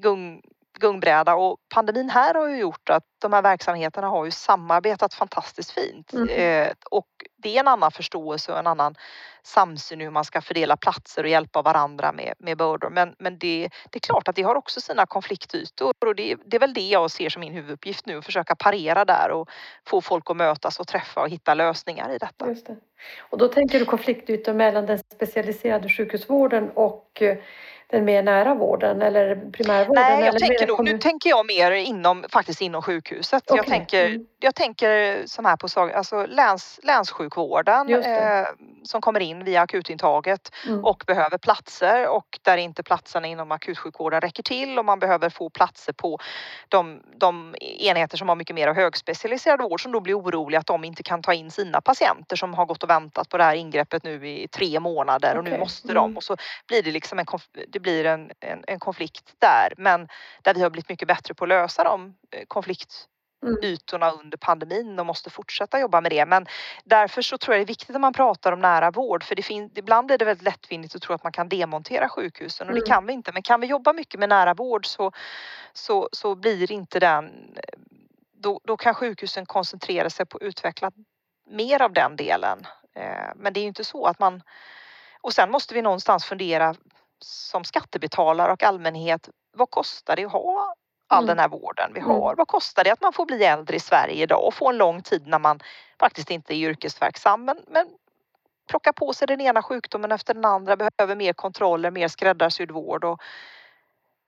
gung, 0.02 0.42
gungbräda 0.82 1.36
och 1.36 1.58
pandemin 1.74 2.10
här 2.10 2.34
har 2.34 2.48
ju 2.48 2.58
gjort 2.58 2.90
att 2.90 3.04
de 3.22 3.34
här 3.34 3.42
verksamheterna 3.42 4.08
har 4.08 4.26
ju 4.26 4.32
samarbetat 4.32 5.14
fantastiskt 5.14 5.72
fint 5.72 6.14
mm. 6.14 6.30
eh, 6.30 6.74
och 6.92 7.08
det 7.38 7.56
är 7.56 7.60
en 7.60 7.68
annan 7.68 7.92
förståelse 7.92 8.52
och 8.52 8.60
en 8.60 8.68
annan 8.68 8.96
samsyn 9.44 10.02
hur 10.02 10.10
man 10.10 10.26
ska 10.26 10.42
fördela 10.42 10.78
platser 10.78 11.24
och 11.24 11.30
hjälpa 11.30 11.62
varandra 11.62 12.12
med, 12.12 12.34
med 12.40 12.58
bördor. 12.58 12.90
Men, 12.90 13.16
men 13.20 13.38
det, 13.38 13.70
det 13.90 13.98
är 13.98 14.00
klart 14.00 14.28
att 14.28 14.36
det 14.36 14.42
har 14.42 14.56
också 14.56 14.82
sina 14.82 15.06
konfliktytor 15.06 15.94
och 16.06 16.16
det, 16.16 16.36
det 16.46 16.58
är 16.58 16.60
väl 16.60 16.74
det 16.74 16.88
jag 16.88 17.12
ser 17.12 17.30
som 17.30 17.40
min 17.40 17.54
huvuduppgift 17.54 18.06
nu, 18.06 18.18
att 18.18 18.26
försöka 18.26 18.56
parera 18.56 19.06
där 19.06 19.32
och 19.32 19.50
få 19.88 20.02
folk 20.02 20.30
att 20.30 20.38
mötas 20.38 20.80
och 20.80 20.88
träffa 20.88 21.22
och 21.22 21.30
hitta 21.30 21.54
lösningar 21.54 22.10
i 22.10 22.18
detta. 22.18 22.46
Det. 22.46 22.76
Och 23.20 23.38
då 23.38 23.48
tänker 23.48 23.80
du 23.80 23.86
konfliktytor 23.86 24.54
mellan 24.54 24.86
den 24.86 25.00
specialiserade 25.00 25.90
sjukhusvården 25.90 26.70
och 26.70 27.22
den 27.92 28.06
mer 28.06 28.24
nära 28.24 28.54
vården 28.54 29.02
eller 29.02 29.36
primärvården? 29.36 30.04
Nej, 30.04 30.26
jag 30.26 30.40
tänker 30.40 30.68
nog, 30.68 30.84
nu 30.84 30.98
tänker 30.98 31.30
jag 31.30 31.46
mer 31.46 31.72
inom, 31.72 32.26
faktiskt 32.30 32.62
inom 32.62 32.82
sjukhuset. 32.82 33.52
Okay. 33.52 33.58
Jag, 33.58 33.68
tänker, 33.68 34.06
mm. 34.06 34.26
jag 34.40 34.56
tänker 34.56 35.22
som 35.26 35.46
här 35.46 35.58
på 35.58 35.68
alltså 35.96 36.26
läns, 36.26 36.80
länssjukvården 36.84 37.94
eh, 37.94 38.46
som 38.84 39.02
kommer 39.02 39.20
in 39.20 39.44
via 39.44 39.62
akutintaget 39.62 40.52
mm. 40.68 40.86
och 40.86 41.04
behöver 41.08 41.38
platser 41.38 42.08
och 42.08 42.40
där 42.42 42.58
inte 42.58 42.84
platserna 42.84 43.28
inom 43.28 43.52
akutsjukvården 43.52 44.22
räcker 44.22 44.44
till 44.44 44.80
och 44.80 44.86
man 44.86 45.00
behöver 45.00 45.30
få 45.30 45.50
platser 45.50 45.94
på 45.94 46.20
de, 46.68 47.02
de 47.18 47.56
enheter 47.60 48.18
som 48.18 48.30
har 48.30 48.36
mycket 48.36 48.56
mer 48.56 48.74
högspecialiserad 48.74 49.62
vård 49.62 49.84
som 49.84 49.92
då 49.92 50.00
blir 50.00 50.20
oroliga 50.20 50.60
att 50.60 50.68
de 50.68 50.84
inte 50.84 51.04
kan 51.04 51.22
ta 51.22 51.34
in 51.34 51.52
sina 51.52 51.82
patienter 51.82 52.36
som 52.36 52.54
har 52.54 52.66
gått 52.66 52.84
och 52.84 52.90
väntat 52.90 53.30
på 53.30 53.38
det 53.38 53.44
här 53.44 53.56
ingreppet 53.56 54.04
nu 54.04 54.30
i 54.30 54.48
tre 54.48 54.80
månader 54.80 55.30
okay. 55.30 55.38
och 55.38 55.44
nu 55.44 55.58
måste 55.58 55.94
de 55.94 56.06
mm. 56.06 56.18
och 56.18 56.24
så 56.24 56.36
blir 56.68 56.84
det 56.84 56.92
liksom 56.92 57.20
en 57.20 57.26
det 57.68 57.81
blir 57.82 58.06
en, 58.06 58.32
en, 58.40 58.64
en, 58.68 58.80
konflikt 58.80 59.34
där 59.40 59.74
men 59.78 60.08
där 60.42 60.54
vi 60.54 60.62
har 60.62 60.70
blivit 60.70 60.90
mycket 60.90 61.08
bättre 61.08 61.34
på 61.34 61.46
att 61.46 61.50
lösa 61.50 61.84
de 61.84 62.16
eh, 62.32 62.44
konfliktytorna 62.48 64.08
mm. 64.08 64.20
under 64.20 64.38
pandemin 64.38 65.00
och 65.00 65.06
måste 65.06 65.30
fortsätta 65.30 65.80
jobba 65.80 66.02
med 66.02 66.12
det. 66.12 66.26
Men 66.26 66.46
därför 66.84 67.22
så 67.22 67.38
tror 67.38 67.56
jag 67.56 67.60
det 67.60 67.64
är 67.64 67.74
viktigt 67.74 67.90
när 67.90 68.00
man 68.00 68.14
pratar 68.14 68.52
om 68.52 68.60
nära 68.60 68.92
vård 68.92 69.24
för 69.24 69.36
det 69.36 69.44
finns, 69.44 69.72
ibland 69.76 70.12
är 70.12 70.18
det 70.18 70.26
väldigt 70.26 70.46
lättvindigt 70.46 70.96
att 70.96 71.02
tro 71.02 71.16
att 71.16 71.24
man 71.24 71.32
kan 71.32 71.50
demontera 71.50 72.10
sjukhusen 72.10 72.68
och 72.68 72.72
mm. 72.72 72.84
det 72.84 72.90
kan 72.90 73.06
vi 73.06 73.14
inte. 73.14 73.32
Men 73.32 73.44
kan 73.44 73.62
vi 73.62 73.68
jobba 73.68 73.94
mycket 73.94 74.20
med 74.20 74.30
nära 74.30 74.54
vård 74.54 74.86
så, 74.86 75.12
så, 75.74 76.10
så 76.12 76.36
blir 76.36 76.72
inte 76.72 77.00
den 77.00 77.56
då, 78.42 78.60
då 78.64 78.78
kan 78.78 78.94
sjukhusen 78.94 79.46
koncentrera 79.46 80.10
sig 80.10 80.26
på 80.26 80.38
att 80.38 80.44
utveckla 80.44 80.92
mer 81.50 81.82
av 81.82 81.94
den 81.94 82.16
delen. 82.16 82.68
Eh, 82.96 83.32
men 83.36 83.54
det 83.54 83.60
är 83.60 83.62
ju 83.62 83.68
inte 83.68 83.84
så 83.84 84.06
att 84.06 84.20
man... 84.20 84.44
Och 85.22 85.34
sen 85.34 85.52
måste 85.52 85.74
vi 85.74 85.82
någonstans 85.82 86.26
fundera 86.26 86.76
som 87.24 87.64
skattebetalare 87.64 88.52
och 88.52 88.64
allmänhet. 88.64 89.30
Vad 89.58 89.70
kostar 89.70 90.16
det 90.16 90.26
att 90.26 90.32
ha 90.32 90.76
all 91.08 91.24
Mm. 91.24 91.28
den 91.28 91.40
här 91.40 91.48
vården 91.48 91.92
vi 91.94 92.00
Mm. 92.00 92.12
har? 92.12 92.36
Vad 92.36 92.48
kostar 92.48 92.84
det 92.84 92.92
att 92.92 93.02
man 93.02 93.14
får 93.14 93.26
bli 93.26 93.44
äldre 93.44 93.76
i 93.76 93.80
Sverige 93.80 94.24
idag 94.24 94.48
och 94.48 94.54
få 94.54 94.70
en 94.70 94.78
lång 94.78 95.02
tid 95.02 95.28
när 95.28 95.40
man 95.40 95.60
faktiskt 96.00 96.32
inte 96.32 96.56
är 96.56 96.58
yrkesverksam 96.58 97.46
men, 97.46 97.66
men 97.68 97.88
plocka 98.70 98.94
på 98.94 99.14
sig 99.14 99.28
den 99.28 99.42
ena 99.42 99.62
sjukdomen 99.64 100.12
efter 100.12 100.34
den 100.34 100.46
andra, 100.46 100.76
behöver 100.76 101.16
mer 101.16 101.34
kontroller, 101.34 101.92
mer 101.92 102.08
skräddarsydd 102.08 102.72
vård. 102.72 103.04
Och, 103.04 103.22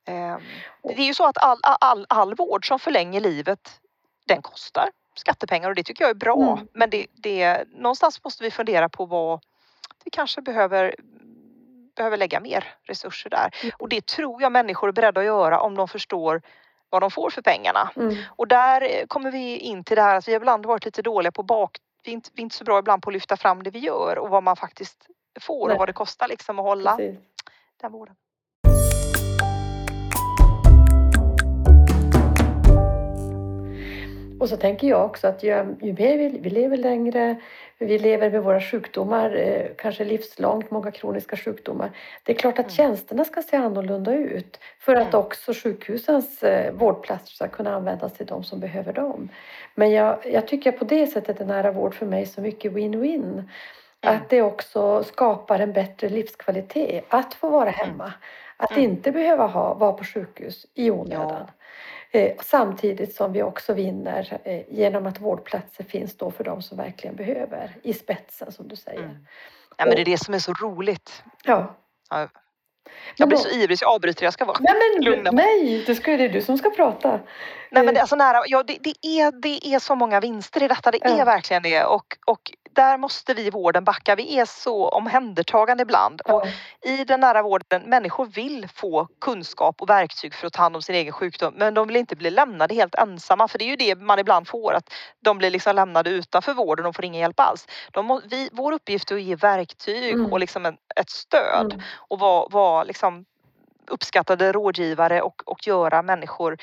ehm, 0.05 0.41
det 0.83 1.01
är 1.01 1.05
ju 1.05 1.13
så 1.13 1.25
att 1.25 1.37
all, 1.37 1.59
all, 1.63 2.05
all 2.09 2.35
vård 2.35 2.67
som 2.67 2.79
förlänger 2.79 3.21
livet, 3.21 3.79
den 4.25 4.41
kostar 4.41 4.89
skattepengar 5.15 5.69
och 5.69 5.75
det 5.75 5.83
tycker 5.83 6.03
jag 6.03 6.09
är 6.09 6.15
bra. 6.15 6.53
Mm. 6.53 6.67
Men 6.73 6.89
det, 6.89 7.07
det, 7.13 7.67
någonstans 7.67 8.23
måste 8.23 8.43
vi 8.43 8.51
fundera 8.51 8.89
på 8.89 9.05
vad 9.05 9.39
vi 10.03 10.11
kanske 10.11 10.41
behöver, 10.41 10.95
behöver 11.95 12.17
lägga 12.17 12.39
mer 12.39 12.73
resurser 12.83 13.29
där. 13.29 13.49
Mm. 13.63 13.75
Och 13.79 13.89
det 13.89 14.05
tror 14.05 14.41
jag 14.41 14.51
människor 14.51 14.87
är 14.87 14.91
beredda 14.91 15.21
att 15.21 15.25
göra 15.25 15.59
om 15.59 15.75
de 15.75 15.87
förstår 15.87 16.41
vad 16.89 17.01
de 17.01 17.11
får 17.11 17.29
för 17.29 17.41
pengarna. 17.41 17.91
Mm. 17.95 18.15
Och 18.29 18.47
där 18.47 18.81
eh, 18.81 19.05
kommer 19.07 19.31
vi 19.31 19.57
in 19.57 19.83
till 19.83 19.95
det 19.95 20.01
här 20.01 20.15
att 20.15 20.27
vi 20.27 20.33
har 20.33 20.39
ibland 20.39 20.65
varit 20.65 20.85
lite 20.85 21.01
dåliga 21.01 21.31
på 21.31 21.43
bak... 21.43 21.77
Vi 22.03 22.11
är 22.11 22.13
inte, 22.13 22.29
vi 22.33 22.41
är 22.41 22.43
inte 22.43 22.55
så 22.55 22.63
bra 22.63 22.79
ibland 22.79 23.01
på 23.01 23.09
att 23.09 23.13
lyfta 23.13 23.37
fram 23.37 23.63
det 23.63 23.69
vi 23.69 23.79
gör 23.79 24.17
och 24.17 24.29
vad 24.29 24.43
man 24.43 24.55
faktiskt 24.55 25.07
får 25.41 25.67
Nej. 25.67 25.73
och 25.73 25.79
vad 25.79 25.89
det 25.89 25.93
kostar 25.93 26.27
liksom 26.27 26.59
att 26.59 26.65
hålla 26.65 26.97
Precis. 26.97 27.19
den 27.81 27.91
vården. 27.91 28.15
Och 34.39 34.49
så 34.49 34.57
tänker 34.57 34.87
jag 34.87 35.05
också 35.05 35.27
att 35.27 35.43
ju, 35.43 35.75
ju 35.81 35.93
mer 35.93 36.17
vi, 36.17 36.39
vi 36.39 36.49
lever 36.49 36.77
längre, 36.77 37.41
vi 37.85 37.99
lever 37.99 38.29
med 38.29 38.43
våra 38.43 38.61
sjukdomar, 38.61 39.35
eh, 39.35 39.65
kanske 39.77 40.03
livslångt, 40.05 40.71
många 40.71 40.91
kroniska 40.91 41.37
sjukdomar. 41.37 41.89
Det 42.23 42.31
är 42.31 42.35
klart 42.37 42.59
att 42.59 42.65
Mm. 42.65 42.69
tjänsterna 42.75 43.25
ska 43.25 43.41
se 43.41 43.57
annorlunda 43.57 44.13
ut 44.13 44.59
för 44.79 44.95
att 44.95 45.13
Mm. 45.13 45.19
också 45.19 45.53
sjukhusens 45.53 46.43
eh, 46.43 46.73
vårdplatser 46.73 47.33
ska 47.35 47.47
kunna 47.47 47.75
användas 47.75 48.13
till 48.13 48.25
de 48.25 48.43
som 48.43 48.59
behöver 48.59 48.93
dem. 48.93 49.29
Men 49.75 49.91
jag, 49.91 50.17
jag 50.25 50.47
tycker 50.47 50.71
på 50.71 50.85
det 50.85 51.07
sättet 51.07 51.41
är 51.41 51.45
nära 51.45 51.71
vård 51.71 51.95
för 51.95 52.05
mig 52.05 52.25
så 52.25 52.41
mycket 52.41 52.71
win-win. 52.71 53.23
Mm. 54.01 54.15
Att 54.15 54.29
det 54.29 54.41
också 54.41 55.03
skapar 55.03 55.59
en 55.59 55.73
bättre 55.73 56.09
livskvalitet 56.09 57.03
att 57.09 57.33
få 57.33 57.49
vara 57.49 57.69
hemma. 57.69 58.13
Att 58.57 58.77
inte 58.77 59.11
behöva 59.11 59.47
ha, 59.47 59.73
vara 59.73 59.93
på 59.93 60.03
sjukhus 60.03 60.65
i 60.75 60.91
onödan. 60.91 61.31
Eh, 61.31 61.47
samtidigt 62.43 63.15
som 63.15 63.33
vi 63.33 63.43
också 63.43 63.73
vinner 63.73 64.39
eh, 64.43 64.61
genom 64.69 65.05
att 65.07 65.19
vårdplatser 65.19 65.83
finns 65.83 66.17
då 66.17 66.31
för 66.31 66.43
de 66.43 66.61
som 66.61 66.77
verkligen 66.77 67.15
behöver 67.15 67.75
i 67.83 67.93
spetsen 67.93 68.51
som 68.51 68.67
du 68.67 68.75
säger. 68.75 68.99
Mm. 69.03 69.25
Ja, 69.77 69.85
men 69.85 69.95
det 69.95 70.01
är 70.01 70.05
det 70.05 70.17
som 70.17 70.33
är 70.33 70.39
så 70.39 70.53
roligt. 70.53 71.23
Ja. 71.43 71.75
Ja. 72.09 72.27
Jag 73.15 73.27
blir 73.29 73.37
så 73.37 73.49
ivrig 73.49 73.79
så 73.79 73.83
jag 73.85 73.91
avbryter. 73.93 74.23
Jag 74.23 74.33
ska 74.33 74.45
vara 74.45 74.57
Nej 74.59 74.73
men 74.95 75.03
lugna 75.05 75.31
mig. 75.31 75.45
nej, 75.45 75.83
det, 75.87 75.95
ska, 75.95 76.17
det 76.17 76.23
är 76.25 76.29
du 76.29 76.41
som 76.41 76.57
ska 76.57 76.69
prata. 76.69 77.09
Nej, 77.09 77.19
men 77.71 77.87
Eh, 77.87 77.93
det, 77.93 78.01
alltså 78.01 78.15
nära, 78.15 78.43
ja, 78.47 78.63
det, 78.63 78.77
det, 78.81 79.07
är, 79.07 79.31
det 79.41 79.67
är 79.75 79.79
så 79.79 79.95
många 79.95 80.19
vinster 80.19 80.63
i 80.63 80.67
detta. 80.67 80.91
Det 80.91 81.03
är 81.05 81.17
Ja. 81.17 81.25
verkligen 81.25 81.63
det. 81.63 81.83
Och, 81.83 82.17
och 82.25 82.41
där 82.73 82.97
måste 82.97 83.33
vi 83.33 83.45
i 83.45 83.49
vården 83.49 83.83
backa. 83.83 84.15
Vi 84.15 84.39
är 84.39 84.45
så 84.45 84.89
omhändertagande 84.89 85.81
ibland. 85.81 86.21
Och 86.21 86.43
ja, 86.81 86.91
i 86.91 87.03
den 87.03 87.19
nära 87.19 87.41
vården, 87.41 87.81
människor 87.81 88.25
vill 88.25 88.67
få 88.75 89.07
kunskap 89.21 89.81
och 89.81 89.89
verktyg 89.89 90.33
för 90.33 90.47
att 90.47 90.53
ta 90.53 90.61
hand 90.61 90.75
om 90.75 90.81
sin 90.81 90.95
egen 90.95 91.13
sjukdom. 91.13 91.53
Men 91.57 91.73
de 91.73 91.87
vill 91.87 91.95
inte 91.97 92.15
bli 92.15 92.29
lämnade 92.29 92.75
helt 92.75 92.95
ensamma. 92.95 93.47
För 93.47 93.59
det 93.59 93.65
är 93.65 93.69
ju 93.69 93.75
det 93.75 93.95
man 93.95 94.19
ibland 94.19 94.47
får. 94.47 94.73
Att 94.73 94.93
de 95.19 95.37
blir 95.37 95.49
liksom 95.51 95.75
lämnade 95.75 96.09
utanför 96.09 96.53
vården 96.53 96.85
och 96.85 96.95
får 96.95 97.05
ingen 97.05 97.21
hjälp 97.21 97.39
alls. 97.39 97.67
De 97.91 98.21
vi, 98.25 98.49
vår 98.51 98.71
uppgift 98.71 99.11
är 99.11 99.15
att 99.15 99.21
ge 99.21 99.35
verktyg 99.35 100.13
Mm. 100.13 100.33
och 100.33 100.39
liksom 100.39 100.65
en, 100.65 100.77
ett 100.95 101.09
stöd. 101.09 101.73
mm, 101.73 101.81
Och 101.97 102.19
vara 102.19 102.47
var 102.49 102.85
liksom 102.85 103.25
uppskattade 103.87 104.51
rådgivare 104.51 105.21
och, 105.21 105.41
och 105.45 105.67
göra 105.67 106.01
människor, 106.01 106.57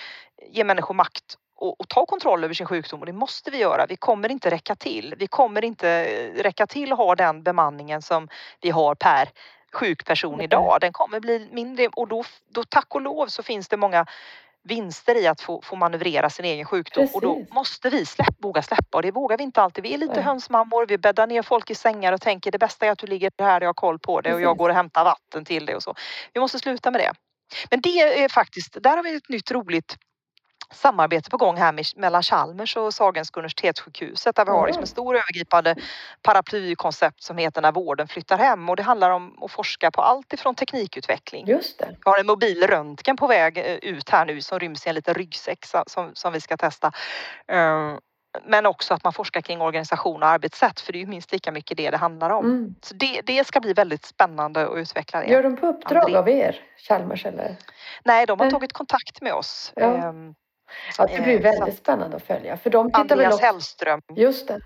ge 0.50 0.64
människor 0.64 0.94
makt 0.94 1.36
och, 1.60 1.80
och 1.80 1.88
ta 1.88 2.06
kontroll 2.06 2.44
över 2.44 2.54
sin 2.54 2.66
sjukdom 2.66 3.00
och 3.00 3.06
det 3.06 3.12
måste 3.12 3.50
vi 3.50 3.58
göra. 3.58 3.86
Vi 3.86 3.96
kommer 3.96 4.30
inte 4.30 4.50
räcka 4.50 4.74
till. 4.74 5.14
Vi 5.18 5.26
kommer 5.26 5.64
inte 5.64 5.88
eh, 5.88 6.42
räcka 6.42 6.66
till 6.66 6.92
att 6.92 6.98
ha 6.98 7.14
den 7.14 7.42
bemanningen 7.42 8.02
som 8.02 8.28
vi 8.60 8.70
har 8.70 8.94
per 8.94 9.28
sjuk 9.72 10.04
person 10.04 10.36
Nej. 10.36 10.44
idag. 10.44 10.78
Den 10.80 10.92
kommer 10.92 11.20
bli 11.20 11.48
mindre 11.52 11.88
och 11.88 12.08
då, 12.08 12.24
då 12.48 12.64
tack 12.64 12.94
och 12.94 13.00
lov 13.00 13.26
så 13.26 13.42
finns 13.42 13.68
det 13.68 13.76
många 13.76 14.06
vinster 14.62 15.22
i 15.22 15.26
att 15.26 15.40
få, 15.40 15.62
få 15.62 15.76
manövrera 15.76 16.30
sin 16.30 16.44
egen 16.44 16.64
sjukdom 16.66 17.08
och 17.14 17.20
då 17.20 17.34
Precis. 17.34 17.54
måste 17.54 17.90
vi 17.90 18.06
släpp, 18.06 18.34
våga 18.38 18.62
släppa 18.62 18.98
och 18.98 19.02
det 19.02 19.10
vågar 19.10 19.38
vi 19.38 19.44
inte 19.44 19.62
alltid. 19.62 19.84
Vi 19.84 19.94
är 19.94 19.98
lite 19.98 20.14
Nej. 20.14 20.22
hönsmammor, 20.22 20.86
vi 20.86 20.98
bäddar 20.98 21.26
ner 21.26 21.42
folk 21.42 21.70
i 21.70 21.74
sängar 21.74 22.12
och 22.12 22.20
tänker 22.20 22.50
det 22.50 22.58
bästa 22.58 22.86
är 22.86 22.90
att 22.90 22.98
du 22.98 23.06
ligger 23.06 23.30
här 23.38 23.60
jag 23.60 23.68
har 23.68 23.74
koll 23.74 23.98
på 23.98 24.20
det 24.20 24.34
och 24.34 24.40
jag 24.40 24.48
Precis. 24.48 24.58
går 24.58 24.68
och 24.68 24.74
hämtar 24.74 25.04
vatten 25.04 25.44
till 25.44 25.66
dig 25.66 25.76
och 25.76 25.82
så. 25.82 25.94
Vi 26.32 26.40
måste 26.40 26.58
sluta 26.58 26.90
med 26.90 27.00
det. 27.00 27.12
Men 27.70 27.80
det 27.80 28.22
är 28.22 28.28
faktiskt, 28.28 28.82
där 28.82 28.96
har 28.96 29.02
vi 29.02 29.14
ett 29.14 29.28
nytt 29.28 29.50
roligt 29.50 29.96
samarbete 30.72 31.30
på 31.30 31.36
gång 31.36 31.56
här 31.56 31.72
med, 31.72 31.84
mellan 31.96 32.22
Chalmers 32.22 32.76
och 32.76 32.94
Sahlgrenska 32.94 33.40
universitetssjukhuset 33.40 34.36
där 34.36 34.44
vi 34.44 34.50
har 34.50 34.66
liksom 34.66 34.80
Ja. 34.80 34.82
en 34.82 34.86
stor 34.86 35.14
övergripande 35.16 35.74
paraplykoncept 36.22 37.22
som 37.22 37.36
heter 37.38 37.62
När 37.62 37.72
vården 37.72 38.08
flyttar 38.08 38.38
hem 38.38 38.68
och 38.68 38.76
det 38.76 38.82
handlar 38.82 39.10
om 39.10 39.42
att 39.42 39.50
forska 39.50 39.90
på 39.90 40.02
allt 40.02 40.32
ifrån 40.32 40.54
teknikutveckling 40.54 41.46
just 41.46 41.78
det. 41.78 41.88
vi 42.04 42.10
har 42.10 42.18
en 42.20 42.26
mobil 42.26 42.66
röntgen 42.66 43.16
på 43.16 43.26
väg 43.26 43.58
eh, 43.58 43.64
ut 43.64 44.08
här 44.08 44.24
nu 44.26 44.40
som 44.40 44.58
ryms 44.58 44.86
i 44.86 44.88
en 44.88 44.94
liten 44.94 45.14
ryggsäck 45.14 45.64
som, 45.86 46.10
som 46.14 46.32
vi 46.32 46.40
ska 46.40 46.56
testa. 46.56 46.92
Eh, 47.48 47.92
Men 48.44 48.66
också 48.66 48.94
att 48.94 49.04
man 49.04 49.12
forskar 49.12 49.40
kring 49.40 49.60
organisation 49.60 50.22
och 50.22 50.28
arbetssätt 50.28 50.80
för 50.80 50.92
det 50.92 50.98
är 50.98 51.00
ju 51.00 51.06
minst 51.06 51.32
lika 51.32 51.52
mycket 51.52 51.76
det 51.76 51.90
det 51.90 51.96
handlar 51.96 52.30
om. 52.30 52.44
Mm. 52.44 52.74
Så 52.82 52.94
det, 52.94 53.20
det 53.24 53.46
ska 53.46 53.60
bli 53.60 53.72
väldigt 53.72 54.04
spännande 54.04 54.68
att 54.68 54.76
utveckla 54.76 55.20
det. 55.20 55.26
Gör 55.26 55.42
de 55.42 55.56
på 55.56 55.66
uppdrag 55.66 56.04
André. 56.04 56.18
av 56.18 56.28
er, 56.28 56.56
Chalmers 56.88 57.26
eller? 57.26 57.56
Nej, 58.04 58.26
de 58.26 58.38
har 58.38 58.46
Nej. 58.46 58.52
tagit 58.52 58.72
kontakt 58.72 59.20
med 59.22 59.32
oss. 59.32 59.72
Ja. 59.76 59.86
Ehm, 59.96 60.34
Ja, 60.98 61.06
det 61.06 61.20
blir 61.22 61.36
Eh, 61.36 61.42
väldigt 61.42 61.78
spännande 61.78 62.16
att 62.16 62.26
följa. 62.26 62.56
För 62.56 62.70
de 62.70 62.86
tittar 62.86 63.02
väl 63.02 63.10
Andreas 63.10 63.34
också... 63.34 63.46
Hellström 63.46 64.00
Just 64.16 64.48
det. 64.48 64.60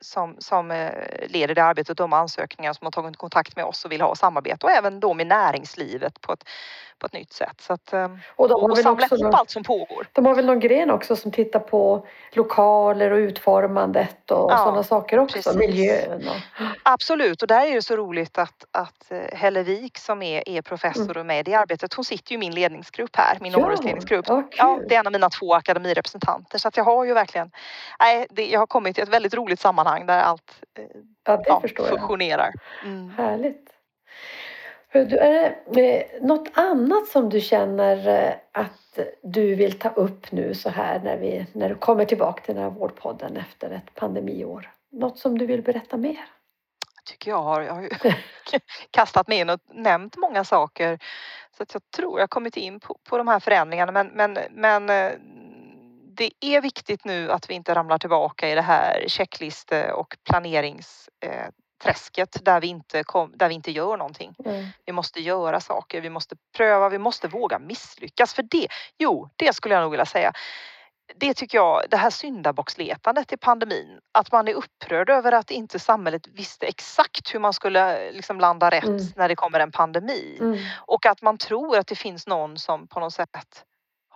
Som, 0.00 0.36
som 0.38 0.70
eh, 0.70 0.90
leder 1.28 1.54
det 1.54 1.64
arbetet, 1.64 1.96
de 1.96 2.12
ansökningar 2.12 2.72
som 2.72 2.84
har 2.86 2.90
tagit 2.92 3.16
kontakt 3.16 3.56
med 3.56 3.64
oss 3.64 3.84
och 3.84 3.92
vill 3.92 4.00
ha 4.00 4.14
samarbete 4.14 4.66
och 4.66 4.72
även 4.72 5.00
då 5.00 5.14
med 5.14 5.26
näringslivet 5.26 6.20
på 6.20 6.32
ett, 6.32 6.44
på 6.98 7.06
ett 7.06 7.12
nytt 7.12 7.32
sätt. 7.32 7.60
Så 7.60 7.72
att, 7.72 7.92
ehm, 7.92 8.18
Och 8.36 8.48
de 8.48 8.54
och, 8.54 8.60
har 8.60 8.70
och 8.70 8.78
samla 8.78 9.06
ihop 9.06 9.20
någon, 9.20 9.34
allt 9.34 9.50
som 9.50 9.62
pågår. 9.62 10.06
de 10.12 10.26
har 10.26 10.34
väl 10.34 10.46
någon 10.46 10.60
gren 10.60 10.90
också 10.90 11.16
som 11.16 11.30
tittar 11.32 11.60
på 11.60 12.06
lokaler 12.32 13.10
och 13.10 13.16
utformandet 13.16 14.30
och 14.30 14.52
Ja, 14.52 14.56
sådana 14.58 14.82
saker 14.82 15.18
också. 15.18 15.36
precis. 15.36 15.54
Miljön 15.56 16.28
och... 16.28 16.36
Absolut 16.82 17.42
och 17.42 17.48
där 17.48 17.66
är 17.66 17.74
det 17.74 17.82
så 17.82 17.96
roligt 17.96 18.38
att, 18.38 18.64
att 18.70 19.10
eh, 19.10 19.38
Helle 19.38 19.62
Wik 19.62 19.98
som 19.98 20.22
är, 20.22 20.48
är 20.48 20.62
professor 20.62 21.18
och 21.18 21.26
med 21.26 21.48
i 21.48 21.54
arbetet, 21.54 21.94
hon 21.94 22.04
sitter 22.04 22.30
ju 22.32 22.34
i 22.34 22.38
min 22.38 22.54
ledningsgrupp 22.54 23.16
här, 23.16 23.38
min 23.40 23.50
Mm. 23.52 23.60
Ja, 23.60 23.64
områdesledningsgrupp. 23.66 24.24
ja. 24.28 24.42
Ja, 24.56 24.80
det 24.88 24.94
är 24.94 25.00
en 25.00 25.06
av 25.06 25.12
mina 25.12 25.30
två 25.30 25.54
akademirepresentanter 25.54 26.58
så 26.58 26.68
att 26.68 26.76
jag 26.76 26.84
har 26.84 27.04
ju 27.04 27.14
verkligen, 27.14 27.50
nej, 28.00 28.26
det, 28.30 28.46
jag 28.48 28.60
har 28.60 28.66
kommit 28.66 28.94
till 28.94 29.02
ett 29.02 29.08
väldigt 29.08 29.34
roligt 29.34 29.60
sammanhang 29.60 29.89
där 29.98 30.20
allt 30.20 30.62
eh, 30.78 30.84
Ja, 31.24 31.42
ja, 31.46 31.62
fusionerar. 31.88 32.52
Mm. 32.84 33.10
Härligt. 33.10 33.70
Du, 34.92 35.16
är 35.16 35.56
det 35.72 36.02
eh, 36.02 36.22
något 36.22 36.48
annat 36.54 37.08
som 37.08 37.28
du 37.28 37.40
känner 37.40 38.08
eh, 38.08 38.32
att 38.52 38.98
du 39.22 39.54
vill 39.54 39.78
ta 39.78 39.88
upp 39.88 40.32
nu 40.32 40.54
så 40.54 40.70
här 40.70 41.00
när, 41.00 41.16
vi, 41.16 41.46
när 41.52 41.68
du 41.68 41.74
kommer 41.74 42.04
tillbaka 42.04 42.42
till 42.42 42.54
den 42.54 42.64
här 42.64 42.70
vårdpodden 42.70 43.36
efter 43.36 43.70
ett 43.70 43.94
pandemiår? 43.94 44.70
Något 44.92 45.18
som 45.18 45.38
du 45.38 45.46
vill 45.46 45.62
berätta 45.62 45.96
mer? 45.96 46.24
Jag 46.96 47.04
tycker 47.04 47.30
jag 47.30 47.42
har, 47.42 47.60
jag 47.62 47.74
har 47.74 47.82
ju 47.82 47.88
kastat 48.90 49.28
mig 49.28 49.38
in 49.38 49.50
och 49.50 49.60
nämnt 49.74 50.16
många 50.16 50.44
saker. 50.44 50.98
Så 51.56 51.62
att 51.62 51.74
jag 51.74 51.90
tror 51.96 52.20
jag 52.20 52.30
kommit 52.30 52.56
in 52.56 52.80
på, 52.80 52.98
på 53.08 53.18
de 53.18 53.28
här 53.28 53.40
förändringarna 53.40 53.92
men, 53.92 54.06
men, 54.06 54.38
men 54.50 54.90
det 56.20 56.30
är 56.40 56.60
viktigt 56.60 57.04
nu 57.04 57.32
att 57.32 57.50
vi 57.50 57.54
inte 57.54 57.74
ramlar 57.74 57.98
tillbaka 57.98 58.48
i 58.48 58.54
det 58.54 58.62
här 58.62 59.04
checkliste 59.08 59.92
och 59.92 60.16
planeringsträsket 60.30 62.44
där 62.44 62.60
vi, 62.60 62.66
inte 62.66 63.04
kom, 63.04 63.32
där 63.36 63.48
vi 63.48 63.54
inte 63.54 63.70
gör 63.70 63.96
någonting. 63.96 64.34
Mm. 64.44 64.66
Vi 64.84 64.92
måste 64.92 65.20
göra 65.20 65.60
saker, 65.60 66.00
vi 66.00 66.10
måste 66.10 66.36
pröva, 66.56 66.88
vi 66.88 66.98
måste 66.98 67.28
våga 67.28 67.58
misslyckas. 67.58 68.34
För 68.34 68.42
det, 68.42 68.68
jo, 68.98 69.28
det 69.36 69.52
skulle 69.52 69.74
jag 69.74 69.82
nog 69.82 69.90
vilja 69.90 70.06
säga. 70.06 70.32
Det 71.16 71.34
tycker 71.34 71.58
jag, 71.58 71.82
det 71.90 71.96
här 71.96 72.10
syndabocksletandet 72.10 73.32
i 73.32 73.36
pandemin, 73.36 74.00
att 74.12 74.32
man 74.32 74.48
är 74.48 74.54
upprörd 74.54 75.10
över 75.10 75.32
att 75.32 75.50
inte 75.50 75.78
samhället 75.78 76.26
visste 76.26 76.66
exakt 76.66 77.34
hur 77.34 77.40
man 77.40 77.52
skulle 77.52 78.12
liksom 78.12 78.40
landa 78.40 78.70
rätt 78.70 78.84
Mm. 78.84 79.00
när 79.16 79.28
det 79.28 79.36
kommer 79.36 79.60
en 79.60 79.72
pandemi. 79.72 80.36
Mm. 80.40 80.58
Och 80.76 81.06
att 81.06 81.22
man 81.22 81.38
tror 81.38 81.78
att 81.78 81.86
det 81.86 81.96
finns 81.96 82.26
någon 82.26 82.58
som 82.58 82.86
på 82.86 83.00
något 83.00 83.14
sätt 83.14 83.36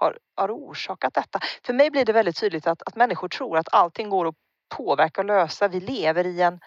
har, 0.04 0.18
har 0.36 0.50
orsakat 0.50 1.14
detta. 1.14 1.38
För 1.66 1.72
mig 1.72 1.90
blir 1.90 2.04
det 2.04 2.12
väldigt 2.12 2.40
tydligt 2.40 2.66
att, 2.66 2.82
att 2.82 2.96
människor 2.96 3.28
tror 3.28 3.58
att 3.58 3.68
allting 3.72 4.08
går 4.10 4.28
att 4.28 4.34
påverka 4.76 5.20
och 5.20 5.24
lösa. 5.24 5.68
Vi 5.68 5.80
lever 5.80 6.26
i 6.26 6.40
en, 6.42 6.60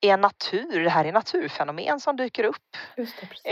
i 0.00 0.08
en 0.08 0.20
natur, 0.20 0.80
det 0.84 0.90
här 0.90 1.04
är 1.04 1.12
naturfenomen 1.12 2.00
som 2.00 2.16
dyker 2.16 2.44
upp. 2.44 2.76
Det, 2.96 3.02
precis. 3.04 3.42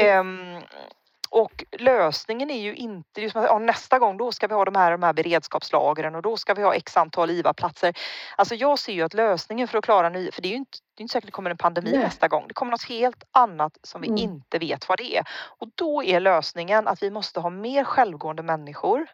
Och 1.31 1.65
lösningen 1.73 2.51
är 2.51 2.61
ju 2.61 2.75
inte 2.75 3.21
just, 3.21 3.35
ja, 3.35 3.59
nästa 3.59 3.99
gång 3.99 4.17
då 4.17 4.33
ska 4.33 4.47
vi 4.47 4.55
ha 4.55 4.65
de 4.65 4.77
här, 4.77 4.91
de 4.91 5.03
här 5.03 5.13
beredskapslagren 5.13 6.15
och 6.15 6.23
då 6.23 6.37
ska 6.37 6.55
vi 6.55 6.63
ha 6.63 6.75
x 6.75 6.97
antal 6.97 7.31
IVA-platser. 7.31 7.99
Alltså 8.37 8.55
jag 8.55 8.79
ser 8.79 8.93
ju 8.93 9.03
att 9.03 9.15
lösningen 9.15 9.69
för 9.69 9.79
att 9.79 9.85
klara 9.85 10.09
nya, 10.09 10.33
för 10.33 10.43
det 10.43 10.49
är 10.49 10.51
ju 10.51 10.57
inte, 10.57 10.79
det 10.95 11.01
är 11.01 11.03
inte 11.03 11.13
säkert 11.13 11.27
det 11.27 11.33
kommer 11.33 11.51
en 11.51 11.57
pandemi 11.57 11.91
Nej. 11.91 12.01
nästa 12.01 12.29
gång. 12.29 12.45
Det 12.49 12.55
kommer 12.55 12.71
något 12.71 12.89
helt 12.89 13.25
annat 13.33 13.79
som 13.83 14.01
vi 14.01 14.09
mm. 14.09 14.19
inte 14.19 14.59
vet 14.59 14.89
vad 14.89 14.99
det 14.99 15.17
är. 15.17 15.25
Och 15.59 15.69
då 15.75 16.05
är 16.05 16.21
lösningen 16.21 16.89
att 16.89 17.03
vi 17.03 17.11
måste 17.11 17.41
ha 17.41 17.51
mer 17.51 17.85
självgående 17.85 18.43
människor 18.43 19.07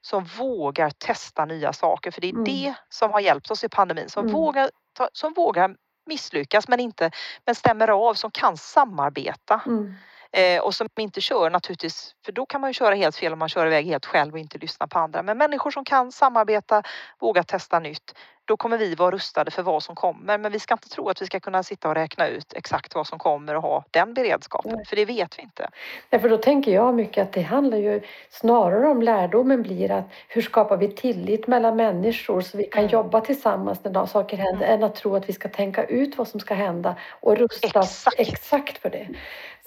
som 0.00 0.24
vågar 0.24 0.90
testa 0.90 1.44
nya 1.44 1.72
saker. 1.72 2.10
För 2.10 2.20
det 2.20 2.26
är 2.26 2.32
mm. 2.32 2.44
det 2.44 2.74
som 2.88 3.10
har 3.10 3.20
hjälpt 3.20 3.50
oss 3.50 3.64
i 3.64 3.68
pandemin. 3.68 4.08
Som, 4.08 4.24
mm. 4.24 4.32
vågar, 4.32 4.70
som 5.12 5.32
vågar 5.32 5.76
misslyckas 6.06 6.68
men 6.68 6.80
inte 6.80 7.10
men 7.44 7.54
stämmer 7.54 7.88
av, 7.88 8.14
som 8.14 8.30
kan 8.30 8.56
samarbeta. 8.56 9.60
Mm. 9.66 9.94
Eh, 10.36 10.60
och 10.60 10.74
som 10.74 10.88
inte 10.98 11.20
kör 11.20 11.50
naturligtvis, 11.50 12.14
för 12.24 12.32
då 12.32 12.46
kan 12.46 12.60
man 12.60 12.70
ju 12.70 12.74
köra 12.74 12.94
helt 12.94 13.16
fel 13.16 13.32
om 13.32 13.38
man 13.38 13.48
kör 13.48 13.66
iväg 13.66 13.86
helt 13.86 14.06
själv 14.06 14.32
och 14.32 14.38
inte 14.38 14.58
lyssnar 14.58 14.86
på 14.86 14.98
andra. 14.98 15.22
Men 15.22 15.38
människor 15.38 15.70
som 15.70 15.84
kan 15.84 16.12
samarbeta, 16.12 16.82
våga 17.20 17.42
testa 17.42 17.78
nytt, 17.78 18.14
då 18.44 18.56
kommer 18.56 18.78
vi 18.78 18.94
vara 18.94 19.10
rustade 19.10 19.50
för 19.50 19.62
vad 19.62 19.82
som 19.82 19.94
kommer. 19.94 20.38
Men 20.38 20.52
vi 20.52 20.58
ska 20.58 20.74
inte 20.74 20.88
tro 20.88 21.08
att 21.08 21.22
vi 21.22 21.26
ska 21.26 21.40
kunna 21.40 21.62
sitta 21.62 21.88
och 21.88 21.94
räkna 21.94 22.28
ut 22.28 22.52
exakt 22.52 22.94
vad 22.94 23.06
som 23.06 23.18
kommer 23.18 23.54
och 23.54 23.62
ha 23.62 23.84
den 23.90 24.14
beredskapen, 24.14 24.72
Nej. 24.76 24.84
för 24.86 24.96
det 24.96 25.04
vet 25.04 25.38
vi 25.38 25.42
inte. 25.42 25.68
Nej, 26.10 26.20
för 26.20 26.28
då 26.28 26.36
tänker 26.36 26.72
jag 26.72 26.94
mycket 26.94 27.22
att 27.22 27.32
det 27.32 27.42
handlar 27.42 27.78
ju 27.78 28.02
snarare 28.30 28.88
om 28.88 29.02
lärdomen 29.02 29.62
blir 29.62 29.90
att 29.90 30.04
hur 30.28 30.42
skapar 30.42 30.76
vi 30.76 30.88
tillit 30.88 31.46
mellan 31.46 31.76
människor 31.76 32.40
så 32.40 32.56
vi 32.56 32.64
kan 32.64 32.82
mm. 32.82 32.92
jobba 32.92 33.20
tillsammans 33.20 33.84
när 33.84 34.06
saker 34.06 34.36
händer, 34.36 34.66
mm. 34.66 34.78
än 34.78 34.84
att 34.84 34.94
tro 34.94 35.16
att 35.16 35.28
vi 35.28 35.32
ska 35.32 35.48
tänka 35.48 35.84
ut 35.84 36.18
vad 36.18 36.28
som 36.28 36.40
ska 36.40 36.54
hända 36.54 36.96
och 37.20 37.36
rusta 37.36 37.66
exakt, 37.66 38.18
exakt 38.18 38.78
för 38.78 38.90
det. 38.90 39.08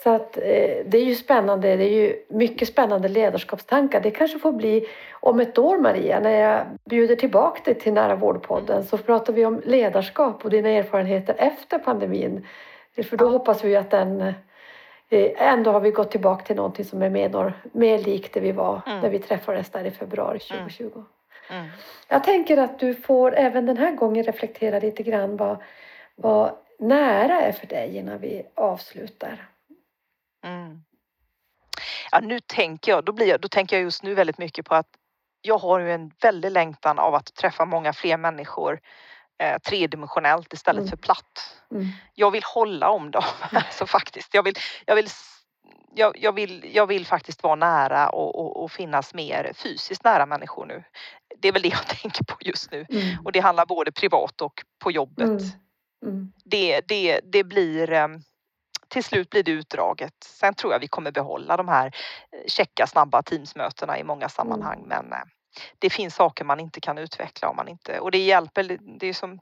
Så 0.07 0.13
att, 0.13 0.37
eh, 0.37 0.77
det 0.85 0.97
är 0.97 1.05
ju 1.05 1.15
spännande. 1.15 1.75
Det 1.75 1.83
är 1.83 1.89
ju 1.89 2.15
mycket 2.29 2.67
spännande 2.67 3.07
ledarskapstankar. 3.07 4.01
Det 4.01 4.11
kanske 4.11 4.39
får 4.39 4.51
bli 4.51 4.87
om 5.11 5.39
ett 5.39 5.57
år, 5.57 5.77
Maria, 5.77 6.19
när 6.19 6.29
jag 6.29 6.65
bjuder 6.85 7.15
tillbaka 7.15 7.61
dig 7.65 7.73
till 7.73 7.93
Nära 7.93 8.15
vårdpodden 8.15 8.83
så 8.83 8.97
pratar 8.97 9.33
vi 9.33 9.45
om 9.45 9.61
ledarskap 9.65 10.45
och 10.45 10.49
dina 10.49 10.69
erfarenheter 10.69 11.35
efter 11.37 11.79
pandemin. 11.79 12.47
För 13.09 13.17
då 13.17 13.29
hoppas 13.29 13.63
vi 13.63 13.75
att 13.75 13.91
den 13.91 14.21
eh, 15.09 15.31
Ändå 15.37 15.71
har 15.71 15.79
vi 15.79 15.91
gått 15.91 16.11
tillbaka 16.11 16.45
till 16.45 16.55
någonting 16.55 16.85
som 16.85 17.01
är 17.01 17.09
mer, 17.09 17.53
mer 17.71 17.97
likt 17.97 18.33
det 18.33 18.39
vi 18.39 18.51
var 18.51 18.81
mm. 18.87 19.01
när 19.01 19.09
vi 19.09 19.19
träffades 19.19 19.69
där 19.69 19.85
i 19.85 19.91
februari 19.91 20.39
2020. 20.39 20.83
Mm. 20.83 21.05
Mm. 21.49 21.71
Jag 22.07 22.23
tänker 22.23 22.57
att 22.57 22.79
du 22.79 22.95
får 22.95 23.35
även 23.35 23.65
den 23.65 23.77
här 23.77 23.91
gången 23.91 24.23
reflektera 24.23 24.79
lite 24.79 25.03
grann 25.03 25.37
vad, 25.37 25.57
vad 26.15 26.51
nära 26.79 27.41
är 27.41 27.51
för 27.51 27.67
dig 27.67 27.97
innan 27.97 28.19
vi 28.19 28.43
avslutar. 28.55 29.47
Mm. 30.47 30.83
Ja, 32.11 32.19
nu 32.19 32.39
tänker 32.39 32.91
jag, 32.91 33.05
då, 33.05 33.11
blir 33.11 33.27
jag, 33.27 33.41
då 33.41 33.47
tänker 33.47 33.75
jag 33.75 33.83
just 33.83 34.03
nu 34.03 34.13
väldigt 34.13 34.37
mycket 34.37 34.65
på 34.65 34.75
att 34.75 34.87
jag 35.41 35.57
har 35.57 35.79
ju 35.79 35.91
en 35.91 36.11
väldig 36.21 36.51
längtan 36.51 36.99
av 36.99 37.15
att 37.15 37.35
träffa 37.35 37.65
många 37.65 37.93
fler 37.93 38.17
människor 38.17 38.79
eh, 39.43 39.57
tredimensionellt 39.59 40.53
istället 40.53 40.79
mm. 40.79 40.89
för 40.89 40.97
platt. 40.97 41.57
Mm. 41.71 41.87
Jag 42.13 42.31
vill 42.31 42.43
hålla 42.43 42.89
om 42.89 43.11
dem, 43.11 43.23
alltså 43.51 43.85
faktiskt. 43.85 44.33
Jag 44.33 44.43
vill, 44.43 44.55
jag 44.85 44.95
vill 44.95 45.07
jag, 45.95 46.17
jag, 46.19 46.33
vill, 46.33 46.65
jag 46.73 46.87
vill 46.87 47.05
faktiskt 47.05 47.43
vara 47.43 47.55
nära 47.55 48.09
och, 48.09 48.39
och, 48.39 48.63
och, 48.63 48.71
finnas 48.71 49.13
mer 49.13 49.51
fysiskt 49.55 50.03
nära 50.03 50.25
människor 50.25 50.65
nu. 50.65 50.83
Det 51.39 51.47
är 51.47 51.51
väl 51.51 51.61
det 51.61 51.67
jag 51.67 51.87
tänker 52.01 52.23
på 52.23 52.37
just 52.39 52.71
nu 52.71 52.85
mm. 52.89 53.25
och 53.25 53.31
det 53.31 53.39
handlar 53.39 53.65
både 53.65 53.91
privat 53.91 54.41
och 54.41 54.63
på 54.79 54.91
jobbet. 54.91 55.25
Mm. 55.25 55.39
Mm. 56.05 56.33
Det, 56.45 56.81
det, 56.87 57.19
det 57.23 57.43
blir 57.43 57.91
ehm, 57.91 58.21
till 58.89 59.03
slut 59.03 59.29
blir 59.29 59.43
det 59.43 59.51
utdraget. 59.51 60.13
Sen 60.23 60.53
tror 60.53 60.73
jag 60.73 60.79
vi 60.79 60.87
kommer 60.87 61.11
behålla 61.11 61.57
de 61.57 61.67
här 61.67 61.85
eh, 61.85 62.47
checka 62.47 62.87
snabba 62.87 63.21
teamsmötena 63.21 63.99
i 63.99 64.03
många 64.03 64.29
sammanhang 64.29 64.77
mm. 64.77 64.89
men 64.89 65.13
eh, 65.13 65.25
det 65.79 65.89
finns 65.89 66.15
saker 66.15 66.45
man 66.45 66.59
inte 66.59 66.79
kan 66.79 66.97
utveckla 66.97 67.49
om 67.49 67.55
man 67.55 67.67
inte 67.67 67.99
och 67.99 68.11
det 68.11 68.17
hjälper. 68.17 68.77
Det 68.99 69.07
är 69.07 69.13
som 69.13 69.39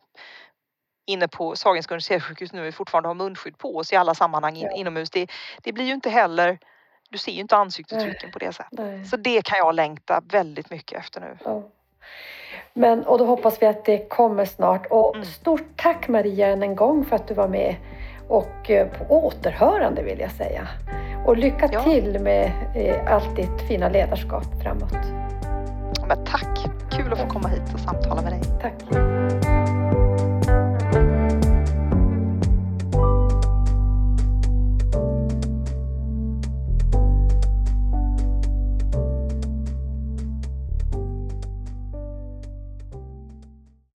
inne 1.07 1.27
på 1.27 1.55
Sahlgrenska 1.55 1.93
universitetssjukhus 1.93 2.53
nu 2.53 2.61
vi 2.61 2.71
fortfarande 2.71 3.09
har 3.09 3.13
munskydd 3.15 3.57
på 3.57 3.77
oss 3.77 3.93
i 3.93 3.95
alla 3.95 4.15
sammanhang 4.15 4.55
in, 4.55 4.63
ja. 4.63 4.71
inomhus. 4.71 5.09
Det, 5.09 5.31
det 5.63 5.73
blir 5.73 5.85
ju 5.85 5.93
inte 5.93 6.09
heller 6.09 6.59
du 7.09 7.17
ser 7.17 7.31
ju 7.31 7.41
inte 7.41 7.55
ansiktsuttrycken 7.55 8.31
på 8.31 8.39
det 8.39 8.53
sättet. 8.53 8.79
Nej. 8.79 9.05
Så 9.05 9.17
det 9.17 9.45
kan 9.45 9.57
jag 9.57 9.75
längta 9.75 10.21
väldigt 10.31 10.69
mycket 10.69 10.99
efter 10.99 11.21
nu. 11.21 11.37
Ja. 11.43 11.63
Men, 12.73 13.05
och 13.05 13.17
då 13.17 13.25
hoppas 13.25 13.61
vi 13.61 13.65
att 13.65 13.85
det 13.85 14.09
kommer 14.09 14.45
snart. 14.45 14.85
Och 14.89 15.15
mm. 15.15 15.25
stort 15.25 15.63
tack 15.75 16.07
Maria 16.07 16.47
än 16.47 16.63
en 16.63 16.75
gång 16.75 17.05
för 17.05 17.15
att 17.15 17.27
du 17.27 17.33
var 17.33 17.47
med 17.47 17.75
och 18.27 18.71
eh, 18.71 18.87
på 18.87 19.25
återhörande 19.25 20.03
vill 20.03 20.19
jag 20.19 20.31
säga. 20.31 20.67
Och 21.25 21.37
lycka 21.37 21.69
ja. 21.71 21.83
till 21.83 22.19
med 22.19 22.51
eh, 22.75 23.13
allt 23.13 23.35
ditt 23.35 23.61
fina 23.67 23.89
ledarskap 23.89 24.61
framåt. 24.63 24.97
Men 26.07 26.25
tack! 26.25 26.65
Kul 26.91 27.13
att 27.13 27.19
få 27.19 27.27
komma 27.27 27.47
hit 27.47 27.73
och 27.73 27.79
samtala 27.79 28.21
med 28.21 28.31
dig. 28.31 28.41
Tack! 28.61 29.14